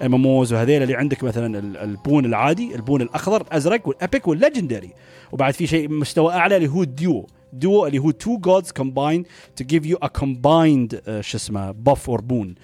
ال 0.00 0.10
MMOs 0.10 0.52
وهذيل 0.52 0.82
اللي 0.82 0.94
عندك 0.94 1.24
مثلا 1.24 1.58
ال 1.84 1.92
boon 1.92 2.24
العادي 2.24 2.74
ال 2.74 2.80
boon 2.80 3.02
الأخضر 3.02 3.40
الأزرق 3.40 3.88
وال 3.88 4.01
epic 4.01 4.28
وال 4.28 4.39
legendary 4.39 4.90
وبعد 5.32 5.54
في 5.54 5.66
شيء 5.66 5.88
مستوى 5.88 6.32
أعلى 6.32 6.56
اللي 6.56 6.68
هو 6.68 6.82
ال 6.82 6.93
duo 6.93 7.26
duo 7.52 7.86
اللي 7.86 7.98
هو 7.98 8.10
two 8.10 8.38
gods 8.38 8.70
combine 8.70 9.24
to 9.56 9.64
give 9.64 9.86
you 9.86 9.96
a 9.96 10.06
combined 10.06 11.00
شو 11.20 11.36
اسمه 11.36 11.70
buff 11.70 12.10
or 12.10 12.20
boon 12.20 12.54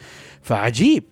فعجيب. 0.43 1.05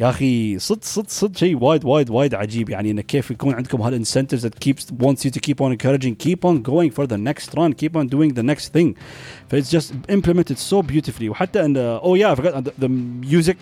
يا 0.00 0.10
أخي 0.10 0.58
صد 0.58 0.84
صد 0.84 1.08
صد 1.08 1.36
شيء 1.36 1.56
وايد 1.56 1.84
وايد 1.84 2.10
وايد 2.10 2.34
عجيب. 2.34 2.70
يعني 2.70 2.90
إنه 2.90 3.02
كيف 3.02 3.30
يكون 3.30 3.54
عندكم 3.54 3.82
هال 3.82 3.92
incentives 3.92 4.42
that 4.42 4.54
keeps 4.54 4.88
wants 4.90 5.24
you 5.24 5.30
to 5.30 5.40
keep 5.40 5.62
on 5.62 5.78
encouraging 5.78 6.16
keep 6.18 6.46
on 6.46 6.62
going 6.62 6.92
for 6.92 7.06
the 7.06 7.16
next 7.16 7.54
run 7.54 7.72
keep 7.72 7.96
on 7.96 8.06
doing 8.06 8.32
the 8.32 8.42
next 8.42 8.72
thing 8.72 8.96
ف 9.48 9.53
it's 9.53 9.72
just 9.72 9.94
implemented 10.10 10.56
so 10.56 10.82
beautifully 10.82 11.28
وحتى 11.28 11.64
إن 11.64 11.76
oh 11.76 12.16
yeah 12.16 12.34
the 12.80 12.88
music 12.88 13.56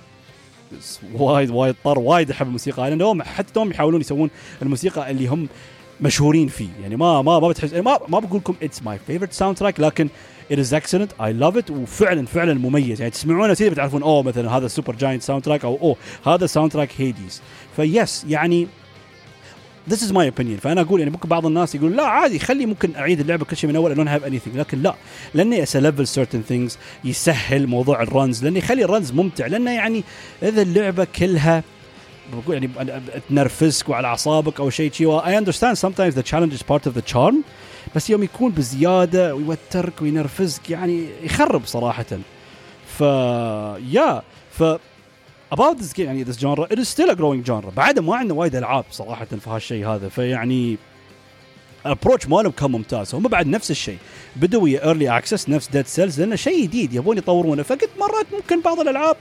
وايد 1.15 1.51
وايد 1.51 1.75
طار 1.85 1.99
وايد 1.99 2.31
أحب 2.31 2.47
الموسيقى. 2.47 2.89
أنا 2.89 2.97
دوم 2.97 3.23
حتى 3.23 3.53
دوم 3.55 3.71
يحاولون 3.71 4.01
يسوون 4.01 4.31
الموسيقى 4.63 5.11
اللي 5.11 5.27
هم 5.27 5.49
مشهورين 6.03 6.49
فيه. 6.49 6.69
يعني 6.83 6.97
ما 6.97 7.23
ما 7.23 7.39
ما 7.39 7.49
بتحس 7.49 7.73
ما 7.73 7.99
ما 8.09 8.19
بقول 8.19 8.41
لكم 8.41 8.55
it's 8.63 8.83
my 8.83 8.99
favorite 9.07 9.33
soundtrack 9.33 9.81
لكن 9.81 10.09
it 10.53 10.57
is 10.57 10.73
excellent. 10.73 11.11
I 11.21 11.33
love 11.43 11.57
it 11.57 11.71
وفعلا 11.71 12.27
فعلا 12.27 12.55
مميز. 12.55 13.01
يعني 13.01 13.11
تسمعونه 13.11 13.55
كذا 13.55 13.69
بتعرفون 13.69 14.03
أوه 14.03 14.23
مثلا 14.23 14.57
هذا 14.57 14.69
Supergiant 14.69 15.23
soundtrack 15.23 15.65
أو 15.65 15.79
أوه 15.83 15.97
هذا 16.27 16.47
soundtrack 16.47 16.73
Hades 16.73 16.91
ف 16.99 17.43
this 17.77 18.25
يعني 18.29 18.67
this 19.91 20.03
is 20.03 20.13
my 20.13 20.27
opinion. 20.31 20.61
فأنا 20.61 20.81
أقول 20.81 21.01
يعني 21.01 21.11
ممكن 21.13 21.29
بعض 21.29 21.47
الناس 21.47 21.75
يقول 21.75 21.97
لا 21.97 22.03
عادي 22.03 22.39
خلي 22.39 22.67
ممكن 22.67 22.97
أعيد 22.97 23.21
اللعبة 23.21 23.45
كل 23.45 23.57
شيء 23.57 23.71
من 23.71 23.77
أول 23.77 23.95
I 23.95 23.99
don't 23.99 24.11
have 24.11 24.27
anything. 24.29 24.57
لكن 24.57 24.83
لا 24.83 24.95
لأني 25.35 25.63
اسلفل 25.63 26.07
certain 26.07 26.53
things 26.53 26.73
يسهل 27.05 27.67
موضوع 27.67 28.03
ال 28.03 28.11
runs 28.11 28.45
لأنه 28.45 28.59
يخلي 28.59 28.85
ال 28.85 28.90
runs 28.90 29.13
ممتع 29.13 29.47
لأنه 29.47 29.71
يعني 29.71 30.05
إذا 30.43 30.63
اللعبة 30.63 31.05
كلها 31.05 31.63
بقول 32.39 32.55
يعني 32.55 32.71
تنرفزك 33.29 33.89
وعلى 33.89 34.07
أعصابك 34.07 34.61
أو 34.61 34.71
شيء 34.71 34.93
شيء. 34.93 35.21
I 35.21 35.35
understand 35.35 35.79
sometimes 35.79 36.15
the 36.15 36.23
challenge 36.23 36.55
is 36.55 36.63
part 36.63 36.87
of 36.87 36.95
the 36.95 37.13
charm 37.13 37.35
بس 37.97 38.11
يوم 38.11 38.23
يكون 38.23 38.53
بزيادة 38.53 39.35
ويوترك 39.35 40.03
وينرفزك 40.03 40.71
يعني 40.71 41.07
يخرب 41.23 41.67
صراحة. 41.67 42.07
ف 42.99 43.01
yeah 43.91 44.23
ف 44.59 44.63
about 45.55 45.79
this 45.79 45.93
game 45.93 45.99
يعني 45.99 46.25
this 46.25 46.37
genre 46.37 46.67
it 46.71 46.79
is 46.79 46.89
still 46.89 47.11
a 47.11 47.17
growing 47.17 47.45
genre. 47.49 47.71
بعد 47.77 47.99
ما 47.99 48.17
عندنا 48.17 48.35
وايد 48.39 48.57
ألعاب 48.57 48.85
صراحة 48.91 49.25
في 49.25 49.51
هالشيء 49.51 49.87
هذا 49.87 50.09
فيعني 50.09 50.79
ال 51.87 51.91
approach 51.91 52.29
مالهم 52.29 52.53
كان 52.53 52.71
ممتاز. 52.71 53.15
هم 53.15 53.23
بعد 53.23 53.47
نفس 53.47 53.71
الشيء. 53.71 53.99
بدوا 54.37 54.63
ويا 54.63 54.87
early 54.87 55.19
access 55.19 55.49
نفس 55.49 55.69
Dead 55.69 55.87
Cells 55.87 56.21
لأنه 56.21 56.37
شيء 56.37 56.63
جديد 56.65 56.95
يبون 56.95 57.19
يطورونه. 57.19 57.63
فقلت 57.63 57.91
مرات 58.01 58.27
ممكن 58.33 58.61
بعض 58.61 58.81
الألعاب 58.81 59.17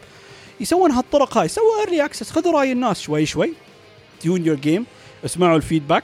يسوون 0.61 0.91
هالطرق 0.91 1.37
هاي. 1.37 1.47
سووا 1.47 1.79
early 1.79 2.05
access 2.05 2.31
خذوا 2.31 2.53
رأي 2.53 2.71
الناس 2.71 3.01
شوي 3.01 3.25
شوي. 3.25 3.53
tune 4.21 4.45
your 4.45 4.55
game 4.55 4.85
اسمعوا 5.25 5.57
ال 5.57 5.62
feedback 5.62 6.03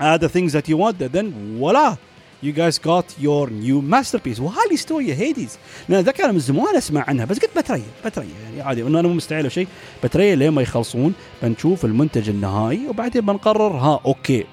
add 0.00 0.20
the 0.20 0.28
things 0.28 0.52
that 0.52 0.68
you 0.68 0.76
want. 0.76 0.98
Then 1.14 1.26
voilà 1.58 1.96
you 2.44 2.52
guys 2.52 2.78
got 2.78 3.06
your 3.22 3.48
new 3.48 3.80
masterpiece. 3.94 4.40
story 4.74 5.14
Hades 5.14 5.58
لأن 5.88 6.00
ذكر 6.00 6.32
من 6.32 6.38
زمان 6.38 6.76
أسمع 6.76 7.04
عنها. 7.08 7.24
بس 7.24 7.38
قلت 7.38 7.58
بتريا 7.58 7.82
بتريا 8.04 8.28
يعني 8.44 8.62
عادي. 8.62 8.82
أنا 8.82 9.02
مو 9.02 9.14
مستعجل 9.14 9.50
شيء. 9.50 9.66
بتريا 10.04 10.36
لين 10.36 10.48
ما 10.48 10.62
يخلصون. 10.62 11.14
بنشوف 11.42 11.84
المنتج 11.84 12.28
النهائي. 12.28 12.88
وبعدين 12.88 13.26
بنقرر. 13.26 13.76
ها 13.76 14.00
okay. 14.06 14.44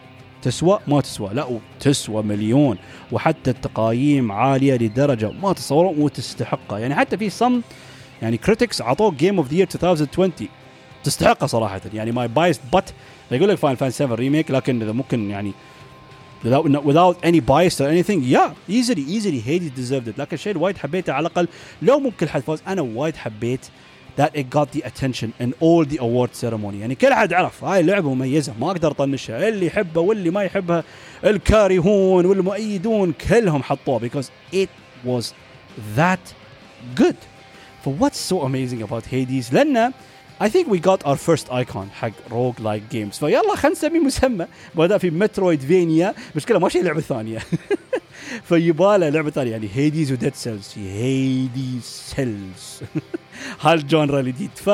تسوى؟ 0.42 0.80
ما 0.88 1.02
تسوى. 1.02 1.30
لا 1.34 1.60
تسوى 1.80 2.24
مليون. 2.24 2.78
وحتى 3.12 3.50
التقايم 3.52 4.32
عالية 4.32 4.76
لدرجة 4.76 5.32
ما 5.32 5.54
تصورون 5.54 5.96
وتستحقها. 5.98 6.80
يعني 6.80 6.96
حتى 6.96 7.18
في 7.18 7.30
some 7.30 7.62
يعني 8.22 8.38
critics 8.38 8.82
اعطوه 8.82 9.12
game 9.12 9.38
of 9.38 9.48
the 9.48 9.56
year 9.56 9.68
2020 9.76 10.32
تستحقها 11.04 11.48
صراحة. 11.48 11.82
يعني 11.94 12.12
my 12.12 12.28
biased 12.28 12.62
bit 12.74 12.94
يقول 13.32 13.50
لك 13.50 13.58
Final 13.58 13.76
Fantasy 13.76 13.92
7 13.92 14.16
Remake 14.16 14.52
لكن 14.52 14.82
إذا 14.82 14.92
ممكن 14.92 15.30
يعني 15.30 15.54
without 16.44 16.66
without 16.66 17.18
any 17.24 17.40
bias 17.40 17.82
or 17.82 17.88
anything 17.90 18.22
yeah 18.24 18.52
easily 18.70 19.04
easily 19.16 19.40
Hades 19.40 19.72
deserved 19.72 20.08
it. 20.08 20.18
لكن 20.20 20.34
الشيء 20.34 20.52
الوايد 20.52 20.78
حبيته 20.78 21.14
على 21.14 21.28
الأقل 21.28 21.48
لو 21.82 22.00
ممكن 22.00 22.30
حد 22.30 22.42
فوز 22.42 22.62
أنا 22.68 22.82
وايد 22.82 23.16
حبيت 23.16 23.66
that 24.20 24.32
it 24.36 24.46
got 24.58 24.68
the 24.78 24.82
attention 24.82 25.30
in 25.44 25.54
all 25.62 25.86
the 25.86 25.98
award 25.98 26.42
ceremony. 26.42 26.76
يعني 26.80 26.96
كل 26.96 27.14
حد 27.14 27.34
عرف 27.34 27.64
هاي 27.64 27.84
لعبة 27.84 28.14
مميزة 28.14 28.54
ما 28.60 28.72
أقدر 28.72 28.92
أطنشها. 28.92 29.48
اللي 29.48 29.66
يحبها 29.66 30.04
واللي 30.04 30.30
ما 30.30 30.44
يحبها 30.44 30.84
الكارهون 31.26 32.26
والمؤيدون 32.26 33.14
كلهم 33.30 33.64
حطوها 33.64 34.00
because 34.00 34.26
it 34.54 34.70
was 35.06 35.26
that 35.98 36.34
good. 36.96 37.16
For 37.90 37.96
what's 38.04 38.20
so 38.20 38.42
amazing 38.42 38.82
about 38.82 39.06
Hades. 39.06 39.54
لأن 39.54 39.94
I 40.42 40.48
think 40.50 40.68
we 40.68 40.80
got 40.80 41.06
our 41.06 41.18
first 41.18 41.50
icon 41.52 41.90
حق 41.94 42.12
roguelike 42.32 42.54
games 42.62 42.84
ف 42.92 43.18
يلا 43.18 43.56
خلينا 43.56 43.78
نسمي 43.78 44.00
مسمى. 44.00 44.48
بدا 44.76 44.98
في 44.98 45.10
metroidvania 45.10 46.14
مشكله 46.36 46.60
ماشي 46.60 46.82
لعبة 46.82 47.02
ثانية. 47.02 47.40
فيباله 48.50 49.10
لعبة 49.10 49.30
ثانية. 49.30 49.52
يعني 49.52 49.70
Hades 49.76 50.12
و 50.12 50.17
Dead 50.17 50.36
Cells 50.36 50.74
Hades 50.78 51.84
Cells 52.16 52.82
هال 53.62 53.78
genre 53.78 54.20
الجديد 54.20 54.50
ف 54.56 54.68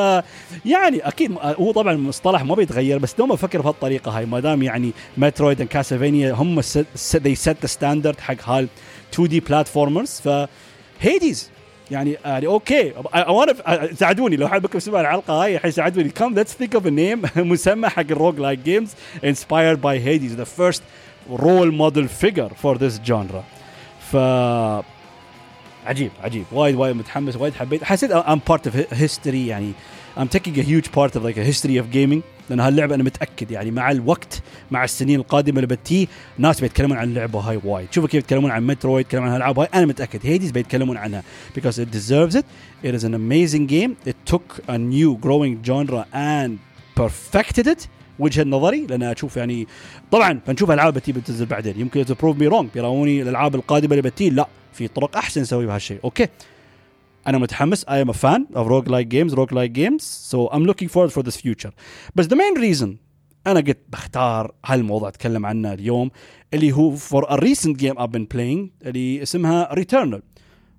يعني 0.66 1.00
أكيد 1.00 1.32
هو 1.42 1.72
طبعا 1.72 1.94
المصطلح 1.94 2.44
ما 2.44 2.56
بيتغير 2.56 2.98
بس 2.98 3.14
دوما 3.14 3.34
أفكر 3.34 3.62
بهالطريقة 3.62 4.18
هاي. 4.18 4.26
ما 4.26 4.40
دام 4.40 4.64
يعني 4.64 4.92
Metroid 5.18 5.62
and 5.62 5.70
Castlevania 5.70 6.34
هم 6.34 6.62
they 6.62 7.36
set 7.46 7.58
the 7.66 7.70
standard 7.80 8.20
حق 8.20 8.50
هال 8.50 8.68
2D 9.14 9.40
platformers 9.40 10.10
ف 10.10 10.48
Hades 11.02 11.50
يعني 11.92 12.18
يعني 12.26 12.48
okay. 12.48 12.94
أنا 13.16 13.94
ساعدوني. 13.94 14.36
لو 14.36 14.48
حد 14.48 14.62
بكم 14.62 14.80
سمع 14.80 15.02
الحلقة 15.02 15.34
هاي 15.44 15.60
حيساعدوني. 15.60 16.10
come 16.10 16.34
let's 16.34 16.54
think 16.54 16.76
of 16.76 16.88
name 16.88 17.22
مسمى 17.36 17.90
حق 17.90 18.00
ال 18.00 18.40
roguelike 18.40 18.60
games 18.60 18.94
inspired 19.26 19.82
by 19.82 20.00
Hades 20.00 20.34
the 20.34 20.44
first 20.44 20.84
role 21.30 21.74
model 21.74 22.08
figure 22.08 22.52
for 22.54 22.78
this 22.78 23.00
genre 23.00 23.44
ف 24.12 24.16
عجيب 25.86 26.12
عجيب. 26.24 26.46
وايد 26.52 26.76
وايد 26.76 26.96
متحمس 26.96 27.36
وايد 27.36 27.54
حبيت. 27.54 27.84
حسيت 27.84 28.12
I'm 28.12 28.42
part 28.48 28.68
of 28.68 28.94
history 28.94 29.48
يعني 29.48 29.72
I'm 30.18 30.30
taking 30.38 30.58
a 30.58 30.64
huge 30.64 30.88
part 30.98 31.12
of 31.16 31.24
like 31.24 31.38
a 31.38 31.44
history 31.52 31.78
of 31.78 31.86
gaming. 31.92 32.22
لأن 32.50 32.60
هاللعبه 32.60 32.96
أنا 32.96 33.04
متأكد 33.04 33.52
يعني 33.52 33.72
مع 33.72 33.92
الوقت 33.92 34.42
مع 34.72 34.84
السنين 34.84 35.20
القادمة 35.20 35.56
اللي 35.56 35.68
بتي 35.68 36.08
ناس 36.38 36.62
بيتكلمون 36.62 36.98
عن 36.98 37.08
اللعبة 37.08 37.40
هاي 37.40 37.60
وايد. 37.64 37.88
شوفوا 37.92 38.10
كيف 38.10 38.24
يتكلمون 38.24 38.52
عن 38.52 38.68
Metroid 38.68 39.06
يتكلمون 39.06 39.28
عن 39.28 39.36
الالعاب 39.36 39.60
هاي. 39.60 39.68
أنا 39.74 39.86
متأكد 39.86 40.20
Hades 40.24 40.52
بيتكلمون 40.52 40.98
عنها 40.98 41.24
because 41.60 41.74
it 41.74 41.96
deserves 41.96 42.36
it. 42.36 42.46
It 42.84 42.96
is 42.96 43.04
an 43.04 43.14
amazing 43.14 43.68
game. 43.68 44.10
It 44.10 44.34
took 44.34 44.60
a 44.68 44.78
new 44.78 45.18
growing 45.26 45.64
genre 45.68 46.06
and 46.14 46.52
perfected 46.96 47.68
it. 47.68 47.88
وجهة 48.20 48.44
نظري 48.44 48.86
لأن 48.86 49.04
أشوف 49.04 49.38
يعني 49.38 49.68
طبعا 50.12 50.40
بنشوف 50.48 50.72
ألعاب 50.72 50.94
بتي 50.94 51.12
بتنزل 51.12 51.46
بعدين. 51.46 51.80
يمكن 51.80 52.06
to 52.06 52.14
prove 52.14 52.38
me 52.38 52.48
wrong 52.48 52.70
بيراوني 52.74 53.22
الألعاب 53.22 53.56
القادمة 53.56 53.92
اللي 53.92 54.02
بتي 54.02 54.30
لا 54.30 54.48
في 54.74 54.88
طرق 54.88 55.18
أحسن 55.18 55.42
نسوي 55.42 55.66
بهالشيء. 55.66 56.00
okay؟ 56.04 56.28
انا 57.27 57.39
متحمس 57.39 57.85
I 57.85 58.05
am 58.05 58.09
a 58.11 58.15
fan 58.17 58.55
of 58.57 58.67
roguelike 58.67 59.09
games 59.09 59.35
roguelike 59.35 59.73
games 59.73 60.03
so 60.31 60.49
I'm 60.53 60.65
looking 60.71 60.89
forward 60.89 61.13
for 61.13 61.23
this 61.23 61.37
future 61.37 61.71
بس 62.15 62.27
the 62.27 62.37
main 62.37 62.61
reason 62.61 62.89
انا 63.47 63.61
قلت 63.61 63.79
بختار 63.89 64.55
هالموضوع 64.65 65.09
اتكلم 65.09 65.47
عنه 65.47 65.73
اليوم 65.73 66.11
اللي 66.55 66.73
هو 66.73 66.97
for 66.97 67.23
a 67.25 67.37
recent 67.37 67.77
game 67.83 67.99
I've 67.99 68.13
been 68.17 68.27
playing 68.37 68.69
اللي 68.87 69.23
اسمها 69.23 69.75
Returnal 69.75 70.21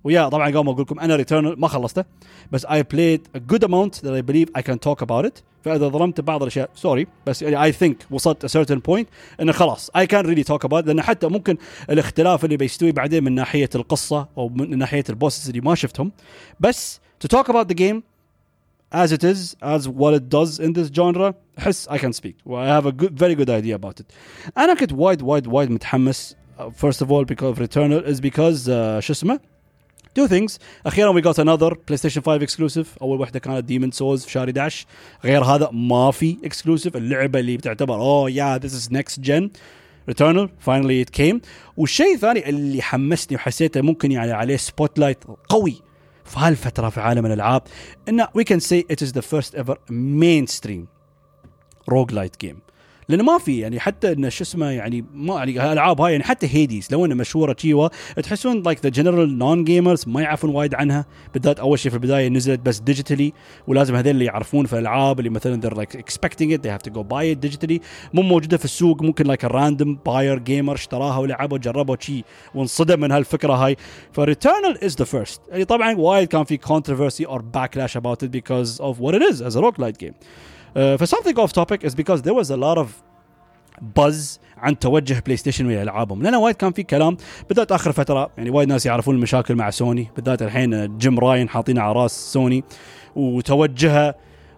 ويا 0.06 0.28
طبعا 0.28 0.48
قبل 0.48 0.64
ما 0.64 0.70
اقول 0.70 0.82
لكم 0.82 1.00
انا 1.00 1.16
Returnal 1.16 1.58
ما 1.58 1.68
خلصته 1.68 2.04
بس 2.52 2.66
I 2.66 2.82
played 2.94 3.20
a 3.36 3.40
good 3.52 3.64
amount 3.64 4.00
that 4.02 4.12
I 4.12 4.22
believe 4.32 4.48
I 4.58 4.62
can 4.62 4.78
talk 4.78 5.02
about 5.02 5.24
it 5.24 5.42
فاذا 5.64 5.88
ظلمت 5.88 6.20
بعض 6.20 6.42
الاشياء 6.42 6.70
سوري 6.74 7.06
بس 7.26 7.42
يعني 7.42 7.72
I 7.72 7.76
think 7.76 7.94
وصلت 8.10 8.46
a 8.46 8.48
certain 8.48 8.80
point 8.90 9.04
انه 9.40 9.52
خلاص 9.52 9.90
I 9.90 10.00
can't 10.00 10.26
really 10.26 10.44
talk 10.44 10.68
about 10.68 10.82
it 10.82 10.86
لان 10.86 11.02
حتى 11.02 11.26
ممكن 11.26 11.56
الاختلاف 11.90 12.44
اللي 12.44 12.56
بيستوي 12.56 12.92
بعدين 12.92 13.24
من 13.24 13.34
ناحيه 13.34 13.70
القصه 13.74 14.28
او 14.38 14.48
من 14.48 14.78
ناحيه 14.78 15.04
البوسز 15.08 15.48
اللي 15.48 15.60
ما 15.60 15.74
شفتهم 15.74 16.12
بس 16.60 17.00
to 17.24 17.36
talk 17.36 17.46
about 17.46 17.68
the 17.68 17.74
game 17.74 18.02
as 18.92 19.10
it 19.10 19.24
is, 19.24 19.56
as 19.62 19.88
what 19.88 20.12
it 20.14 20.28
does 20.28 20.60
in 20.60 20.72
this 20.74 20.90
genre, 20.90 21.34
احس 21.58 21.88
I 21.88 21.98
can 21.98 22.12
speak. 22.12 22.36
I 22.46 22.66
have 22.66 22.86
a 22.86 22.92
good, 22.92 23.18
very 23.18 23.34
good 23.34 23.48
idea 23.48 23.74
about 23.74 24.00
it. 24.00 24.06
أنا 24.58 24.74
كنت 24.74 24.92
وايد 24.92 25.22
وايد 25.22 25.46
وايد 25.46 25.70
متحمس. 25.70 26.36
First 26.60 27.02
of 27.02 27.10
all, 27.10 27.24
because 27.24 27.52
of 27.52 27.58
Returnal 27.58 28.04
is 28.06 28.20
because 28.20 28.68
uh, 28.68 28.98
شو 29.00 29.12
اسمه؟ 29.12 29.40
two 30.19 30.27
things. 30.27 30.59
أخيرا 30.85 31.13
we 31.21 31.23
got 31.23 31.39
another 31.39 31.75
PlayStation 31.75 32.19
5 32.21 32.41
exclusive. 32.45 32.85
أول 33.01 33.19
واحدة 33.19 33.39
كانت 33.39 33.63
ديمون 33.63 33.91
سولز 33.91 34.25
في 34.25 34.31
شهر 34.31 34.47
11 34.49 34.85
غير 35.25 35.43
هذا 35.43 35.69
ما 35.73 36.11
في 36.11 36.37
exclusive. 36.45 36.95
اللعبة 36.95 37.39
اللي 37.39 37.57
بتعتبر 37.57 37.95
اوه 37.95 38.29
يا 38.31 38.57
ذيس 38.57 38.73
از 38.73 38.91
نكست 38.91 39.19
جن 39.19 39.49
Returnal 40.11 40.47
finally 40.65 41.05
it 41.05 41.19
came. 41.21 41.37
والشيء 41.77 42.15
الثاني 42.15 42.49
اللي 42.49 42.81
حمسني 42.81 43.35
وحسيته 43.37 43.81
ممكن 43.81 44.11
يعني 44.11 44.31
عليه 44.31 44.57
spotlight 44.57 45.17
قوي 45.49 45.81
في 46.25 46.39
هالفترة 46.39 46.89
في 46.89 47.01
عالم 47.01 47.25
الألعاب 47.25 47.61
انه 48.09 48.25
we 48.25 48.41
can 48.53 48.59
say 48.59 48.83
it 48.93 49.01
is 49.07 49.11
the 49.11 49.21
first 49.21 49.55
ever 49.55 49.75
mainstream 49.91 50.87
roguelite 51.91 52.37
game. 52.47 52.57
لأنه 53.09 53.23
ما 53.23 53.37
في 53.37 53.59
يعني 53.59 53.79
حتى 53.79 54.11
انه 54.11 54.29
شو 54.29 54.43
اسمه 54.43 54.69
يعني 54.69 55.05
ما 55.13 55.35
يعني 55.35 55.51
الألعاب 55.51 56.01
هاي 56.01 56.11
يعني 56.11 56.23
حتى 56.23 56.47
Hades 56.47 56.87
لو 56.91 57.05
انها 57.05 57.15
مشهورة 57.15 57.53
تشيوا 57.53 57.87
تحسون 58.23 58.63
like 58.63 58.79
the 58.83 58.89
general 58.89 59.37
non 59.37 59.63
gamers 59.63 60.03
ما 60.07 60.21
يعرفون 60.21 60.49
وايد 60.49 60.75
عنها. 60.75 61.05
بالذات 61.33 61.59
أول 61.59 61.79
شيء 61.79 61.89
في 61.89 61.97
البداية 61.97 62.29
نزلت 62.29 62.59
بس 62.59 62.79
digitally 62.79 63.33
ولازم 63.67 63.95
هذول 63.95 64.11
اللي 64.11 64.25
يعرفون 64.25 64.65
في 64.65 64.73
الألعاب 64.73 65.19
اللي 65.19 65.29
مثلا 65.29 65.61
they're 65.61 65.73
like 65.73 65.97
expecting 65.97 66.51
it 66.51 66.61
they 66.61 66.69
have 66.69 66.89
to 66.89 66.93
go 66.93 67.03
buy 67.03 67.23
it 67.35 67.81
مو 68.13 68.21
موجودة 68.21 68.57
في 68.57 68.65
السوق 68.65 69.01
ممكن 69.01 69.25
like 69.25 69.45
random 69.45 69.99
buyer 70.05 70.39
gamer 70.39 70.75
اشتراها 70.75 71.17
ولعبها 71.17 71.53
وجربها 71.53 71.97
شي 71.99 72.23
وانصدم 72.55 72.99
من 72.99 73.11
هالفكرة 73.11 73.53
هاي. 73.53 73.75
ف 74.11 74.19
Returnal 74.19 74.83
is 74.83 74.95
the 74.95 75.05
first 75.05 75.41
يعني 75.49 75.65
طبعا 75.65 75.95
وايد 75.95 76.27
كان 76.27 76.43
في 76.43 76.57
controversy 76.57 77.27
or 77.29 77.39
backlash 77.39 77.95
about 77.95 78.23
it 78.23 78.31
because 78.31 78.79
of 78.79 78.99
what 78.99 79.15
it 79.15 79.21
is 79.21 79.41
as 79.41 79.55
a 79.55 79.61
roguelite 79.61 79.97
game. 79.97 80.15
Uh, 80.75 80.97
for 80.97 81.05
something 81.05 81.37
off 81.39 81.53
topic 81.53 81.83
is 81.83 81.95
because 81.95 82.21
there 82.21 82.33
was 82.33 82.49
a 82.51 82.57
lot 82.57 82.77
of 82.77 82.87
buzz 83.95 84.39
عن 84.57 84.79
توجه 84.79 85.19
PlayStation 85.25 85.65
ويا 85.65 85.83
ألعابهم. 85.83 86.23
لأن 86.23 86.35
وايد 86.35 86.55
كان 86.55 86.71
في 86.71 86.83
كلام 86.83 87.17
بالذات 87.49 87.71
آخر 87.71 87.91
فترة 87.91 88.29
يعني 88.37 88.49
وايد 88.49 88.67
ناس 88.69 88.85
يعرفون 88.85 89.15
المشاكل 89.15 89.55
مع 89.55 89.69
سوني 89.69 90.11
بالذات 90.15 90.41
الحين 90.41 90.97
Jim 90.97 91.19
Ryan 91.19 91.49
حاطين 91.49 91.77
على 91.77 91.93
راس 91.93 92.33
سوني 92.33 92.63
وتوجهه 93.15 94.15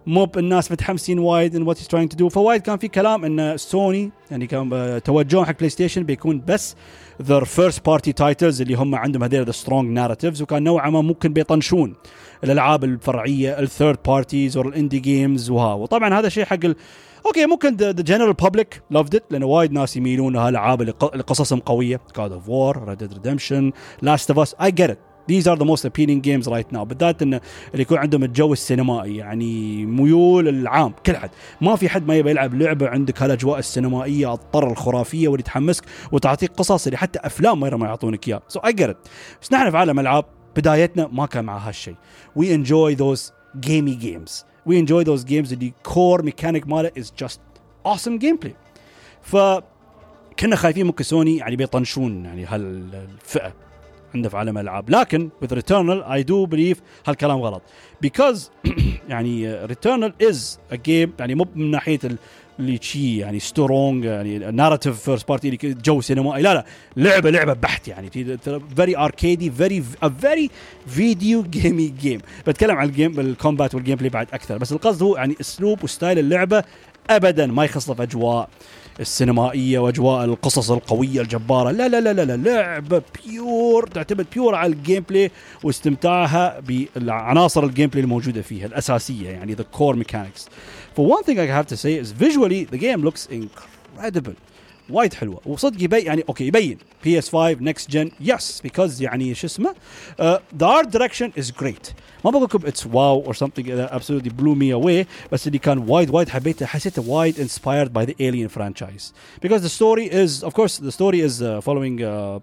مو 0.09 0.27
الناس 0.37 0.71
متحمسين 0.71 1.19
وايد 1.19 1.55
on 1.55 1.61
what 1.61 1.77
trying 1.77 2.09
to 2.09 2.17
do 2.17 2.29
فوايد 2.29 2.61
كان 2.61 2.77
في 2.77 2.87
كلام 2.87 3.25
إن 3.25 3.57
سوني 3.57 4.11
يعني 4.31 4.47
كان 4.47 5.01
توجههم 5.05 5.45
حق 5.45 5.57
PlayStation 5.57 6.03
بيكون 6.03 6.41
بس 6.47 6.75
their 7.23 7.43
first 7.43 7.77
party 7.89 8.11
titles 8.21 8.61
اللي 8.61 8.73
هم 8.73 8.95
عندهم 8.95 9.23
هذول 9.23 9.45
the 9.45 9.51
strong 9.51 9.89
narratives 9.91 10.41
وكان 10.41 10.63
نوعا 10.63 10.89
ما 10.89 11.01
ممكن 11.01 11.33
بيطنشون 11.33 11.95
الألعاب 12.43 12.83
الفرعية 12.83 13.59
ال 13.59 13.65
third 13.65 13.97
parties 14.05 14.57
أو 14.57 14.63
ال 14.63 14.69
indie 14.69 14.99
games 14.99 15.49
وها. 15.49 15.73
وطبعا 15.73 16.19
هذا 16.19 16.29
شيء 16.29 16.45
حق 16.45 16.65
ال... 16.65 16.75
okay 17.25 17.45
ممكن 17.45 17.75
the 17.75 17.91
general 17.91 18.33
public 18.33 18.81
loved 18.91 19.15
it 19.15 19.23
لأنه 19.31 19.45
وايد 19.45 19.71
ناس 19.71 19.97
يميلون 19.97 20.33
لهالالعاب 20.33 20.81
اللي 20.81 21.23
قصصهم 21.27 21.59
قوية. 21.59 22.01
War 22.47 22.75
Red 22.75 23.03
Dead 23.03 23.13
Redemption 23.13 23.71
Last 24.05 24.33
of 24.33 24.37
Us 24.37 24.53
I 24.59 24.71
get 24.71 24.89
it. 24.89 25.08
These 25.29 25.45
are 25.47 25.55
the 25.55 25.65
most 25.65 25.85
appealing 25.85 26.21
games 26.21 26.47
right 26.47 26.71
now 26.71 26.83
بالذات 26.83 27.21
انه 27.21 27.41
اللي 27.71 27.81
يكون 27.81 27.97
عندهم 27.97 28.23
الجو 28.23 28.53
السينمائي 28.53 29.17
يعني 29.17 29.85
ميول 29.85 30.47
العام. 30.47 30.93
كل 31.05 31.15
حد 31.17 31.29
ما 31.61 31.75
في 31.75 31.89
حد 31.89 32.07
ما 32.07 32.15
يبي 32.15 32.29
يلعب 32.29 32.53
لعبة 32.53 32.87
عندك 32.87 33.21
هالأجواء 33.21 33.59
السينمائية 33.59 34.33
الطر 34.33 34.71
الخرافية 34.71 35.27
واللي 35.27 35.43
تحمسك 35.43 35.83
وتعطيك 36.11 36.51
قصص 36.51 36.85
اللي 36.87 36.97
حتى 36.97 37.19
أفلام 37.19 37.59
ما 37.59 37.87
يعطونك 37.87 38.27
اياه 38.27 38.41
so 38.47 38.59
I 38.59 38.73
بس 39.41 39.53
نحن 39.53 39.71
في 39.71 39.77
عالم 39.77 39.99
ألعاب 39.99 40.25
بدايتنا 40.55 41.09
ما 41.11 41.25
كان 41.25 41.45
مع 41.45 41.57
هالشيء 41.57 41.95
we 42.35 42.55
enjoy 42.55 42.93
those 42.93 43.33
gamey 43.59 43.95
games 43.95 44.45
we 44.65 44.79
enjoy 44.79 45.03
those 45.03 45.25
games 45.25 45.53
اللي 45.53 45.73
core 45.83 46.21
mechanic 46.21 46.67
ماله 46.67 46.91
is 46.97 47.13
just 47.19 47.41
awesome 47.85 48.17
gameplay 48.17 48.55
ف 49.21 49.37
كنا 50.39 50.55
خايفين 50.55 50.85
ممكن 50.85 51.03
سوني 51.03 51.37
يعني 51.37 51.55
بيطنشون 51.55 52.25
يعني 52.25 52.45
هالفئة. 52.45 53.68
عنده 54.15 54.29
في 54.29 54.37
عالم 54.37 54.57
الألعاب. 54.57 54.89
لكن 54.89 55.29
with 55.43 55.51
Returnal 55.51 56.03
I 56.09 56.23
do 56.23 56.55
believe 56.55 56.77
هالكلام 57.05 57.39
غلط. 57.39 57.61
Because 58.05 58.39
يعني 59.09 59.67
Returnal 59.67 60.11
is 60.23 60.37
a 60.73 60.77
game 60.77 61.09
يعني 61.19 61.35
مو 61.35 61.47
من 61.55 61.71
ناحية 61.71 61.99
اللي 62.59 62.79
شي 62.81 63.17
يعني 63.17 63.39
strong 63.39 64.05
يعني 64.05 64.37
narrative 64.39 64.99
first 64.99 65.27
party 65.27 65.47
اللي 65.49 65.73
جو 65.73 66.01
سينمائي 66.01 66.43
لا 66.43 66.53
لا 66.53 66.65
لعبة 66.97 67.29
لعبة 67.29 67.53
بحت 67.53 67.87
يعني. 67.87 68.09
very 68.75 68.97
arcadey 68.97 69.51
very 69.51 69.83
very 70.21 70.49
video 70.87 71.43
gamey 71.43 71.87
game 71.87 72.21
بتكلم 72.47 72.77
عن 72.77 72.85
ال 72.87 72.93
game 72.93 73.19
ال 73.19 73.25
combat 73.25 73.63
وال 73.63 73.75
gameplay 73.75 74.09
بعد 74.09 74.27
أكثر. 74.33 74.57
بس 74.57 74.71
القصد 74.71 75.03
هو 75.03 75.17
يعني 75.17 75.35
أسلوب 75.41 75.83
و 75.83 75.89
style 75.89 76.19
اللعبة 76.19 76.63
ابدا 77.09 77.47
ما 77.47 77.65
يخص 77.65 77.91
في 77.91 78.03
أجواء. 78.03 78.49
السينمائية 78.99 79.79
وأجواء 79.79 80.25
القصص 80.25 80.71
القوية 80.71 81.21
الجبارة 81.21 81.71
لا 81.71 81.87
لا 81.87 82.01
لا 82.01 82.13
لا, 82.13 82.25
لا 82.25 82.49
لعبة 82.49 83.01
pure 83.25 83.87
تعتمد 83.87 84.25
pure 84.33 84.55
على 84.55 84.73
ال 84.73 85.03
gameplay 85.09 85.31
واستمتاعها 85.63 86.61
بعناصر 86.95 87.63
ال 87.63 87.89
gameplay 87.89 88.03
الموجودة 88.03 88.41
فيها 88.41 88.65
الأساسية 88.65 89.29
يعني 89.29 89.55
the 89.55 89.77
core 89.77 89.95
mechanics. 89.95 90.49
For 90.95 91.05
one 91.15 91.23
thing 91.23 91.39
I 91.39 91.45
have 91.45 91.67
to 91.67 91.77
say 91.77 91.93
is 91.95 92.11
visually 92.11 92.65
the 92.65 92.77
game 92.77 93.01
looks 93.03 93.25
incredible. 93.25 94.35
وايد 94.89 95.13
حلوة. 95.13 95.41
وصدق 95.45 95.83
يبين 95.83 96.05
يعني 96.05 96.23
okay 96.29 96.47
يبين. 96.47 96.77
PS 97.03 97.29
5 97.29 97.57
next 97.61 97.89
gen 97.89 98.11
yes 98.19 98.61
because 98.61 99.01
يعني 99.01 99.35
شو 99.35 99.47
اسمه 99.47 99.75
the 100.21 100.39
art 100.61 100.87
direction 100.87 101.31
is 101.39 101.51
great 101.61 101.87
ما 102.25 102.31
بقول 102.31 102.43
لكم 102.43 102.59
اتس 102.65 102.85
واو 102.85 103.25
اور 103.25 103.33
that 103.35 103.91
absolutely 103.91 104.29
blew 104.29 104.55
me 104.55 104.71
away 104.81 105.05
بس 105.31 105.47
اللي 105.47 105.59
كان 105.59 105.77
وايد 105.77 106.09
وايد 106.09 106.29
حبيته 106.29 106.65
حسيته 106.65 107.09
وايد 107.09 107.49
the 108.05 108.13
Alien 108.19 108.49
franchise. 108.49 109.13
Because 109.41 109.61
the 109.61 109.69
story 109.69 110.07
is 110.23 110.43
of 110.43 110.53
course 110.53 110.77
the 110.77 110.91
story 110.91 111.19
is 111.21 111.41
uh, 111.41 111.61
following 111.61 112.03
uh, 112.03 112.39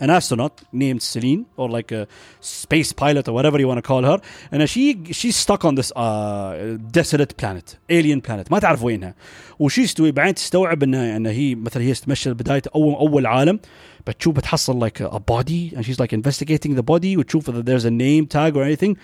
an 0.00 0.10
astronaut 0.10 0.62
named 0.72 1.02
Celine, 1.02 1.46
or 1.56 1.68
like 1.68 1.92
a 1.92 2.06
space 2.40 2.92
pilot, 2.92 3.28
or 3.28 3.32
whatever 3.32 3.58
you 3.60 3.68
want 3.68 3.78
to 3.78 3.88
call 3.92 4.02
her, 4.10 4.18
and 4.50 4.68
she 4.68 4.84
she's 5.18 5.36
stuck 5.36 5.64
on 5.64 5.74
this 5.76 5.90
uh, 5.96 6.76
desolate 6.90 7.36
planet, 7.36 7.76
alien 7.88 8.20
planet, 8.20 8.50
ما 8.50 8.58
تعرف 8.58 8.82
وينها، 8.82 9.14
وشي 9.58 9.84
تستوي 9.84 10.12
بعدين 10.12 10.34
تستوعب 10.34 10.82
ان 10.82 10.94
ان 10.94 11.26
هي 11.26 11.54
مثلا 11.54 11.82
هي 11.82 11.94
تمشي 11.94 12.32
بدايه 12.32 12.62
اول 12.74 12.94
اول 12.94 13.26
عالم 13.26 13.60
بتشوف 14.06 14.36
بتحصل 14.36 14.88
like 14.88 15.00
a 15.00 15.18
body 15.18 15.76
and 15.76 15.84
she's 15.84 16.00
like 16.00 16.12
investigating 16.12 16.74
the 16.76 16.82
body 16.82 17.16
وتشوف 17.16 17.50
if 17.50 17.54
there's 17.54 17.84
a 17.84 17.90
name 17.90 18.26
tag 18.26 18.56
or 18.56 18.64
anything 18.64 18.96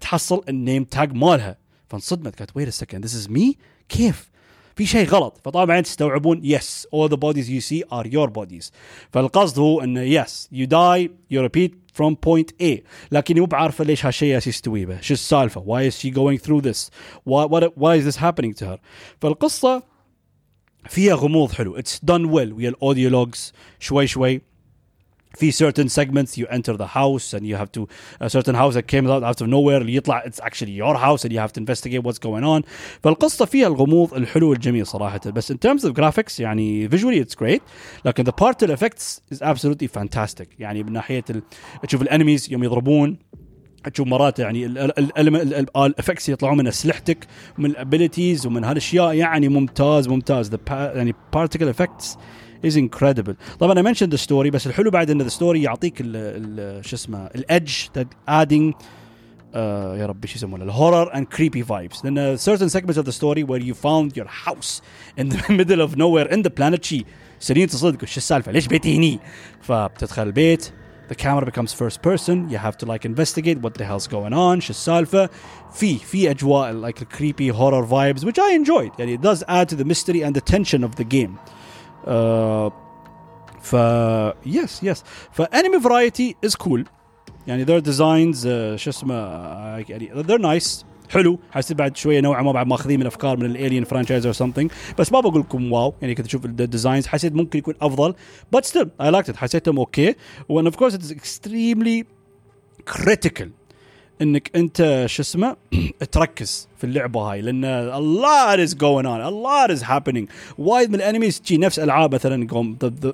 تحصل 0.00 0.44
النيم 0.48 0.84
تاج 0.84 1.12
مالها 1.12 1.56
فانصدمت 1.88 2.38
قالت 2.38 2.50
wait 2.50 2.72
a 2.72 2.84
second 2.84 3.00
this 3.04 3.14
is 3.14 3.28
me 3.30 3.54
كيف 3.88 4.29
في 4.81 4.87
شيء 4.87 5.07
غلط 5.07 5.41
فطبعا 5.43 5.81
تستوعبون 5.81 6.41
yes 6.43 6.87
all 6.95 7.09
the 7.09 7.17
bodies 7.17 7.47
you 7.47 7.61
see 7.61 7.83
are 7.91 8.07
your 8.07 8.29
bodies. 8.29 8.71
فالقصد 9.11 9.59
هو 9.59 9.81
ان 9.81 9.97
yes 9.97 10.49
you 10.51 10.65
die 10.65 11.11
you 11.31 11.41
repeat 11.41 11.75
from 11.93 12.15
point 12.25 12.63
A. 12.63 12.79
لكن 13.11 13.39
مو 13.39 13.45
بعارفة 13.45 13.83
ليش 13.83 14.05
هالشيء 14.05 14.29
يالس 14.29 14.47
يستويبه 14.47 15.01
شو 15.01 15.13
السالفة؟ 15.13 15.63
why 15.65 15.87
is 15.87 15.99
she 15.99 16.05
going 16.05 16.39
through 16.39 16.61
this 16.61 16.89
why 17.25 17.65
is 17.65 17.69
why 17.69 18.11
is 18.11 18.15
this 18.15 18.19
happening 18.19 18.77
فالقصة 19.21 19.83
فيها 20.89 21.15
غموض 21.15 21.51
حلو. 21.51 21.75
it's 21.77 21.97
done 21.97 22.25
well 22.25 22.53
ويا 22.53 22.69
ال 22.69 22.77
audio 22.77 23.19
logs 23.19 23.53
شوي 23.79 24.07
شوي 24.07 24.41
في 25.33 25.51
certain 25.51 25.87
segments 25.87 26.37
you 26.37 26.45
enter 26.47 26.75
the 26.77 26.87
house 26.87 27.33
and 27.33 27.45
you 27.45 27.55
have 27.55 27.71
to 27.71 27.87
a 28.19 28.29
certain 28.29 28.55
house 28.55 28.73
that 28.75 28.87
came 28.87 29.07
out 29.07 29.23
out 29.23 29.41
of 29.41 29.47
nowhere 29.47 29.81
اللي 29.81 29.95
يطلع 29.95 30.23
it's 30.23 30.39
actually 30.39 30.71
your 30.71 30.95
house 30.95 31.25
and 31.25 31.31
you 31.31 31.39
have 31.39 31.53
to 31.53 31.59
investigate 31.59 32.03
what's 32.03 32.19
going 32.19 32.43
on 32.43 32.63
فالقصة 33.03 33.45
فيها 33.45 33.67
الغموض 33.67 34.13
الحلو 34.13 34.49
والجميل 34.49 34.87
صراحة 34.87 35.19
بس 35.25 35.51
in 35.51 35.55
terms 35.55 35.83
of 35.83 35.93
graphics 35.93 36.39
يعني 36.39 36.89
visually 36.89 37.25
it's 37.25 37.35
great 37.35 37.61
لكن 38.05 38.23
the 38.25 38.33
particle 38.43 38.71
effects 38.71 39.21
is 39.35 39.41
absolutely 39.41 39.87
fantastic 39.87 40.47
يعني 40.59 40.83
من 40.83 40.93
ناحية. 40.93 41.23
تشوف 41.83 42.01
ال 42.01 42.07
enemies 42.07 42.51
يوم 42.51 42.63
يضربون 42.63 43.17
تشوف 43.93 44.07
مرات 44.07 44.39
يعني 44.39 44.65
ال 45.75 45.82
effects 45.82 46.29
يطلعون 46.29 46.57
من 46.57 46.67
اسلحتك 46.67 47.27
ومن 47.57 47.69
ال 47.69 47.77
abilities 47.77 48.45
ومن 48.45 48.63
هالاشياء 48.63 49.13
يعني 49.13 49.49
ممتاز 49.49 50.07
ممتاز 50.07 50.55
the 50.55 50.71
يعني 50.71 51.15
particle 51.35 51.73
effects 51.73 52.17
is 52.66 52.76
incredible 52.76 53.34
طبعا 53.58 53.82
I 53.82 53.94
mentioned 53.94 54.12
the 54.12 54.28
story 54.28 54.50
بس 54.50 54.66
الحلو 54.66 54.90
بعد 54.90 55.10
ان 55.10 55.30
the 55.30 55.32
story 55.32 55.56
يعطيك 55.56 56.02
شو 56.80 56.96
اسمه 56.96 57.26
الادج 57.26 57.72
adding 58.28 58.74
uh, 59.56 59.56
يا 59.98 60.06
ربي 60.06 60.28
شو 60.28 60.34
يسمونه 60.36 60.64
الهورر 60.64 61.10
and 61.12 61.26
creepy 61.36 61.62
vibes 61.68 62.04
لان 62.04 62.36
certain 62.38 62.68
segments 62.68 62.98
of 62.98 63.04
the 63.04 63.12
story 63.12 63.42
where 63.42 63.60
you 63.60 63.74
found 63.74 64.16
your 64.16 64.28
house 64.46 64.80
in 65.20 65.28
the 65.28 65.52
middle 65.52 65.80
of 65.80 65.96
nowhere 65.96 66.28
in 66.34 66.42
the 66.42 66.50
planet 66.50 66.84
شي 66.84 67.04
سنين 67.40 67.68
تصدق 67.68 68.04
شو 68.04 68.16
السالفه 68.16 68.52
ليش 68.52 68.66
بيتي 68.66 68.96
هني 68.96 69.20
فبتدخل 69.60 70.22
البيت 70.22 70.72
the 71.08 71.14
camera 71.14 71.46
becomes 71.46 71.72
first 71.72 72.02
person 72.02 72.48
you 72.50 72.58
have 72.58 72.76
to 72.76 72.86
like 72.86 73.04
investigate 73.04 73.58
what 73.62 73.74
the 73.74 73.84
hell's 73.84 74.06
going 74.06 74.32
on 74.32 74.60
شو 74.60 74.70
السالفه 74.70 75.28
في 75.72 75.98
في 75.98 76.30
اجواء 76.30 76.90
like 76.90 76.98
creepy 76.98 77.48
horror 77.52 77.86
vibes 77.86 78.24
which 78.24 78.38
I 78.38 78.52
enjoyed 78.52 78.98
يعني 78.98 79.18
it 79.18 79.20
does 79.20 79.42
add 79.48 79.68
to 79.68 79.76
the 79.76 79.84
mystery 79.84 80.22
and 80.22 80.34
the 80.34 80.40
tension 80.40 80.84
of 80.84 80.96
the 80.96 81.04
game 81.04 81.38
Uh, 82.05 82.71
ف 83.61 83.73
يس 84.45 84.83
يس 84.83 85.03
فانمي 85.31 85.79
فرايتي 85.79 86.35
از 86.45 86.55
كول 86.55 86.85
يعني 87.47 87.65
their 87.65 87.83
designs 87.83 88.37
uh, 88.37 88.75
شو 88.75 88.89
اسمه 88.89 89.13
uh, 89.13 89.89
يعني 89.89 90.23
they're 90.23 90.41
nice. 90.41 90.85
حلو. 91.09 91.39
حسيت 91.51 91.77
بعد 91.77 91.97
شوية 91.97 92.21
نوعا 92.21 92.41
ما 92.41 92.51
بعد 92.51 92.67
ماخذين 92.67 92.99
من 92.99 93.05
أفكار 93.05 93.37
من 93.37 93.45
الالين 93.45 93.83
فرانشايز 93.83 94.25
أو 94.25 94.31
سمثينج 94.31 94.71
بس 94.99 95.11
ما 95.11 95.19
بقول 95.19 95.39
لكم 95.39 95.71
واو. 95.71 95.93
يعني 96.01 96.15
كنت 96.15 96.25
أشوف 96.25 96.45
الديزاينز 96.45 97.07
حسيت 97.07 97.33
ممكن 97.33 97.59
يكون 97.59 97.73
أفضل. 97.81 98.13
بس 98.51 98.65
ستيل 98.65 98.89
اي 99.01 99.11
لايكت 99.11 99.35
حسيتهم 99.35 99.77
أوكي 99.77 100.15
وان 100.49 100.65
اوف 100.65 100.75
كورس 100.75 100.93
اتس 100.93 101.11
اكستريملي 101.11 102.05
critical 102.93 103.51
إنك 104.21 104.51
أنت 104.55 105.03
شو 105.05 105.21
اسمه؟ 105.21 105.55
تركز 106.11 106.67
في 106.77 106.83
اللعبة 106.83 107.21
هاي 107.21 107.41
لأن 107.41 107.65
a 107.65 107.89
lot 107.89 108.63
is 108.63 108.75
going 108.75 109.05
on 109.05 109.21
a 109.21 109.34
lot 109.34 109.71
is 109.71 109.83
happening 109.83 110.29
وايد 110.57 110.89
من 110.89 110.95
ال 110.95 111.01
enemies 111.01 111.41
تجي 111.41 111.57
نفس 111.57 111.79
ألعاب 111.79 112.15
مثلا 112.15 112.47
the 112.83 113.13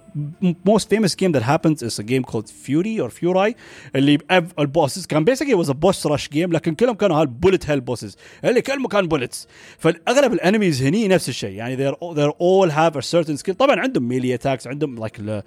most 0.65 0.89
famous 0.89 1.15
game 1.15 1.31
that 1.31 1.43
happens 1.43 1.83
is 1.83 1.99
a 1.99 2.03
game 2.03 2.23
called 2.23 2.47
Furi 2.47 3.01
or 3.01 3.09
Furi 3.09 3.55
اللي 3.95 4.17
ال 4.59 4.66
bosses 4.66 5.05
كان 5.05 5.23
basically 5.23 5.53
was 5.53 5.69
a 5.69 5.73
boss 5.73 6.07
rush 6.07 6.29
game 6.29 6.51
لكن 6.51 6.75
كلهم 6.75 6.95
كانوا 6.95 7.21
هال 7.21 7.33
bullet 7.33 7.69
hell 7.69 7.81
bosses 7.81 8.17
اللي 8.43 8.61
كل 8.61 8.81
مكان 8.81 9.07
bullets 9.07 9.47
فاغلب 9.77 10.33
ال 10.33 10.39
enemies 10.39 10.81
هني 10.81 11.07
نفس 11.07 11.29
الشيء 11.29 11.51
يعني 11.51 11.75
they're 11.75 11.95
they 12.13 12.31
all 12.41 12.71
have 12.71 12.97
a 12.97 13.01
certain 13.01 13.35
skill 13.35 13.55
طبعا 13.55 13.79
عندهم 13.79 14.07
melee 14.07 14.33
attacks 14.33 14.67
عندهم 14.67 14.99
like 14.99 15.43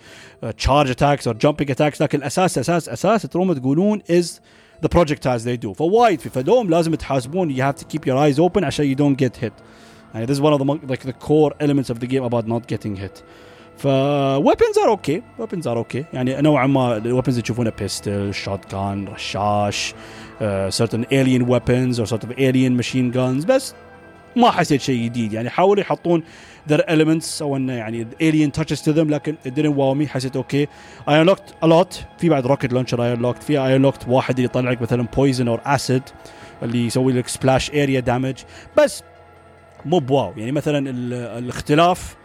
charge 0.59 0.91
attacks 0.91 1.27
or 1.27 1.37
jumping 1.37 1.71
attacks 1.71 2.03
لكن 2.03 2.19
الأساس 2.19 2.59
أساس 2.59 2.89
أساس 2.89 3.23
تروم 3.23 3.53
تقولون 3.53 4.03
از. 4.11 4.41
The 4.83 4.89
projectiles 4.89 5.45
they 5.45 5.67
do 5.67 5.73
فوايد 5.73 6.21
في 6.21 6.31
فدوم 6.31 6.71
لازم 6.71 6.95
تحاسبون 6.95 7.57
you 7.57 7.61
have 7.61 7.81
to 7.83 7.85
keep 7.85 8.01
your 8.07 8.17
eyes 8.17 8.39
open 8.39 8.65
عشان 8.65 8.95
you 8.95 8.99
don't 8.99 9.25
get 9.25 9.45
hit 9.45 9.53
يعني 10.15 10.27
this 10.27 10.37
is 10.37 10.41
one 10.41 10.53
of 10.53 10.59
the 10.59 10.93
like 10.93 11.03
the 11.03 11.13
core 11.13 11.53
elements 11.61 11.91
of 11.91 11.99
the 12.01 12.07
game 12.07 12.25
about 12.25 12.47
not 12.47 12.67
getting 12.67 12.97
hit 12.97 13.23
ف 13.77 13.87
weapons 14.45 14.77
are 14.77 14.91
okay 14.91 15.23
weapons 15.39 15.67
are 15.67 15.79
okay 15.85 16.05
يعني 16.13 16.43
نوعا 16.43 16.67
ما 16.67 16.97
ال 16.97 17.01
weapons 17.01 17.29
اللي 17.29 17.43
تشوفونها 17.43 17.73
pistol 17.73 18.35
shotgun 18.45 19.11
رشاش 19.13 19.95
uh, 19.95 20.43
certain 20.71 21.05
alien 21.13 21.47
weapons 21.47 21.99
or 22.01 22.07
sort 22.07 22.25
of 22.25 22.31
alien 22.39 22.77
machine 22.83 23.17
guns 23.17 23.47
بس 23.47 23.75
ما 24.37 24.51
حسيت 24.51 24.81
شيء 24.81 25.05
جديد 25.05 25.33
يعني 25.33 25.51
حاولوا 25.51 25.83
يحطون 25.83 26.23
their 26.71 26.85
elements 26.85 27.43
أو 27.43 27.57
انه 27.57 27.73
يعني 27.73 28.05
alien 28.05 28.61
touches 28.61 28.79
to 28.79 28.95
them 28.97 29.11
لكن 29.11 29.35
it 29.47 29.51
didn't 29.51 29.77
wow 29.77 30.03
me. 30.03 30.09
حسيت 30.09 30.37
okay 30.37 30.67
I 31.09 31.11
unlocked 31.11 31.65
a 31.65 31.69
lot. 31.69 31.95
في 32.19 32.29
بعد 32.29 32.47
rocket 32.47 32.71
launcher 32.71 32.97
I 32.97 33.19
unlocked. 33.19 33.43
في 33.43 33.57
I 33.57 33.81
unlocked 33.81 34.09
واحد 34.09 34.35
اللي 34.35 34.45
يطلع 34.45 34.71
لك 34.71 34.83
مثلا 34.83 35.07
poison 35.17 35.59
or 35.59 35.61
acid 35.69 36.13
اللي 36.63 36.87
يسوي 36.87 37.13
لك 37.13 37.29
splash 37.29 37.69
area 37.69 38.07
damage. 38.07 38.45
بس 38.77 39.03
مو 39.85 39.99
ب 39.99 40.05
wow. 40.05 40.33
يعني 40.37 40.53
مثلا 40.53 40.91
الاختلاف 41.39 42.17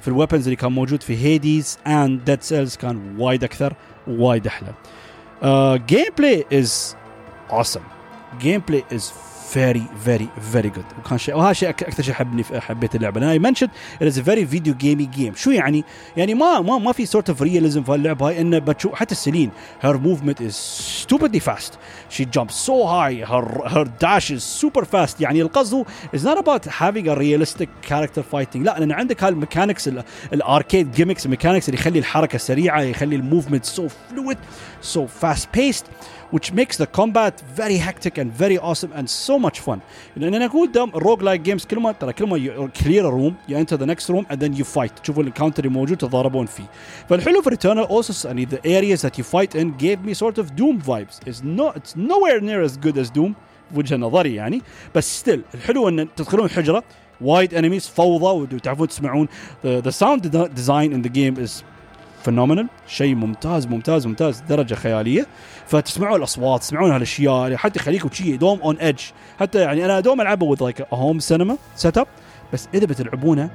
في 0.00 0.08
ال 0.08 0.12
weapons 0.12 0.44
اللي 0.44 0.56
كان 0.56 0.72
موجود 0.72 1.02
في 1.02 1.16
Hades 1.16 1.78
and 1.86 2.24
Dead 2.24 2.42
Cells 2.42 2.76
كان 2.76 3.16
وايد 3.18 3.44
أكثر 3.44 3.74
وايد 4.06 4.46
أحلى. 4.46 4.72
gameplay 5.86 6.44
is 6.52 6.96
awesome. 7.50 8.44
play 8.44 8.84
is 8.92 9.12
very 9.54 9.82
very 10.04 10.28
very 10.52 10.68
good 10.68 10.84
وكان 10.98 11.18
شيء 11.18 11.36
وهذا 11.36 11.52
شيء 11.52 11.68
أكثر 11.68 12.02
شيء 12.02 12.14
حبني 12.14 12.44
حبيت 12.60 12.94
اللعبة. 12.94 13.20
أنا 13.20 13.38
mentioned 13.38 13.70
it 13.96 14.02
is 14.02 14.20
very 14.20 14.46
video 14.46 14.74
gamey 14.74 15.06
game 15.06 15.34
شو 15.34 15.50
يعني؟ 15.50 15.84
يعني 16.16 16.34
ما 16.34 16.60
ما 16.60 16.78
ما 16.78 16.92
في 16.92 17.06
sort 17.06 17.30
of 17.30 17.42
realism 17.42 17.82
في 17.82 17.94
اللعبه 17.94 18.28
هاي 18.28 18.40
إنه 18.40 18.58
بتشوف 18.58 18.94
حتى 18.94 19.12
Selene 19.12 19.50
her 19.80 19.98
movement 19.98 20.42
is 20.42 20.54
stupidly 21.02 21.40
fast 21.40 21.72
she 22.08 22.24
jump 22.24 22.50
so 22.50 22.84
high 22.84 23.24
her 23.24 23.44
her 23.66 23.86
dash 24.00 24.32
is 24.32 24.42
super 24.42 24.84
fast 24.84 25.20
يعني 25.20 25.42
القصد 25.42 25.84
is 26.14 26.26
not 26.26 26.38
about 26.38 26.68
having 26.68 27.08
a 27.08 27.14
realistic 27.14 27.68
character 27.88 28.22
fighting 28.22 28.66
لا 28.66 28.78
لأن 28.78 28.92
عندك 28.92 29.24
هال 29.24 29.36
mechanics 29.36 29.90
ال 30.32 30.41
arcade 30.41 30.92
gimmicks 30.92 31.26
ال 31.26 31.30
mechanics 31.30 31.68
اللي 31.68 31.80
يخلي 31.80 31.98
الحركة 31.98 32.38
سريعة 32.38 32.80
يخلي 32.80 33.16
ال 33.16 33.21
movement 33.21 33.64
so 33.64 33.88
fluid 33.88 34.38
so 34.82 35.06
fast 35.06 35.48
paced 35.54 35.86
which 36.31 36.53
makes 36.53 36.77
the 36.77 36.87
combat 36.99 37.41
very 37.55 37.77
hectic 37.77 38.17
and 38.17 38.31
very 38.43 38.57
awesome 38.57 38.91
and 38.99 39.07
so 39.09 39.39
much 39.47 39.59
fun 39.59 39.79
لان 40.17 40.33
انا 40.33 40.45
اقول 40.45 40.71
دام 40.71 40.89
الروج 40.89 41.23
لايك 41.23 41.41
جيمز 41.41 41.65
كل 41.65 41.79
ما 41.79 41.91
ترى 41.91 42.13
كل 42.13 42.27
ما 42.27 42.69
كلير 42.83 43.05
روم 43.05 43.35
you 43.49 43.53
enter 43.53 43.77
the 43.77 43.85
next 43.85 44.09
room 44.09 44.25
and 44.29 44.39
then 44.39 44.59
you 44.59 44.63
fight 44.63 45.01
تشوفوا 45.03 45.23
الكاونتر 45.23 45.63
اللي 45.63 45.75
موجود 45.75 45.97
تتضاربون 45.97 46.45
فيه 46.45 46.69
فالحلو 47.09 47.41
في 47.41 47.49
Returnal 47.49 47.89
also 47.89 48.25
يعني 48.25 48.45
the 48.45 48.59
areas 48.65 49.01
that 49.01 49.17
you 49.17 49.23
fight 49.23 49.55
in 49.55 49.67
gave 49.77 50.09
me 50.09 50.13
sort 50.13 50.37
of 50.37 50.55
Doom 50.55 50.81
vibes 50.81 51.19
it's 51.29 51.43
not 51.43 51.77
it's 51.77 51.95
nowhere 51.95 52.39
near 52.41 52.61
as 52.61 52.77
good 52.77 52.97
as 52.97 53.09
Doom 53.19 53.33
وجهه 53.75 53.97
نظري 53.97 54.35
يعني 54.35 54.61
بس 54.95 55.19
ستيل 55.19 55.41
الحلو 55.53 55.89
ان 55.89 56.07
تدخلون 56.15 56.45
الحجره 56.45 56.83
وايد 57.21 57.53
انميز 57.53 57.87
فوضى 57.87 58.55
وتعرفون 58.55 58.87
تسمعون 58.87 59.27
ذا 59.65 59.89
ساوند 59.89 60.37
ديزاين 60.55 60.93
ان 60.93 61.01
ذا 61.01 61.07
جيم 61.09 61.39
از 61.39 61.63
phenomenal 62.24 62.68
شيء 62.86 63.14
ممتاز 63.14 63.66
ممتاز 63.66 64.06
ممتاز 64.06 64.40
درجة 64.40 64.74
خيالية. 64.74 65.26
فتسمعون 65.66 66.18
الأصوات 66.18 66.60
تسمعون 66.60 66.90
هالأشياء 66.90 67.56
حتى 67.56 67.80
يخليكم 67.80 68.08
شيء 68.12 68.36
دوم 68.36 68.60
on 68.60 68.76
edge 68.76 69.00
حتى 69.40 69.60
يعني 69.60 69.84
أنا 69.84 70.00
دوم 70.00 70.20
العبه 70.20 70.46
with 70.46 70.62
like 70.62 70.86
home 70.92 71.18
cinema 71.18 71.56
set 71.76 71.98
up 71.98 72.06
بس 72.52 72.68
إذا 72.74 72.86
بتلعبونه 72.86 73.50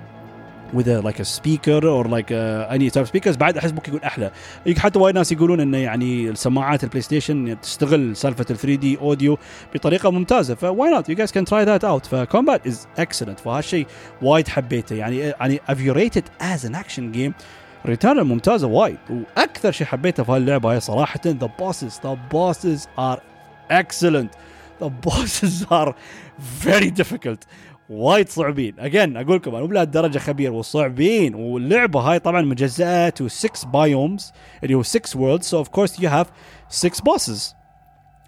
with 0.74 0.88
a 0.88 1.01
like 1.01 1.20
a 1.20 1.26
speaker 1.26 1.82
or 1.82 2.05
like 2.07 2.32
a, 2.32 3.38
بعد 3.38 3.57
أحس 3.57 3.72
ممكن 3.72 3.93
يكون 3.93 4.03
أحلى. 4.03 4.32
حتى 4.78 4.99
وايد 4.99 5.15
ناس 5.15 5.32
يقولون 5.32 5.59
إنه 5.59 5.78
يعني 5.78 6.30
السماعات 6.30 6.84
ال 6.84 7.01
PlayStation 7.01 7.57
تستغل 7.61 8.15
سالفة 8.15 8.45
ال 8.49 8.57
3 8.57 8.76
D 8.76 8.97
audio 8.97 9.38
بطريقة 9.74 10.11
ممتازة. 10.11 10.55
ف 10.55 10.91
why 10.91 11.01
not 11.01 11.10
you 11.10 11.16
guys 11.16 11.32
can 11.32 11.45
try 11.45 11.64
that 11.64 11.84
out 11.84 12.05
ف 12.05 12.14
combat 12.14 12.68
is 12.68 12.88
excellent 12.97 13.39
فهالشيء 13.39 13.88
وايد 14.22 14.47
حبيته. 14.47 14.95
يعني 14.95 15.17
يعني 15.17 15.61
if 15.70 15.82
you 15.82 15.93
rate 15.93 16.14
it 16.14 16.24
as 16.41 16.66
an 16.66 16.76
action 16.76 17.12
game 17.12 17.34
Returnal 17.86 18.28
ممتازة 18.27 18.67
وايد. 18.67 18.97
وأكثر 19.09 19.71
شيء 19.71 19.88
حبيته 19.88 20.23
في 20.23 20.32
هاللعبة 20.32 20.73
هي 20.73 20.80
صراحة 20.80 21.19
the 21.26 21.49
bosses 21.60 21.99
the 22.03 22.18
bosses 22.32 22.88
are 22.99 23.22
excellent 23.72 24.34
the 24.82 24.88
bosses 24.88 25.66
are 25.72 25.95
very 26.60 26.93
difficult. 26.99 27.39
وايد 27.89 28.30
صعبين. 28.30 28.75
اجين 28.80 29.17
أقول 29.17 29.36
لكم 29.36 29.51
أنا 29.51 29.61
مو 29.61 29.67
بلهالدرجه 29.67 30.17
خبير 30.17 30.51
وصعبين. 30.51 31.36
واللعبة 31.36 31.99
هاي 31.99 32.19
طبعا 32.19 32.41
مجزأة 32.41 33.09
to 33.10 33.28
6 33.27 33.67
biomes 33.68 34.32
اللي 34.63 34.73
هو 34.75 34.84
6 34.84 35.19
worlds 35.20 35.45
so 35.45 35.57
of 35.57 35.68
course 35.68 35.99
you 35.99 36.10
have 36.10 36.28
6 36.69 37.03
bosses 37.03 37.55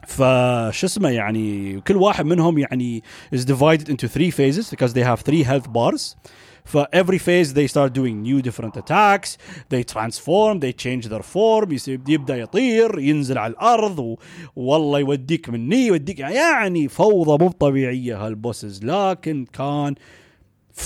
فشو 0.07 0.87
اسمه 0.87 1.09
يعني 1.09 1.79
كل 1.81 1.95
واحد 1.95 2.25
منهم 2.25 2.57
يعني 2.57 3.03
is 3.35 3.39
divided 3.39 3.87
into 3.89 4.07
three 4.07 4.31
phases 4.31 4.69
because 4.71 4.93
they 4.93 5.03
have 5.03 5.21
three 5.29 5.43
health 5.43 5.67
bars. 5.71 6.15
for 6.72 6.86
every 6.92 7.18
phase 7.18 7.54
they 7.54 7.66
start 7.66 7.92
doing 7.92 8.22
new 8.22 8.42
different 8.42 8.74
attacks 8.76 9.38
they 9.68 9.82
transform 9.94 10.60
they 10.60 10.72
change 10.72 11.08
their 11.08 11.22
form 11.22 11.76
يبدا 12.08 12.36
يطير 12.36 12.98
ينزل 12.98 13.38
على 13.38 13.52
الارض 13.52 14.16
والله 14.56 14.98
يوديك 14.98 15.48
مني 15.48 15.86
يوديك 15.86 16.18
يعني 16.18 16.88
فوضى 16.88 17.44
مو 17.44 17.50
طبيعيه 17.50 18.26
هالبوسز 18.26 18.84
لكن 18.84 19.46
كان 19.52 19.94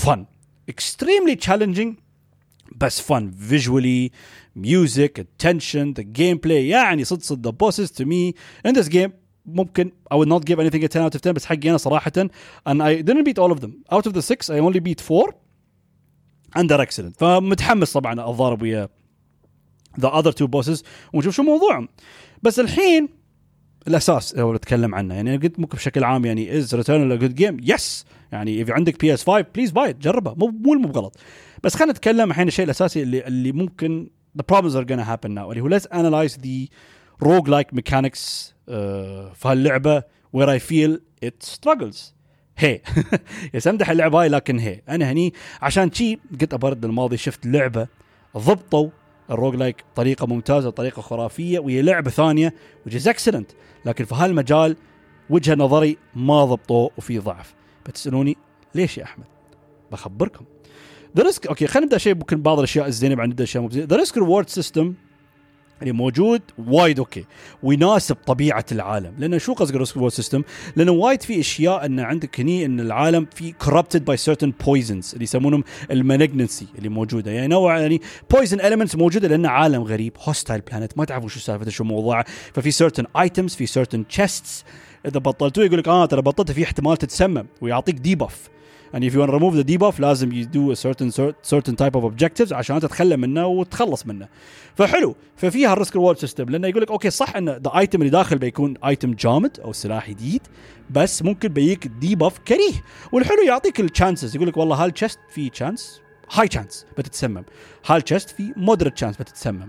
fun 0.05 0.19
extremely 0.71 1.35
challenging 1.35 1.93
بس 2.75 3.11
fun 3.11 3.23
visually 3.51 4.11
music 4.55 5.19
attention 5.19 5.93
the 5.99 6.03
gameplay 6.03 6.51
يعني 6.51 7.03
صدق 7.03 7.21
صدق 7.21 7.51
the 7.51 7.53
bosses 7.53 7.91
to 7.91 8.05
me 8.05 8.33
in 8.67 8.73
this 8.75 8.87
game 8.87 9.11
ممكن 9.45 9.91
I 10.13 10.15
would 10.15 10.27
not 10.27 10.45
give 10.45 10.59
anything 10.59 10.83
a 10.83 10.87
10 10.87 11.01
out 11.01 11.15
of 11.15 11.21
10 11.21 11.33
بس 11.33 11.45
حقي 11.45 11.69
انا 11.69 11.77
صراحه 11.77 12.11
and 12.69 12.81
I 12.81 13.01
didn't 13.01 13.23
beat 13.23 13.39
all 13.39 13.51
of 13.51 13.59
them 13.61 13.71
out 13.91 14.05
of 14.05 14.13
the 14.13 14.21
6 14.21 14.49
I 14.49 14.59
only 14.59 14.79
beat 14.79 15.01
4 15.01 15.33
and 16.56 16.64
they're 16.64 16.82
excellent 16.82 17.20
فمتحمس 17.20 17.92
طبعا 17.92 18.12
أتضارب 18.30 18.62
ويا 18.62 18.88
the 20.00 20.08
other 20.08 20.32
two 20.32 20.46
bosses 20.46 20.84
ونشوف 21.12 21.34
شو 21.34 21.42
موضوعهم. 21.42 21.88
بس 22.42 22.60
الحين 22.60 23.08
الأساس 23.88 24.34
لو 24.34 24.54
نتكلم 24.54 24.94
عنه 24.94 25.14
يعني 25.14 25.36
قلت 25.36 25.60
ممكن 25.60 25.76
بشكل 25.76 26.04
عام 26.04 26.24
يعني 26.24 26.56
is 26.58 26.74
Returnal 26.74 27.18
good 27.18 27.34
game 27.34 27.56
yes 27.62 28.04
يعني 28.32 28.62
اذا 28.62 28.74
عندك 28.74 29.00
PS 29.00 29.24
5 29.24 29.46
please 29.54 29.70
buy 29.70 29.92
جربه 29.92 30.34
مو 30.34 30.46
مو 30.46 30.72
مو 30.74 30.88
بغلط. 30.88 31.16
بس 31.62 31.74
خلينا 31.74 31.92
نتكلم 31.92 32.30
الحين 32.30 32.48
الشيء 32.48 32.64
الأساسي 32.64 33.02
اللي 33.02 33.26
اللي 33.26 33.52
ممكن 33.52 34.10
the 34.38 34.42
problems 34.54 34.72
are 34.72 34.84
gonna 34.84 35.06
happen 35.06 35.30
now 35.30 35.50
اللي 35.50 35.60
هو 35.60 35.78
let's 35.78 35.82
analyze 35.82 36.32
the 36.32 36.68
roguelike 37.24 37.78
mechanics 37.78 38.20
uh, 38.20 38.72
في 39.34 39.42
هاللعبة 39.44 40.02
where 40.36 40.48
I 40.48 40.58
feel 40.58 40.98
it 41.26 41.46
struggles. 41.54 42.15
هي. 42.58 42.80
yes 43.54 43.68
امدح 43.68 43.90
اللعبة 43.90 44.22
هاي 44.22 44.28
لكن 44.28 44.58
هي. 44.58 44.80
أنا 44.88 45.12
هني 45.12 45.34
عشان 45.62 45.92
شي 45.92 46.18
قلت 46.40 46.54
أبرد 46.54 46.84
الماضي 46.84 47.16
شفت 47.16 47.46
لعبة 47.46 47.86
ضبطوا 48.36 48.90
ال 49.30 49.54
roguelike 49.54 49.84
بطريقه 49.92 50.26
ممتازة 50.26 50.68
بطريقه 50.68 51.02
خرافية 51.02 51.58
وهي 51.58 51.82
لعبة 51.82 52.10
ثانية 52.10 52.54
which 52.86 53.08
is 53.08 53.16
excellent 53.16 53.50
لكن 53.84 54.04
في 54.04 54.14
هالمجال 54.14 54.76
وجهة 55.30 55.54
نظري 55.54 55.96
ما 56.14 56.44
ضبطوه 56.44 56.90
وفي 56.98 57.18
ضعف. 57.18 57.54
بتسألوني 57.86 58.36
ليش 58.74 58.98
يا 58.98 59.04
أحمد؟ 59.04 59.26
بخبركم. 59.92 60.44
the 61.16 61.22
risk 61.22 61.46
okay 61.46 61.66
خلينا 61.66 61.86
نبدأ 61.86 61.98
شيء 61.98 62.14
ممكن 62.14 62.42
بعض 62.42 62.58
الأشياء 62.58 62.86
الزينة 62.86 63.14
بعد 63.14 63.28
نبدأ 63.28 63.44
أشياء 63.44 63.62
مو 63.62 63.68
the 63.68 63.96
risk 63.96 64.16
reward 64.18 64.48
system 64.48 64.94
اللي 65.82 65.92
موجود 65.92 66.42
وايد 66.66 66.98
okay. 66.98 67.24
ويناسب 67.62 68.16
طبيعة 68.26 68.64
العالم. 68.72 69.14
لأن 69.18 69.38
شو 69.38 69.54
قصدي 69.54 69.78
risk 69.78 70.08
system 70.08 70.42
لأنه 70.76 70.92
وايد 70.92 71.22
في 71.22 71.40
أشياء 71.40 71.86
إن 71.86 72.00
عندك 72.00 72.40
هني 72.40 72.64
إن 72.64 72.80
العالم 72.80 73.26
في 73.34 73.54
corrupted 73.64 74.00
by 74.00 74.16
certain 74.16 74.50
poisons 74.66 75.12
اللي 75.12 75.22
يسمونهم 75.22 75.64
ال 75.90 75.97
malignancy 75.97 76.66
اللي 76.78 76.88
موجودة. 76.88 77.30
يعني 77.30 77.46
نوع 77.46 77.78
يعني 77.78 78.00
poison 78.34 78.58
elements 78.58 78.96
موجودة 78.96 79.28
لأنه 79.28 79.48
عالم 79.48 79.82
غريب 79.82 80.12
hostile 80.20 80.60
planet 80.60 80.98
ما 80.98 81.04
تعرفون 81.04 81.28
شو 81.28 81.40
سالفته 81.40 81.70
شو 81.70 81.84
موضوعه 81.84 82.24
ففي 82.54 82.88
certain 82.88 83.04
items 83.18 83.56
في 83.56 83.66
certain 83.66 84.16
chests. 84.18 84.64
إذا 85.06 85.18
بطلتوه 85.18 85.64
يقول 85.64 85.78
لك 85.78 85.88
آه 85.88 86.06
ترى 86.06 86.22
بطلته 86.22 86.54
في 86.54 86.64
احتمال 86.64 86.96
تتسمم 86.96 87.46
ويعطيك 87.60 87.94
debuff 87.94 88.48
يعني 88.96 89.10
if 89.10 89.14
you 89.14 89.16
want 89.16 89.30
to 89.30 89.38
remove 89.38 89.54
the 89.54 89.72
debuff 89.72 90.00
لازم 90.00 90.30
you 90.30 90.46
do 90.46 90.72
a 90.72 90.76
certain 90.76 91.10
certain 91.42 91.76
type 91.76 91.94
of 91.96 92.04
objectives 92.04 92.52
عشان 92.52 92.80
تتخلى 92.80 93.16
منه 93.16 93.46
وتخلص 93.46 94.06
منه. 94.06 94.28
فحلو. 94.74 95.16
ففيها 95.36 95.72
ال 95.72 95.77
risk 95.77 95.96
reward 95.96 96.18
system 96.18 96.44
لأنه 96.44 96.68
يقول 96.68 96.82
لك 96.82 96.90
okay 96.90 97.10
صح 97.10 97.36
إن 97.36 97.48
the 97.48 97.78
item 97.78 98.00
اللي 98.00 98.10
داخل 98.10 98.38
بيكون 98.38 98.74
ايتم 98.84 99.14
جامد 99.14 99.60
أو 99.60 99.72
سلاح 99.72 100.10
جديد 100.10 100.42
بس 100.90 101.22
ممكن 101.22 101.48
بيجيك 101.48 101.86
debuff 101.86 102.38
كريه. 102.38 102.84
والحلو 103.12 103.42
يعطيك 103.46 103.80
ال 103.80 103.87
chances 103.87 104.36
يقول 104.36 104.48
لك 104.48 104.56
والله 104.56 104.84
هال 104.84 104.94
chest 104.94 105.18
في 105.30 105.50
chance 105.50 106.00
high 106.32 106.48
chance 106.48 106.86
بتتسمم. 106.98 107.44
هال 107.86 107.99
chest 107.99 108.30
في 108.30 108.52
moderate 108.56 108.94
chance 108.94 109.16
بتتسمم. 109.16 109.68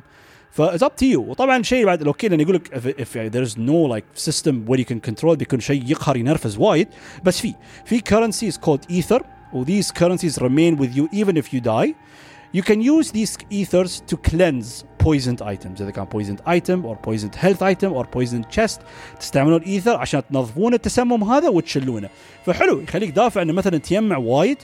فاز 0.56 0.82
اب 0.82 0.96
تو 0.96 1.06
يو 1.06 1.22
وطبعا 1.22 1.62
شيء 1.62 1.86
بعد 1.86 2.06
اوكي 2.06 2.28
لان 2.28 2.40
يقول 2.40 2.54
لك 2.54 2.68
if, 2.68 3.02
if 3.02 3.32
there 3.32 3.48
is 3.48 3.56
no 3.56 3.94
like 3.94 4.30
system 4.30 4.54
where 4.68 4.78
you 4.78 4.84
can 4.84 5.10
control 5.10 5.34
بيكون 5.34 5.60
شيء 5.60 5.90
يقهر 5.90 6.16
ينرفز 6.16 6.58
وايد 6.58 6.88
بس 7.24 7.40
في 7.40 7.54
في 7.84 8.00
currencies 8.00 8.56
called 8.56 8.94
ether 8.94 9.22
و 9.52 9.64
these 9.64 9.90
currencies 9.90 10.38
remain 10.38 10.76
with 10.76 10.96
you 10.96 11.08
even 11.12 11.36
if 11.36 11.52
you 11.52 11.60
die 11.60 11.94
you 12.52 12.62
can 12.62 12.80
use 12.82 13.10
these 13.10 13.36
ethers 13.50 14.02
to 14.10 14.16
cleanse 14.16 14.84
poisoned 14.98 15.42
items 15.42 15.80
اذا 15.80 15.90
كان 15.90 16.06
poisoned 16.06 16.40
item 16.46 16.84
or 16.84 16.96
poisoned 16.96 17.34
health 17.34 17.62
item 17.62 17.92
or 17.92 18.04
poisoned 18.04 18.56
chest 18.56 18.80
تستعملون 19.20 19.62
ايثر 19.62 19.96
عشان 19.96 20.22
تنظفون 20.30 20.74
التسمم 20.74 21.24
هذا 21.24 21.48
وتشلونه 21.48 22.08
فحلو 22.46 22.80
يخليك 22.80 23.10
دافع 23.10 23.42
انه 23.42 23.52
مثلا 23.52 23.78
تجمع 23.78 24.16
وايد 24.16 24.58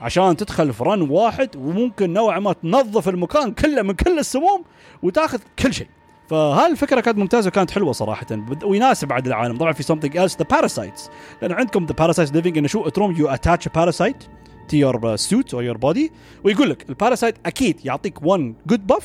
عشان 0.00 0.36
تدخل 0.36 0.72
في 0.72 0.84
run 0.84 1.10
واحد 1.10 1.56
وممكن 1.56 2.12
نوعا 2.12 2.38
ما 2.38 2.52
تنظف 2.52 3.08
المكان 3.08 3.52
كله 3.52 3.82
من 3.82 3.92
كل 3.92 4.18
السموم 4.18 4.64
وتاخذ 5.02 5.38
كل 5.58 5.74
شيء. 5.74 5.86
فهالفكرة 6.28 7.00
كانت 7.00 7.18
ممتازة 7.18 7.48
وكانت 7.48 7.70
حلوة 7.70 7.92
صراحة. 7.92 8.26
ويناسب 8.64 9.08
بعد 9.08 9.26
العالم. 9.26 9.56
طبعا 9.56 9.72
في 9.72 9.82
something 9.82 10.12
else 10.12 10.34
the 10.34 10.56
parasites. 10.56 11.10
لأن 11.42 11.52
عندكم 11.52 11.86
the 11.86 11.90
parasites 11.90 12.30
living 12.30 12.56
انه 12.56 12.68
شو 12.68 12.88
تروم 12.88 13.28
attach 13.28 13.66
a 13.66 13.70
parasite 13.78 14.22
to 14.68 14.76
your 14.76 15.16
suit 15.16 15.52
or 15.52 15.62
your 15.62 15.78
body. 15.78 16.10
ويقول 16.44 16.70
لك 16.70 16.88
ال 16.88 16.93
parasite 16.93 17.34
أكيد 17.46 17.86
يعطيك 17.86 18.18
one 18.18 18.72
good 18.72 18.92
buff 18.92 19.04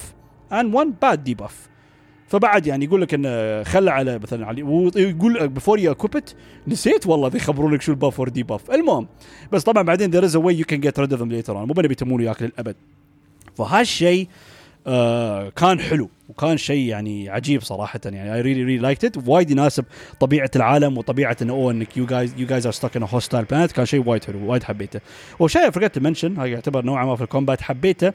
and 0.51 0.73
one 0.73 0.89
bad 1.05 1.19
debuff. 1.29 1.72
فبعد 2.33 2.67
يعني 2.67 2.85
يقول 2.85 3.01
لك 3.01 3.13
انه 3.13 3.63
خلى 3.63 3.91
على 3.91 4.19
مثلا 4.19 4.45
علي 4.45 4.63
ويقول 4.63 5.47
before 5.47 5.79
you 5.79 5.91
equip 5.91 6.22
it 6.22 6.35
نسيت 6.67 7.07
والله 7.07 7.31
يخبرونك 7.35 7.81
شو 7.81 7.91
ال 7.91 8.19
buff 8.19 8.29
or 8.29 8.43
debuff 8.43 8.71
المهم 8.71 9.07
بس 9.51 9.63
طبعا 9.63 9.83
بعدين 9.83 10.21
way 10.21 10.53
you 10.53 10.65
can 10.73 10.77
get 10.77 11.03
rid 11.03 11.11
of 11.13 11.19
them 11.19 11.29
later 11.29 11.53
on. 11.53 11.65
مو 11.67 11.73
بنبي 11.73 11.95
تمون 11.95 12.21
وياك 12.21 12.41
للأبد. 12.41 12.75
فهالشيء 13.57 14.27
آه 14.87 15.49
كان 15.49 15.79
حلو 15.79 16.09
وكان 16.29 16.57
شيء 16.57 16.87
يعني 16.87 17.29
عجيب 17.29 17.61
صراحة. 17.61 17.99
يعني 18.05 18.35
I 18.35 18.41
really 18.41 18.63
really 18.63 18.77
liked 18.77 19.05
it 19.05 19.27
وايد 19.27 19.51
يناسب 19.51 19.85
طبيعة 20.19 20.51
العالم 20.55 20.97
وطبيعة 20.97 21.37
إنه 21.41 21.53
أوه 21.53 21.71
إنك 21.71 21.97
you 21.97 22.05
guys 22.05 22.33
you 22.37 22.47
guys 22.47 22.65
are 22.65 22.73
stuck 22.73 22.97
in 22.97 23.03
hostile 23.03 23.45
planet 23.45 23.71
كان 23.71 23.85
شيء 23.85 24.09
وايد 24.09 24.23
حلو 24.23 24.51
وايد 24.51 24.63
حبيته. 24.63 24.99
وشيء 25.39 25.69
forgot 25.69 25.99
mention 25.99 26.37
هاي 26.37 26.51
يعتبر 26.51 26.85
نوعا 26.85 27.05
ما 27.05 27.15
في 27.15 27.23
ال 27.23 27.29
combat 27.29 27.61
حبيته. 27.61 28.13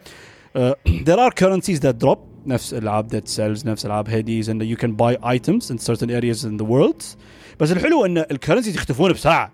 there 1.08 1.18
are 1.18 1.32
currencies 1.40 1.80
that 1.80 2.04
drop. 2.04 2.28
نفس 2.47 2.74
العاب 2.74 3.09
Dead 3.09 3.28
Cells 3.28 3.66
نفس 3.66 3.86
العاب 3.86 4.09
Hades 4.09 4.51
انه 4.51 4.64
you 4.64 4.76
can 4.76 4.96
buy 4.96 5.18
items 5.28 5.72
in 5.72 5.78
certain 5.78 6.11
areas 6.11 6.43
in 6.43 6.62
the 6.62 6.68
world. 6.68 7.16
بس 7.61 7.72
الحلو 7.72 8.05
إن 8.05 8.18
ال 8.18 8.24
currencies 8.24 8.76
يختفون 8.76 9.12
بساعه 9.12 9.53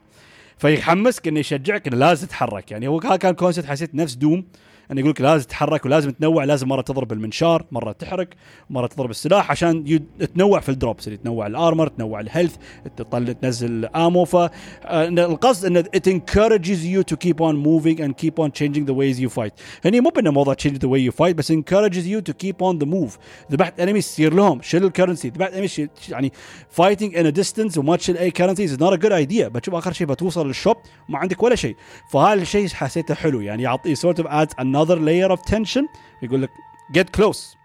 فيحمسك 0.58 1.28
إنه 1.28 1.40
يشجعك 1.40 1.86
إنه 1.86 1.96
لازم 1.96 2.26
تتحرك 2.26 2.70
يعني 2.70 2.88
هو 2.88 3.00
كان 3.00 3.34
concept 3.34 3.66
حسيت 3.66 3.94
نفس 3.94 4.14
Doom. 4.14 4.44
انه 4.92 5.00
يقول 5.00 5.10
لك 5.10 5.20
لازم 5.20 5.44
تتحرك 5.44 5.84
ولازم 5.84 6.10
تنوع 6.10 6.44
لازم 6.44 6.68
مرة 6.68 6.80
تضرب 6.80 7.12
المنشار 7.12 7.66
مرة 7.72 7.92
تحرق 7.92 8.28
مرة 8.70 8.86
تضرب 8.86 9.10
السلاح 9.10 9.50
عشان 9.50 10.00
تنوع 10.34 10.60
في 10.60 10.68
ال 10.68 10.75
drops 10.75 11.06
اللي 11.06 11.18
تنوع 11.18 11.46
ال 11.46 11.53
armor 11.53 11.86
تنوع 11.86 12.20
ال 12.20 12.25
health 12.25 12.56
تطلع 12.96 13.32
تنزل 13.32 13.84
ammo 13.86 14.24
ف 14.24 14.36
القصد 14.84 15.64
أن 15.64 15.84
it 15.84 16.06
encourages 16.06 16.84
you 16.84 17.02
to 17.12 17.16
keep 17.16 17.40
on 17.40 17.56
moving 17.56 18.00
and 18.00 18.16
keep 18.16 18.38
on 18.38 18.50
changing 18.50 18.84
the 18.84 18.94
ways 18.94 19.20
you 19.20 19.28
fight. 19.28 19.52
هني 19.84 20.00
مو 20.00 20.10
بأنه 20.10 20.30
موضوع 20.30 20.54
change 20.54 20.78
the 20.78 20.88
way 20.88 21.10
you 21.10 21.16
fight 21.16 21.34
بس 21.34 21.52
encourages 21.52 22.06
you 22.06 22.20
to 22.30 22.34
keep 22.44 22.56
on 22.62 22.78
the 22.78 22.86
move. 22.86 23.18
ذبحت 23.52 23.80
enemies 23.80 24.06
تصير 24.06 24.34
لهم 24.34 24.62
شيل 24.62 24.84
ال 24.84 24.89
currency 24.89 25.28
ذبحت 25.28 25.52
enemies 25.52 25.88
يعني 26.08 26.32
fighting 26.80 27.12
in 27.12 27.26
a 27.26 27.42
distance 27.42 27.78
وما 27.78 27.96
تشيل 27.96 28.16
اي 28.16 28.30
currency 28.30 28.68
is 28.68 28.80
not 28.80 28.92
a 28.92 28.98
good 28.98 29.12
idea. 29.12 29.48
بتشوف 29.48 29.74
آخر 29.74 29.92
شيء 29.92 30.06
بتوصل 30.06 30.46
لل 30.46 30.56
shop 30.56 30.76
ما 31.08 31.18
عندك 31.18 31.42
ولا 31.42 31.54
شيء. 31.54 31.76
فهذا 32.10 32.42
الشيء 32.42 32.68
حسيته 32.68 33.14
حلو 33.14 33.40
يعني 33.40 33.62
يعطي 33.62 33.96
sort 33.96 34.18
of 34.18 34.24
adds 34.24 34.54
another 34.74 34.96
layer 34.96 35.36
of 35.36 35.40
tension. 35.50 35.84
يقول 36.22 36.42
لك 36.42 36.50
get 36.98 37.20
close. 37.20 37.56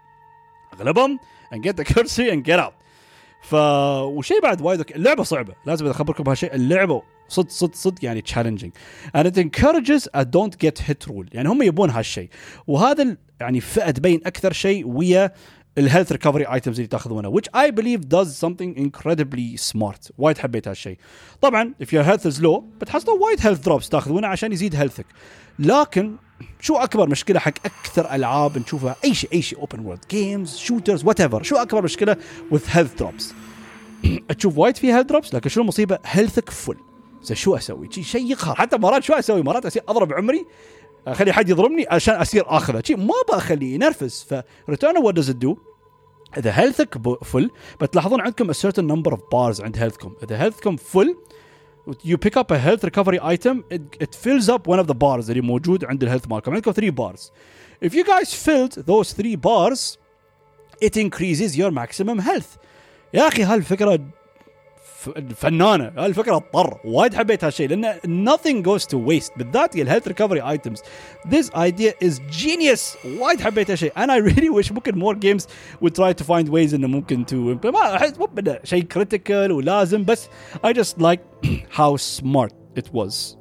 أغلبهم 0.74 1.18
and 1.54 1.58
get 1.58 1.76
the 1.76 1.84
currency 1.84 2.30
and 2.30 2.44
get 2.44 2.58
out. 2.58 2.72
ف 3.42 3.54
وشيء 3.54 4.42
بعد 4.42 4.60
وايد. 4.60 4.80
اللعبة 4.80 5.22
صعبة. 5.22 5.54
لازم 5.66 5.86
اخبركم 5.86 6.24
بهالشيء. 6.24 6.54
اللعبة 6.54 7.02
صدق 7.28 7.50
صدق 7.50 7.74
صدق 7.74 8.04
يعني 8.04 8.22
challenging. 8.22 8.70
And 9.16 9.26
it 9.26 9.38
encourages 9.38 10.08
a 10.14 10.24
don't 10.24 10.58
get 10.58 10.78
hit 10.78 11.06
rule. 11.06 11.26
يعني 11.32 11.48
هم 11.48 11.62
يبون 11.62 11.90
هالشيء. 11.90 12.28
وهذا 12.66 13.16
يعني 13.40 13.60
فئة 13.60 13.90
تبين 13.90 14.20
أكثر 14.26 14.52
شيء 14.52 14.86
ويا 14.86 15.32
ال 15.78 15.83
health 15.83 16.12
recovery 16.12 16.44
items 16.44 16.76
اللي 16.76 16.88
تاخذونها 16.88 17.30
which 17.30 17.48
I 17.56 17.70
believe 17.70 18.00
does 18.00 18.28
something 18.46 18.82
incredibly 18.84 19.72
smart. 19.72 20.10
وايد 20.18 20.38
حبيت 20.38 20.68
هالشيء. 20.68 20.98
طبعا 21.40 21.74
if 21.82 21.86
your 21.86 22.04
health 22.04 22.32
is 22.32 22.42
low 22.42 22.62
بتحصلون 22.80 23.20
وايد 23.22 23.40
health 23.40 23.64
drops 23.68 23.88
تاخذونها 23.88 24.28
عشان 24.28 24.52
يزيد 24.52 24.76
health 24.76 25.02
ك 25.02 25.06
لكن 25.58 26.16
شو 26.60 26.76
أكبر 26.76 27.08
مشكلة 27.08 27.40
حق 27.40 27.52
أكثر 27.64 28.14
ألعاب 28.14 28.58
نشوفها؟ 28.58 28.96
أي 29.04 29.14
شيء 29.14 29.30
أي 29.32 29.42
شيء 29.42 29.58
open 29.58 29.80
world 29.80 30.04
games 30.10 30.56
shooters 30.56 31.04
whatever 31.04 31.42
شو 31.42 31.56
أكبر 31.56 31.82
مشكلة 31.82 32.16
with 32.54 32.76
health 32.76 33.02
drops 33.02 33.24
تشوف 34.38 34.58
وايد 34.58 34.76
في 34.76 34.92
health 34.92 35.06
drops 35.06 35.34
لكن 35.34 35.48
شو 35.48 35.60
المصيبه 35.60 35.98
health 36.04 36.43
ك 36.43 36.50
full 36.50 36.76
شو 37.32 37.56
أسوي؟ 37.56 37.88
شي 37.92 38.02
شيء 38.02 38.30
يقهر. 38.30 38.54
حتى 38.54 38.78
مرات 38.78 39.02
شو 39.02 39.12
أسوي؟ 39.12 39.42
مرات 39.42 39.66
اصير 39.66 39.82
أضرب 39.88 40.12
عمري 40.12 40.46
أخلي 41.06 41.32
حد 41.32 41.48
يضربني 41.48 41.86
عشان 41.90 42.14
اصير 42.14 42.44
أخذه. 42.46 42.82
شي 42.84 42.94
ما 42.94 43.14
بخليه 43.28 43.74
ينرفز. 43.74 44.26
ف 44.66 44.70
Returnal 44.70 44.98
what 44.98 45.14
does 45.14 45.30
do 45.30 45.56
إذا 46.38 46.60
health 46.60 46.93
ك 46.93 46.98
full 47.24 47.50
بتلاحظون 47.80 48.20
عندكم 48.20 48.52
a 48.52 48.54
certain 48.54 48.84
number 48.92 49.12
of 49.12 49.18
bars 49.18 49.60
عند 49.60 49.78
health 49.78 50.03
كم 50.03 50.12
إذا 50.22 50.42
health 50.42 50.68
كم 50.68 50.76
full 50.76 51.16
you 52.03 52.17
pick 52.17 52.35
up 52.41 52.51
a 52.51 52.59
health 52.67 52.83
recovery 52.83 53.19
item 53.33 53.55
it, 53.75 53.81
it 54.05 54.11
fills 54.25 54.47
up 54.55 54.67
one 54.67 54.79
of 54.83 54.87
the 54.87 54.97
bars 55.03 55.29
اللي 55.29 55.41
موجود 55.41 55.85
عند 55.85 56.03
الهيلث 56.03 56.27
مالكم 56.27 56.51
عندكم 56.53 56.71
3 56.71 56.91
bars 56.91 57.19
if 57.85 57.91
you 57.91 58.03
guys 58.03 58.29
filled 58.33 58.83
those 58.85 59.13
3 59.13 59.35
bars 59.35 59.97
it 60.85 60.97
increases 60.97 61.55
your 61.57 61.71
maximum 61.71 62.19
health 62.21 62.57
يا 63.13 63.27
اخي 63.27 63.43
هالفكره 63.43 63.95
ف- 63.95 64.01
فنانه 65.35 65.91
هالفكره 65.97 66.35
اضطر 66.35 66.77
وايد 66.85 67.13
حبيت 67.13 67.43
هالشيء 67.43 67.69
لان 67.69 67.95
nothing 68.27 68.65
goes 68.65 68.83
to 68.83 68.95
waste 68.95 69.37
بالذات 69.37 69.75
الهيلث 69.75 70.07
ريكفري 70.07 70.41
ايتمز 70.41 70.79
this 71.27 71.45
idea 71.55 72.07
is 72.07 72.13
genius 72.43 73.05
وايد 73.19 73.41
حبيت 73.41 73.71
هالشيء 73.71 73.91
and 73.91 74.11
I 74.11 74.31
really 74.31 74.49
wish 74.49 74.71
ممكن 74.71 75.01
more 75.01 75.15
games 75.15 75.43
would 75.81 75.95
try 75.95 76.13
to 76.13 76.23
find 76.23 76.49
ways 76.49 76.73
انه 76.73 76.87
ممكن 76.87 77.25
to 77.25 77.65
ما 77.65 77.95
احس 77.95 78.17
مو 78.19 78.25
بإنه 78.25 78.59
شيء 78.63 78.87
critical 78.97 79.51
ولازم 79.51 80.03
بس 80.03 80.27
I 80.67 80.73
just 80.73 81.01
like 81.01 81.47
how 81.77 81.95
smart 81.97 82.53
it 82.79 82.87
was 82.93 83.37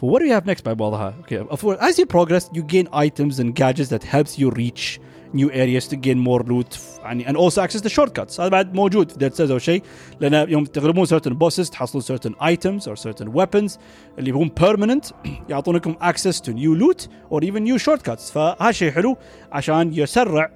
But 0.00 0.06
what 0.10 0.20
do 0.20 0.26
you 0.26 0.34
have 0.34 0.46
next 0.46 0.64
by 0.64 0.74
بعضها? 0.74 1.14
Okay, 1.22 1.38
of 1.38 1.60
course, 1.62 1.78
as 1.80 1.98
you 1.98 2.06
progress, 2.06 2.50
you 2.52 2.62
gain 2.62 2.88
items 2.92 3.38
and 3.38 3.54
gadgets 3.54 3.88
that 3.88 4.04
helps 4.04 4.38
you 4.38 4.50
reach 4.50 5.00
نيو 5.33 5.49
اريز 5.49 5.87
تو 5.87 5.97
جين 5.97 6.17
مور 6.17 6.47
لوت 6.47 6.79
يعني 7.03 7.29
and 7.29 7.37
also 7.37 7.61
access 7.61 7.81
the 7.81 7.89
shortcuts 7.89 8.41
هذا 8.41 8.49
بعد 8.49 8.73
موجود 8.73 9.11
في 9.11 9.17
Dead 9.17 9.33
Cells 9.33 9.51
أو 9.51 9.57
شيء. 9.57 9.83
لأن 10.19 10.49
يوم 10.49 10.65
تغلبون 10.65 11.05
certain 11.05 11.33
bosses 11.33 11.69
تحصلون 11.69 12.01
certain 12.01 12.33
items 12.43 12.89
أو 12.89 12.95
certain 12.95 13.27
weapons 13.27 13.77
اللي 14.19 14.31
هم 14.31 14.51
permanent 14.61 15.05
يعطونكم 15.49 15.95
access 16.01 16.41
to 16.41 16.51
new 16.51 16.75
loot 16.75 17.09
or 17.31 17.43
even 17.43 17.61
new 17.61 17.77
shortcuts 17.77 18.31
فهذا 18.31 18.71
شيء 18.71 18.91
حلو 18.91 19.17
عشان 19.51 19.93
يسرع 19.93 20.51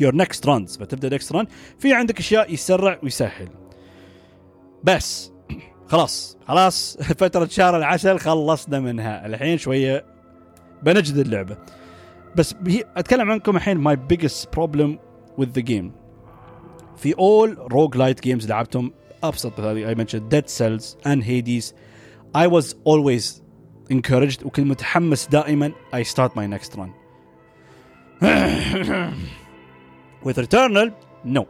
your 0.00 0.16
next 0.16 0.46
runs 0.46 0.76
فتبدأ 0.76 1.08
next 1.08 1.32
run 1.32 1.46
في 1.78 1.92
عندك 1.92 2.18
أشياء 2.18 2.54
يسرع 2.54 2.98
ويسهل. 3.02 3.48
بس 4.84 5.32
خلاص 5.92 6.38
خلاص 6.48 6.96
فترة 7.20 7.46
شهر 7.46 7.76
العسل 7.76 8.18
خلصنا 8.18 8.80
منها. 8.80 9.26
الحين 9.26 9.58
شوية 9.58 10.04
بنجد 10.82 11.16
اللعبة. 11.16 11.56
بس 12.36 12.54
هي 12.66 12.84
اتكلم 12.96 13.30
عنكم 13.30 13.56
الحين 13.56 13.88
my 13.88 13.96
biggest 13.96 14.46
problem 14.56 14.98
with 15.40 15.48
the 15.58 15.62
game 15.62 15.90
في 16.96 17.14
all 17.14 17.56
roguelite 17.72 18.20
games 18.26 18.48
لعبتهم 18.48 18.92
ابسط 19.22 19.60
مثال 19.60 19.96
I 19.96 20.00
mentioned 20.00 20.30
Dead 20.30 20.48
Cells 20.48 20.96
and 21.06 21.22
Hades 21.22 21.72
I 22.34 22.46
was 22.46 22.74
always 22.84 23.42
encouraged 23.90 24.46
وكنت 24.46 24.66
متحمس 24.66 25.26
دائما 25.26 25.72
I 25.94 26.02
start 26.02 26.30
my 26.36 26.46
next 26.56 26.76
run 26.76 26.90
with 30.24 30.38
Returnal 30.38 30.92
no 31.24 31.46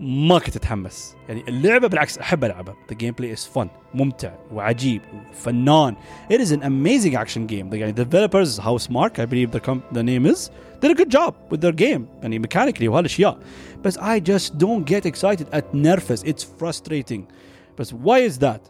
ما 0.00 0.38
كنت 0.38 0.56
اتحمس 0.56 1.16
يعني 1.28 1.44
اللعبه 1.48 1.88
بالعكس 1.88 2.18
احب 2.18 2.44
العبها 2.44 2.76
the 2.92 2.94
gameplay 2.94 3.38
is 3.38 3.58
fun 3.58 3.66
ممتع 3.94 4.32
وعجيب 4.52 5.02
وفنان 5.30 5.96
it 6.32 6.36
is 6.36 6.50
an 6.50 6.60
amazing 6.62 7.14
action 7.14 7.46
game 7.50 7.74
يعني 7.74 7.92
the 7.92 8.04
developers 8.04 8.58
Housemark 8.58 9.18
I 9.18 9.26
believe 9.26 9.50
the, 9.52 9.60
com- 9.60 9.82
the 9.92 10.02
name 10.02 10.26
is 10.26 10.50
did 10.80 10.90
a 10.90 10.94
good 10.94 11.10
job 11.10 11.34
with 11.50 11.60
their 11.60 11.72
game 11.72 12.02
يعني 12.22 12.42
mechanically 12.42 12.88
وهالاشياء 12.88 13.38
بس 13.84 13.98
I 13.98 14.20
just 14.20 14.58
don't 14.58 14.84
get 14.84 15.06
excited 15.06 15.46
at 15.52 15.74
nervous 15.74 16.22
it's 16.22 16.44
frustrating 16.62 17.22
بس 17.78 17.92
why 17.92 18.28
is 18.28 18.38
that 18.38 18.60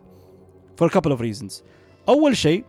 for 0.77 0.87
a 0.87 0.91
couple 0.91 1.13
of 1.13 1.21
reasons 1.21 1.63
اول 2.09 2.37
شيء 2.37 2.65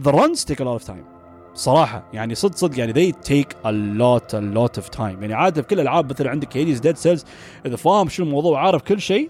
the 0.00 0.12
runs 0.12 0.44
take 0.44 0.60
a 0.60 0.64
lot 0.64 0.80
of 0.80 0.84
time 0.84 1.09
صراحة 1.55 2.03
يعني 2.13 2.35
صدق 2.35 2.55
صدق 2.55 2.79
يعني 2.79 2.93
they 2.93 3.15
take 3.15 3.51
a 3.65 3.71
lot 3.71 4.33
a 4.33 4.41
lot 4.41 4.81
of 4.83 4.97
time. 4.97 5.21
يعني 5.21 5.33
عادة 5.33 5.61
في 5.61 5.67
كل 5.67 5.75
الألعاب 5.75 6.09
مثلا 6.09 6.29
عندك 6.29 6.57
Hades 6.57 6.79
Dead 6.79 6.97
Cells 6.97 7.25
إذا 7.65 7.75
فاهم 7.75 8.09
شو 8.09 8.23
الموضوع 8.23 8.51
وعارف 8.51 8.81
كل 8.81 9.01
شيء 9.01 9.29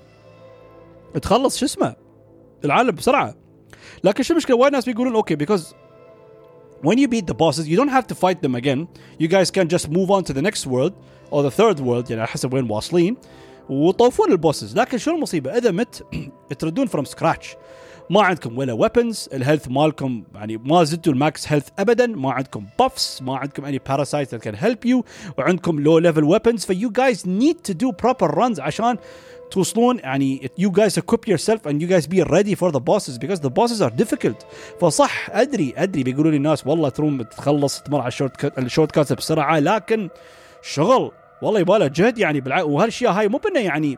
تخلص 1.22 1.58
شو 1.58 1.66
اسمه 1.66 1.96
العالم 2.66 2.92
بسرعة. 2.92 3.36
لكن 4.04 4.24
شو 4.24 4.34
المشكلة؟ 4.34 4.58
وايد 4.58 4.74
ناس 4.74 4.86
بيقولون 4.86 5.16
أوكي 5.16 5.36
because 5.36 5.74
when 6.84 6.98
you 6.98 7.08
beat 7.08 7.28
the 7.28 7.36
bosses 7.36 7.68
you 7.68 7.78
don't 7.78 7.94
have 7.98 8.08
to 8.08 8.16
fight 8.16 8.42
them 8.42 8.56
again. 8.56 8.88
You 9.20 9.28
guys 9.28 9.52
can 9.52 9.68
just 9.68 9.90
move 9.90 10.10
on 10.12 10.24
to 10.24 10.34
the 10.34 10.42
next 10.42 10.66
world 10.68 10.94
or 11.32 11.44
the 11.44 11.52
third 11.52 11.80
world 11.80 12.10
يعني 12.10 12.22
على 12.22 12.28
حسب 12.28 12.54
وين 12.54 12.72
واصلين 12.72 13.18
وطوفون 13.70 14.32
ال 14.32 14.38
bosses. 14.38 14.78
لكن 14.78 14.98
شو 14.98 15.12
المصيبة؟ 15.12 15.58
إذا 15.58 15.72
مت 15.72 16.04
تردون 16.60 16.88
from 16.88 17.06
scratch. 17.06 17.56
ما 18.12 18.22
عندكم 18.22 18.58
ولا 18.58 18.74
weapons 18.74 19.30
ال 19.34 19.39
health 19.39 19.68
مالكم 19.68 20.24
يعني 20.36 20.58
ما 20.58 20.84
زدتوا 20.84 21.14
ال 21.14 21.24
max 21.24 21.54
health 21.54 21.68
ابدا 21.80 22.08
ما 22.08 22.32
عندكم 22.32 22.66
buffs 22.80 23.22
ما 23.22 23.38
عندكم 23.38 23.66
any 23.66 23.80
that 23.80 24.42
can 24.48 24.56
help 24.56 24.90
you 24.90 25.04
وعندكم 25.38 25.80
low 25.80 25.98
level 25.98 26.24
weapons 26.24 26.66
ف 26.66 26.90
you 26.90 27.06
guys 27.06 27.28
need 27.28 27.56
to 27.56 27.74
do 27.74 27.92
proper 27.92 28.34
runs 28.34 28.60
عشان 28.60 28.98
توصلون 29.52 30.00
يعني 30.00 30.50
you 30.62 30.70
guys 30.70 31.02
equip 31.02 31.34
yourself 31.34 31.60
and 31.68 31.82
you 31.82 31.88
guys 31.88 32.08
be 32.08 32.24
ready 32.24 32.56
for 32.56 32.72
the 32.72 32.80
bosses 32.80 33.18
because 33.18 33.40
the 33.40 33.50
bosses 33.50 33.82
are 33.82 34.04
difficult. 34.04 34.46
فصح 34.82 35.30
أدري 35.30 35.74
أدري 35.78 36.04
بيقولوا 36.04 36.32
لي 36.32 36.38
الناس 36.38 36.68
والله 36.68 36.90
تروم 36.90 37.22
تخلص 37.22 37.82
تمر 37.82 38.00
على 38.00 38.08
ال 38.08 38.38
shortcut 38.38 38.58
ال 38.58 38.92
shortcuts 38.92 39.14
بسرعة 39.14 39.60
لكن 39.60 40.10
شغل 40.62 41.12
والله 41.42 41.60
يباله 41.60 41.88
جهد 41.88 42.18
يعني 42.18 42.42
بالع... 42.42 42.64
وهالأشياء 42.64 43.12
هاي 43.12 43.28
مو 43.28 43.38
بأنه 43.38 43.60
يعني 43.60 43.98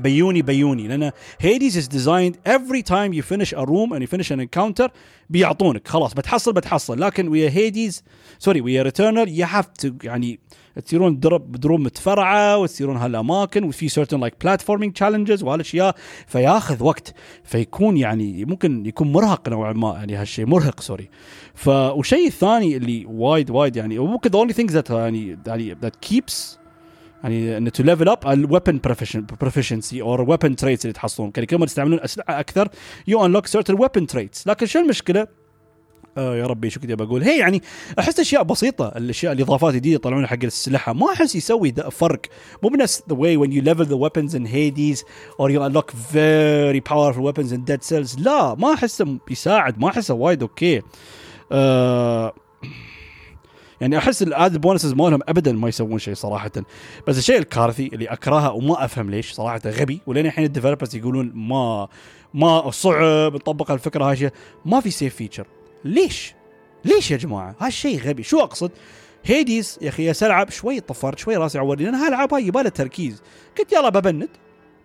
بيوني 0.00 0.42
بيوني. 0.42 0.88
لأن 0.88 1.10
Hades 1.40 1.78
is 1.78 1.88
designed 1.88 2.36
every 2.48 2.82
time 2.82 3.12
you 3.12 3.22
finish 3.34 3.52
a 3.52 3.64
room 3.64 3.92
and 3.92 4.02
you 4.02 4.16
finish 4.16 4.30
an 4.30 4.40
encounter 4.40 4.88
بيعطونك. 5.30 5.88
خلاص 5.88 6.14
بتحصل 6.14 6.52
بتحصل. 6.52 7.00
لكن 7.00 7.28
ويا 7.28 7.50
Hades 7.50 8.02
سوري 8.38 8.60
ويا 8.60 8.82
Returnal 8.82 9.28
you 9.28 9.46
have 9.46 9.66
to 9.66 9.90
يعني 10.02 10.40
تصيرون 10.84 11.20
درب 11.20 11.52
بدروب 11.52 11.80
متفرعة 11.80 12.58
وتصيرون 12.58 12.96
هالأماكن 12.96 13.64
وفي 13.64 13.88
certain 13.88 14.18
like 14.18 14.48
platforming 14.48 14.90
challenges 15.00 15.42
وهالأشياء. 15.42 15.94
فياخذ 16.26 16.82
وقت 16.82 17.14
فيكون 17.44 17.96
يعني 17.96 18.44
ممكن 18.44 18.86
يكون 18.86 19.12
مرهق 19.12 19.48
نوعا 19.48 19.72
ما 19.72 19.94
يعني 19.94 20.14
هالشيء 20.16 20.46
مرهق 20.46 20.80
سوري 20.80 21.08
ف 21.54 21.68
الثاني 22.12 22.76
اللي 22.76 23.06
وايد 23.06 23.50
وايد 23.50 23.76
يعني 23.76 23.98
وممكن 23.98 24.30
the 24.30 24.46
only 24.46 24.56
things 24.56 24.74
that 24.74 24.90
يعني 24.90 25.38
يعني 25.46 25.74
that 25.74 26.08
keeps 26.08 26.63
يعني 27.24 27.56
إن 27.56 27.72
to 27.72 27.82
level 27.82 28.08
up 28.08 28.26
ال 28.26 28.34
weapon 28.34 28.80
proficiency 29.44 30.02
or 30.02 30.20
weapon 30.20 30.56
traits 30.56 30.84
اللي 30.84 30.92
تحصلون 30.92 31.32
يعني 31.36 31.46
كل 31.46 31.58
ما 31.58 31.66
تستعملون 31.66 32.00
أسلحة 32.00 32.40
أكثر. 32.40 32.68
you 33.06 33.26
unlock 33.26 33.48
certain 33.48 33.80
weapon 33.80 34.06
traits 34.06 34.46
لكن 34.46 34.66
شو 34.66 34.78
المشكلة؟ 34.78 35.26
آه 36.18 36.36
يا 36.36 36.46
ربي 36.46 36.70
شو 36.70 36.80
كنت 36.80 36.92
بقول 36.92 37.22
هي 37.22 37.38
يعني 37.38 37.62
أحس 37.98 38.20
أشياء 38.20 38.42
بسيطة. 38.42 38.88
الأشياء 38.88 39.32
الإضافات 39.32 39.74
الجديدة 39.74 39.94
يطلعونها 39.94 40.26
حق 40.26 40.38
الاسلحه 40.42 40.92
ما 40.92 41.12
أحس 41.12 41.36
يسوي 41.36 41.70
ده 41.70 41.90
فرق. 41.90 42.20
مو 42.62 42.68
بنفس 42.68 43.00
the 43.00 43.14
way 43.14 43.36
when 43.36 43.50
you 43.50 43.62
level 43.62 43.84
the 43.84 43.96
weapons 43.96 44.34
in 44.34 44.44
Hades 44.46 45.00
or 45.38 45.50
you 45.50 45.60
unlock 45.62 45.90
very 46.14 46.80
powerful 46.80 47.22
weapons 47.22 47.52
in 47.52 47.60
Dead 47.70 47.82
Cells. 47.92 48.20
لا 48.20 48.54
ما 48.54 48.74
احسه 48.74 49.18
بيساعد 49.28 49.78
ما 49.78 49.88
أحسه 49.88 50.14
وايد 50.14 50.42
أوكي. 50.42 50.82
آه 51.52 52.34
يعني 53.80 53.98
أحس 53.98 54.22
ال 54.22 54.32
add 54.32 54.60
bonuses 54.60 54.92
مالهم 54.92 55.20
ابدا 55.28 55.52
ما 55.52 55.68
يسوون 55.68 55.98
شيء 55.98 56.14
صراحة. 56.14 56.50
بس 57.08 57.18
الشيء 57.18 57.38
الكارثي 57.38 57.86
اللي 57.86 58.06
أكرهه 58.06 58.52
وما 58.52 58.84
أفهم 58.84 59.10
ليش 59.10 59.32
صراحة 59.32 59.60
غبي 59.66 60.00
ولين 60.06 60.26
الحين 60.26 60.44
ال 60.44 60.49
developers 60.49 60.96
يقولون 60.96 61.32
ما 61.34 61.88
ما 62.34 62.70
صعب 62.70 63.34
نطبق 63.34 63.70
الفكرة 63.70 64.04
هاي 64.04 64.30
ما 64.64 64.80
في 64.80 64.90
save 64.90 65.14
feature 65.14 65.46
ليش؟ 65.84 66.34
ليش 66.84 67.10
يا 67.10 67.16
جماعة؟ 67.16 67.56
هالشيء 67.60 68.00
غبي. 68.00 68.22
شو 68.22 68.40
أقصد؟ 68.40 68.70
هيديز 69.24 69.78
يا 69.82 69.88
أخي 69.88 70.12
العب 70.22 70.50
شوي 70.50 70.80
طفرت 70.80 71.18
شوي 71.18 71.36
راسي 71.36 71.58
عورني. 71.58 71.84
لأن 71.84 71.94
هالألعاب 71.94 72.34
هاي 72.34 72.46
يبالها 72.46 72.70
تركيز. 72.70 73.22
قلت 73.58 73.72
يلا 73.72 73.88
ببند. 73.88 74.28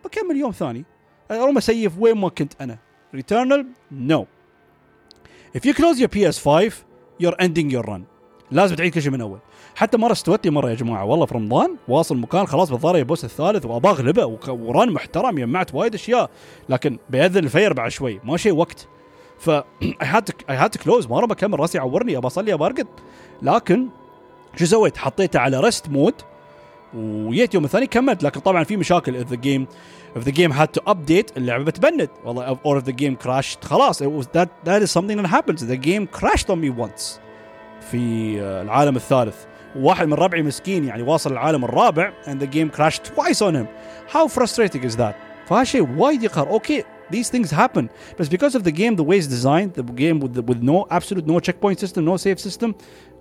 بكمل 0.05 0.37
يوم 0.37 0.51
ثاني. 0.51 0.85
اروم 1.31 1.57
أ 1.57 1.65
save 1.65 1.93
وين 1.99 2.17
ما 2.17 2.29
كنت 2.29 2.53
أنا. 2.61 2.77
Returnal 3.15 3.67
no 3.91 4.27
if 5.57 5.61
you 5.65 5.73
close 5.73 5.99
your 5.99 6.07
PS5 6.07 6.73
you're 7.23 7.37
ending 7.39 7.69
your 7.71 7.83
run. 7.83 8.18
لازم 8.51 8.75
تعيد 8.75 8.93
كل 8.93 9.01
شيء 9.01 9.11
من 9.11 9.21
أول. 9.21 9.39
حتى 9.75 9.97
مرة 9.97 10.11
استوت 10.11 10.45
لي 10.45 10.51
مرة 10.51 10.69
يا 10.69 10.75
جماعة 10.75 11.05
والله 11.05 11.25
في 11.25 11.35
رمضان 11.35 11.75
واصل 11.87 12.17
مكان 12.17 12.45
خلاص 12.45 12.71
بالظاهر 12.71 12.95
ال 12.95 13.01
boss 13.01 13.25
الثالث 13.25 13.65
وأبغى 13.65 13.91
أغلبه 13.91 14.25
و 14.47 14.58
run 14.58 14.91
محترم 14.91 15.35
جمعت 15.35 15.75
وايد 15.75 15.93
أشياء 15.93 16.29
لكن 16.69 16.97
بيأذن 17.09 17.43
الفجر 17.43 17.73
بعد 17.73 17.91
شوي 17.91 18.19
ما 18.23 18.37
شيء 18.37 18.53
وقت. 18.53 18.87
ف 19.39 19.49
I 19.49 19.63
had 20.01 20.29
had 20.49 20.65
to 20.65 20.75
close 20.75 21.07
ما 21.07 21.19
أبغى 21.19 21.31
اكمل 21.31 21.59
راسي 21.59 21.79
عورني 21.79 22.17
ابى 22.17 22.27
أصلي 22.27 22.53
ابى 22.53 22.65
أرقد. 22.65 22.87
لكن 23.41 23.87
شو 24.55 24.65
سويت؟ 24.65 24.97
حطيته 24.97 25.39
على 25.39 25.59
rest 25.59 25.89
mode 25.89 26.13
وجيت 26.93 27.53
يوم 27.53 27.65
الثاني 27.65 27.87
كملت. 27.87 28.23
لكن 28.23 28.39
طبعا 28.39 28.63
في 28.63 28.77
مشاكل 28.77 29.15
اذا 29.15 29.35
game 29.35 29.67
if 30.15 30.19
the 30.19 30.31
game 30.31 30.51
had 30.51 30.67
to 30.79 30.91
update 30.93 31.37
اللعبة 31.37 31.63
بتبند. 31.63 32.09
والله 32.25 32.55
or 32.55 32.81
if 32.81 32.85
the 32.85 32.93
game 32.93 33.25
crashed 33.25 33.65
خلاص 33.65 34.03
that 34.03 34.47
that 34.65 34.81
is 34.81 34.91
something 34.91 35.17
that 35.21 35.27
happens. 35.27 35.61
The 35.61 35.77
game 35.77 36.19
crashed 36.19 36.49
on 36.49 36.59
me 36.61 36.69
once. 36.69 37.19
في 37.91 38.41
العالم 38.41 38.95
الثالث 38.95 39.35
واحد 39.75 40.07
من 40.07 40.13
ربعي 40.13 40.41
مسكين 40.41 40.83
يعني 40.83 41.03
واصل 41.03 41.31
العالم 41.31 41.65
الرابع 41.65 42.11
and 42.25 42.39
the 42.39 42.47
game 42.47 42.69
crashed 42.77 43.03
twice 43.03 43.41
on 43.41 43.55
him 43.55 43.67
how 44.13 44.27
frustrating 44.27 44.83
is 44.83 44.95
that 44.95 45.15
فهالشيء 45.49 45.87
وايد 45.97 46.23
يقهر 46.23 46.49
أوكي 46.49 46.83
these 47.11 47.29
things 47.29 47.51
happen 47.51 47.89
but 48.17 48.29
because 48.29 48.55
of 48.55 48.63
the 48.63 48.71
game 48.71 48.95
the 48.95 49.03
way 49.03 49.17
it's 49.17 49.27
designed 49.27 49.73
the 49.73 49.83
game 49.83 50.19
with, 50.19 50.33
the, 50.33 50.41
with 50.41 50.61
no 50.61 50.85
absolute 50.91 51.25
no 51.25 51.39
checkpoint 51.39 51.79
system 51.79 52.05
no 52.05 52.17
save 52.17 52.39
system 52.39 52.73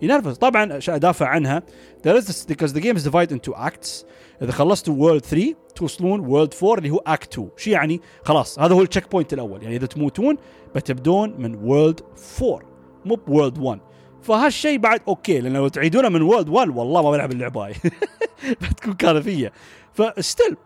ينرفز 0.03 0.37
طبعا 0.37 0.73
عشان 0.73 0.95
ادافع 0.95 1.27
عنها 1.27 1.63
there 2.03 2.17
is 2.17 2.27
this, 2.27 2.45
because 2.45 2.73
the 2.73 2.81
game 2.81 2.97
is 2.97 3.05
divided 3.05 3.33
into 3.33 3.55
acts 3.55 4.05
اذا 4.43 4.53
خلصتوا 4.53 4.95
world 4.95 5.25
3 5.25 5.55
توصلون 5.75 6.21
world 6.21 6.55
4 6.63 6.79
اللي 6.79 6.91
هو 6.91 7.03
act 7.07 7.33
2 7.33 7.49
شو 7.57 7.71
يعني 7.71 8.01
خلاص 8.25 8.59
هذا 8.59 8.75
هو 8.75 8.83
ال 8.83 9.11
checkpoint 9.11 9.33
الأول 9.33 9.63
يعني 9.63 9.77
اذا 9.77 9.87
تموتون 9.87 10.37
بتبدون 10.75 11.35
من 11.39 11.55
world 11.55 12.01
4 12.43 12.61
مو 13.05 13.15
ب 13.15 13.22
world 13.22 13.59
1 13.59 13.81
فهالشيء 14.29 14.79
بعد 14.79 15.01
أوكي 15.09 15.41
لأن 15.41 15.53
لو 15.53 15.69
تعيدونه 15.69 16.09
من 16.09 16.23
world 16.23 16.49
1 16.49 16.69
والله 16.69 17.03
ما 17.03 17.11
بلعب 17.11 17.33
اللعبة 17.33 17.67
هاي. 17.67 17.75
بتكون 18.63 18.95
كارثية. 18.95 19.53
ف 19.95 20.05
still 20.05 20.57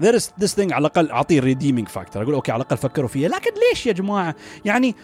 there 0.00 0.14
is 0.14 0.22
this 0.22 0.54
thing 0.54 0.72
على 0.72 0.78
الأقل 0.78 1.10
أعطيه 1.10 1.40
redeeming 1.40 1.88
factor 1.88 2.22
أقول 2.22 2.34
أوكي 2.34 2.52
على 2.52 2.62
الأقل 2.62 2.76
فكروا 2.76 3.08
فيها. 3.08 3.28
لكن 3.28 3.50
ليش 3.70 3.86
يا 3.86 3.92
جماعة؟ 3.92 4.34
يعني 4.64 4.94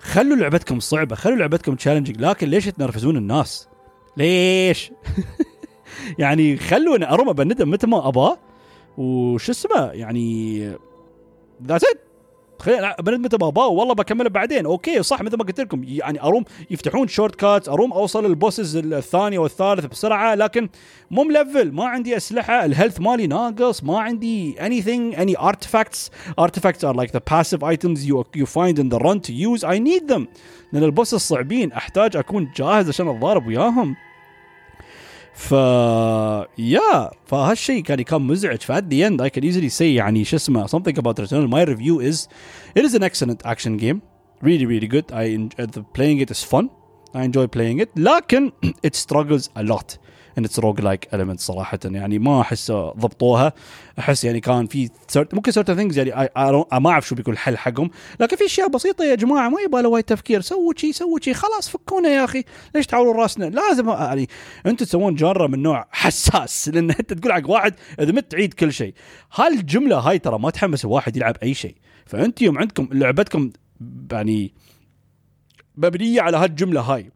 خلوا 0.00 0.36
لعبتكم 0.36 0.80
صعبة 0.80 1.16
خلوا 1.16 1.36
لعبتكم 1.36 1.74
challenging 1.74 2.20
لكن 2.20 2.48
ليش 2.48 2.66
تنرفزون 2.66 3.16
الناس؟ 3.16 3.68
ليش؟ 4.16 4.92
يعني 6.18 6.56
خلوني 6.56 7.10
اروم 7.10 7.28
ابند 7.28 7.70
متى 7.70 7.86
ما 7.86 8.08
أبغى. 8.08 8.36
وش 8.98 9.50
اسمه 9.50 9.90
يعني 9.92 10.58
that's 11.66 11.84
it 11.84 12.09
خلينا 12.60 12.96
بند 13.00 13.20
متى 13.20 13.36
ما 13.40 13.48
أبغى 13.48 13.66
والله 13.66 13.94
بكمله 13.94 14.30
بعدين. 14.30 14.66
أوكي 14.66 15.02
صح 15.02 15.22
مثل 15.22 15.36
ما 15.36 15.44
قلت 15.44 15.60
لكم 15.60 15.84
يعني 15.84 16.22
أروم 16.22 16.44
يفتحون 16.70 17.08
shortcut 17.08 17.68
أروم 17.68 17.92
أوصل 17.92 18.26
ال 18.26 18.33
bosses 18.33 18.76
الثاني 18.76 19.38
والثالث 19.38 19.86
بسرعة 19.86 20.34
لكن 20.34 20.68
مو 21.10 21.24
ملفل 21.24 21.72
ما 21.72 21.84
عندي 21.84 22.16
أسلحة 22.16 22.64
ال 22.64 22.69
health 22.69 23.00
مالي 23.00 23.26
ناقص 23.26 23.84
ما 23.84 24.00
عندي 24.00 24.54
anything 24.54 25.16
any 25.16 25.42
artifacts. 25.42 26.10
Artifacts 26.40 26.84
are 26.84 26.94
like 26.94 27.12
the 27.12 27.20
passive 27.20 27.62
items 27.62 28.06
you 28.06 28.24
you 28.36 28.46
find 28.46 28.78
in 28.78 28.88
the 28.88 28.98
run 28.98 29.20
to 29.20 29.32
use. 29.32 29.64
I 29.64 29.78
need 29.78 30.08
them. 30.12 30.26
لأن 30.72 30.84
ال 30.84 30.88
bosses 30.88 31.14
الصعبين 31.14 31.72
أحتاج 31.72 32.16
أكون 32.16 32.50
جاهز 32.56 32.88
عشان 32.88 33.08
أتضارب 33.08 33.46
وياهم. 33.46 33.96
ف 35.39 35.51
يا 36.57 37.11
فهالشيء 37.25 37.83
كان 37.83 38.01
كان 38.01 38.21
مزعج 38.21 38.61
فات 38.61 38.93
ذا 38.93 39.07
اند 39.07 39.21
اي 39.21 39.29
كان 39.29 39.43
ايزلي 39.43 39.69
سي 39.69 39.95
يعني 39.95 40.23
شو 40.23 40.35
اسمه 40.35 40.67
something 40.67 40.97
about 40.97 41.19
Returnal 41.19 41.49
my 41.49 41.65
review 41.65 41.99
is 41.99 42.27
it 42.79 42.85
is 42.85 42.93
an 42.95 43.03
excellent 43.03 43.45
action 43.45 43.77
game 43.77 44.01
really 44.41 44.65
really 44.65 44.87
good 44.87 45.11
I 45.11 45.25
the 45.75 45.83
playing 45.97 46.19
it 46.25 46.31
is 46.31 46.43
fun 46.51 46.69
I 47.13 47.23
enjoy 47.23 47.47
playing 47.47 47.79
it 47.79 47.89
لكن 47.95 48.51
it 48.87 48.95
struggles 48.95 49.49
a 49.55 49.63
lot 49.63 49.97
ان 50.38 50.44
اتس 50.44 50.58
روج 50.58 50.80
لايك 50.80 51.08
element 51.14 51.36
صراحة. 51.36 51.78
يعني 51.84 52.18
ما 52.18 52.40
أحس 52.40 52.72
ضبطوها. 52.72 53.52
أحس 53.98 54.24
يعني 54.24 54.40
كان 54.40 54.66
في 54.66 54.90
ممكن 55.32 55.52
certain 55.52 55.72
things 55.72 55.98
يعني 55.98 56.30
ما 56.72 56.90
أعرف 56.90 57.08
شو 57.08 57.14
بيكون 57.14 57.34
الحل 57.34 57.58
حقهم. 57.58 57.90
لكن 58.20 58.36
في 58.36 58.44
أشياء 58.44 58.68
بسيطة 58.68 59.04
يا 59.04 59.14
جماعة 59.14 59.48
ما 59.48 59.60
يبغى 59.60 59.86
وايد 59.86 60.04
تفكير. 60.04 60.40
سووا 60.40 60.72
شي 60.76 60.92
سووا 60.92 61.18
شي. 61.22 61.34
خلاص 61.34 61.68
فكونا 61.68 62.08
يا 62.08 62.24
أخي. 62.24 62.44
ليش 62.74 62.86
تعورون 62.86 63.16
راسنا؟ 63.16 63.44
لازم 63.44 63.88
يعني 63.88 64.28
أنتم 64.66 64.84
تسوون 64.84 65.14
جاره 65.14 65.46
من 65.46 65.62
نوع 65.62 65.88
حساس. 65.90 66.68
لأن 66.74 66.90
أنت 66.90 67.12
تقول 67.12 67.32
حق 67.32 67.50
واحد 67.50 67.74
إذا 68.00 68.12
مت 68.12 68.30
تعيد 68.30 68.54
كل 68.54 68.72
شيء. 68.72 68.94
هالجملة 69.34 69.98
هاي 69.98 70.18
ترى 70.18 70.38
ما 70.38 70.50
تحمس 70.50 70.84
الواحد 70.84 71.16
يلعب 71.16 71.36
أي 71.42 71.54
شيء. 71.54 71.74
فأنت 72.06 72.42
يوم 72.42 72.58
عندكم 72.58 72.88
لعبتكم 72.92 73.50
يعني 74.12 74.54
مبنية 75.76 76.20
على 76.20 76.36
هالجملة 76.36 76.80
هاي. 76.80 77.10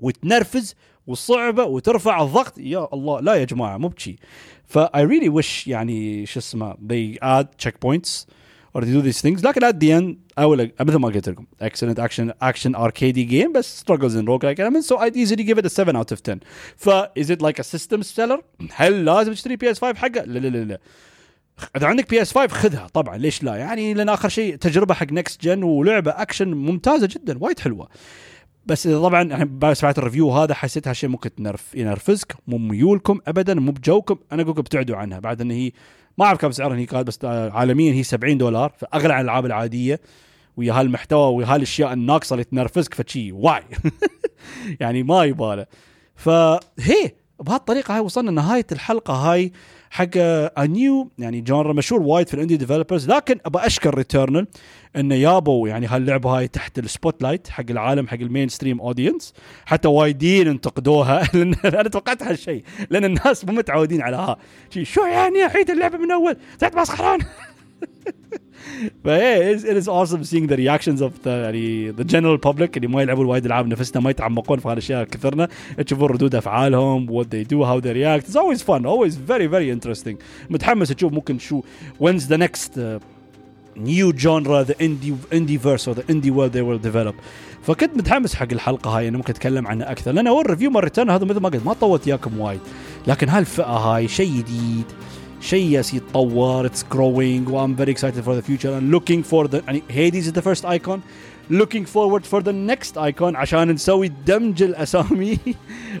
وتنرفز 0.00 0.74
وصعبه 1.08 1.64
وترفع 1.64 2.22
الضغط. 2.22 2.58
يا 2.58 2.88
الله 2.92 3.20
لا 3.20 3.34
يا 3.34 3.44
جماعة 3.44 3.76
مو 3.76 3.88
بشي. 3.88 4.16
ف 4.64 4.78
I 4.78 5.00
really 5.00 5.30
wish 5.40 5.68
يعني 5.68 6.26
شو 6.26 6.40
اسمه 6.40 6.74
they 6.74 7.18
add 7.22 7.46
checkpoints 7.66 8.26
or 8.76 8.80
they 8.80 8.92
do 8.92 9.02
these 9.02 9.20
things. 9.22 9.44
لكن 9.44 9.70
at 9.70 9.74
the 9.74 10.00
end 10.00 10.16
اول 10.38 10.72
مثل 10.80 10.96
ما 10.96 11.08
قلت 11.08 11.28
لكم 11.28 11.46
excellent 11.62 11.98
action 11.98 12.30
action 12.44 12.72
arcade 12.76 13.30
game 13.30 13.52
بس 13.54 13.84
struggles 13.84 14.12
in 14.12 14.26
roguelike 14.26 14.58
elements 14.58 14.86
so 14.86 14.98
I'd 14.98 15.16
easily 15.16 15.44
give 15.44 15.58
it 15.58 15.66
a 15.66 15.68
7 15.68 15.96
out 15.96 16.12
of 16.12 16.22
10 16.22 16.38
ف 16.76 16.90
is 17.18 17.30
it 17.30 17.42
like 17.42 17.58
a 17.58 17.64
system 17.64 18.02
seller 18.02 18.40
هل 18.74 19.04
لازم 19.04 19.32
تشتري 19.32 19.56
PS5 19.56 19.84
حقه 19.84 20.08
لا 20.24 20.38
لا 20.38 20.48
لا 20.48 20.64
لا. 20.64 20.78
إذا 21.76 21.86
عندك 21.86 22.10
PS5 22.10 22.54
خذها. 22.54 22.86
طبعا 22.94 23.16
ليش 23.16 23.42
لا؟ 23.42 23.56
يعني 23.56 23.94
لأن 23.94 24.08
آخر 24.08 24.28
شيء 24.28 24.56
تجربة 24.56 24.94
حق 24.94 25.12
next 25.12 25.42
gen 25.42 25.62
ولعبة 25.62 26.10
اكشن 26.10 26.48
ممتازة 26.48 27.08
جدا 27.10 27.38
وايد 27.40 27.58
حلوة. 27.60 27.88
بس 28.68 28.88
طبعا 28.88 29.22
أنا 29.22 29.74
سمعت 29.74 29.98
ال 29.98 30.03
review 30.03 30.30
هذا 30.30 30.54
حسيت 30.54 30.88
هالشيء 30.88 31.08
ممكن 31.10 31.34
تنرف 31.34 31.74
ينرفزك 31.74 32.34
مو 32.46 32.58
ميولكم 32.58 33.20
ابدا 33.26 33.54
مو 33.54 33.72
بجوكم. 33.72 34.16
أنا 34.32 34.42
أقول 34.42 34.58
ابتعدوا 34.58 34.96
عنها. 34.96 35.18
بعد 35.18 35.40
إن 35.40 35.50
هي 35.50 35.72
ما 36.18 36.24
أعرف 36.24 36.40
كم 36.40 36.50
سعرها 36.50 36.76
هي 36.76 36.86
كانت 36.86 37.06
بس 37.06 37.24
عالميا 37.24 37.92
هي 37.92 38.02
70 38.02 38.38
دولار 38.38 38.72
فاغلى 38.78 39.14
عن 39.14 39.20
الألعاب 39.20 39.46
العادية. 39.46 40.00
ويا 40.56 40.72
هالمحتوى 40.72 41.34
ويا 41.34 41.46
هالاشياء 41.46 41.92
الناقصة 41.92 42.34
اللي 42.34 42.44
تنرفزك 42.44 42.94
فشي 42.94 43.32
واي. 43.32 43.62
يعني 44.80 45.02
ما 45.02 45.24
يباله. 45.24 45.66
فهي 46.16 47.12
بهالطريقة 47.40 47.94
هاي 47.94 48.00
وصلنا 48.00 48.30
نهايه 48.30 48.66
الحلقة 48.72 49.14
هاي. 49.14 49.52
حق 49.90 50.08
new 50.58 51.10
يعني 51.18 51.40
genre 51.40 51.72
مشهور 51.72 52.02
وايد 52.02 52.28
في 52.28 52.34
ال 52.34 52.38
indie 52.38 52.56
developers 52.56 53.08
لكن 53.08 53.38
ابى 53.46 53.58
أشكر 53.58 53.94
Returnal 53.94 54.46
إنه 54.96 55.14
يابوا 55.14 55.68
يعني 55.68 55.86
هاللعبة 55.86 56.30
هاي 56.30 56.48
تحت 56.48 56.78
ال 56.78 57.22
spotlight 57.22 57.48
حق 57.48 57.64
العالم 57.70 58.08
حق 58.08 58.14
ال 58.14 58.48
mainstream 58.48 58.80
audience 58.80 59.34
حتى 59.66 59.88
وايدين 59.88 60.48
انتقدوها 60.48 61.22
لأن 61.34 61.54
أنا 61.64 61.88
توقعت 61.88 62.22
هالشيء 62.22 62.62
لأن 62.90 63.04
الناس 63.04 63.44
مو 63.44 63.52
متعودين 63.52 64.02
على 64.02 64.16
ها 64.16 64.36
شو 64.82 65.00
يعني 65.00 65.44
اعيد 65.44 65.70
اللعبة 65.70 65.98
من 65.98 66.12
أول؟ 66.12 66.36
زيت 66.60 66.76
مسخران 66.76 67.18
ف 69.04 69.15
yeah 69.15 69.58
it 69.58 69.82
is 69.82 69.88
awesome 69.88 70.24
seeing 70.24 70.46
the 70.46 70.56
reactions 70.56 71.00
of 71.00 71.10
the 71.24 71.28
يعني 71.28 71.92
the 71.92 72.04
general 72.04 72.38
public. 72.48 72.76
اللي 72.76 72.88
ما 72.88 73.02
يلعبون 73.02 73.26
وايد 73.26 73.44
العاب 73.46 73.66
نفسنا 73.66 74.02
ما 74.02 74.10
يتعمقون 74.10 74.58
في 74.58 74.68
هالاشياء 74.68 75.04
كثرنا. 75.04 75.48
تشوفون 75.86 76.10
ردود 76.10 76.34
أفعالهم 76.34 77.22
what 77.22 77.26
they 77.26 77.44
do 77.44 77.64
how 77.64 77.80
they 77.80 77.92
react. 77.92 78.28
It's 78.28 78.36
always 78.36 78.62
fun 78.62 78.86
always 78.86 79.16
very 79.16 79.46
very 79.46 79.70
interesting. 79.70 80.16
متحمس 80.50 80.88
تشوف 80.88 81.12
ممكن 81.12 81.38
شو 81.38 81.62
when's 82.02 82.22
the 82.28 82.38
next 82.38 82.78
uh, 82.78 83.00
new 83.76 84.12
genre 84.12 84.64
the 84.64 84.74
indie 84.74 85.14
indie 85.32 85.58
verse 85.58 85.86
or 85.88 85.94
the 85.94 86.06
indie 86.12 86.30
world 86.30 86.52
they 86.52 86.62
will 86.62 86.90
develop. 86.90 87.14
فكنت 87.62 87.96
متحمس 87.96 88.34
حق 88.34 88.52
الحلقة 88.52 88.98
هاي 88.98 89.08
إنه 89.08 89.18
ممكن 89.18 89.32
أتكلم 89.32 89.66
عنها 89.66 89.90
أكثر. 89.92 90.12
لأن 90.12 90.26
هو 90.26 90.40
ال 90.40 90.44
review 90.44 90.70
مرتين 90.70 91.10
هذا 91.10 91.24
مثل 91.24 91.40
ما 91.40 91.48
قلت 91.48 91.66
ما 91.66 91.72
طولت 91.72 92.08
إياكم 92.08 92.40
وايد. 92.40 92.60
لكن 93.06 93.28
هالفئة 93.28 93.64
هاي 93.64 94.08
شيء 94.08 94.30
جديد. 94.30 94.84
شيء 95.41 95.79
يتطور 95.79 96.65
اتس 96.65 96.85
growing 96.93 97.49
و 97.49 97.67
I'm 97.67 97.75
very 97.75 97.91
excited 97.91 98.23
for 98.23 98.35
the 98.35 98.41
future 98.41 98.73
and 98.79 98.91
looking 98.95 99.23
for 99.23 99.47
the 99.47 99.61
يعني 99.67 99.83
Hades 99.89 100.27
is 100.27 100.31
the 100.31 100.41
first 100.41 100.65
icon 100.65 101.01
looking 101.51 101.85
forward 101.85 102.23
for 102.25 102.41
the 102.41 102.53
next 102.53 102.97
icon 102.97 103.35
عشان 103.35 103.71
نسوي 103.71 104.07
دمج 104.27 104.63
الاسامي 104.63 105.37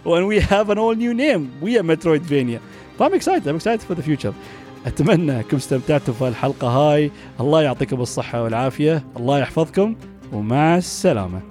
when 0.05 0.27
we 0.27 0.39
have 0.39 0.69
an 0.69 0.77
all 0.77 0.95
new 0.95 1.13
name 1.13 1.63
ويا 1.63 1.81
مترويدفينيا 1.81 2.59
ف 2.99 3.03
I'm 3.03 3.13
excited 3.13 3.47
I'm 3.47 3.55
excited 3.55 3.81
for 3.81 3.95
the 3.95 4.03
future 4.03 4.33
اتمنى 4.85 5.37
انكم 5.37 5.57
استمتعتوا 5.57 6.13
في 6.13 6.27
الحلقه 6.27 6.67
هاي 6.67 7.11
الله 7.39 7.61
يعطيكم 7.61 8.01
الصحه 8.01 8.43
والعافيه 8.43 9.03
الله 9.17 9.39
يحفظكم 9.39 9.95
ومع 10.33 10.77
السلامه 10.77 11.41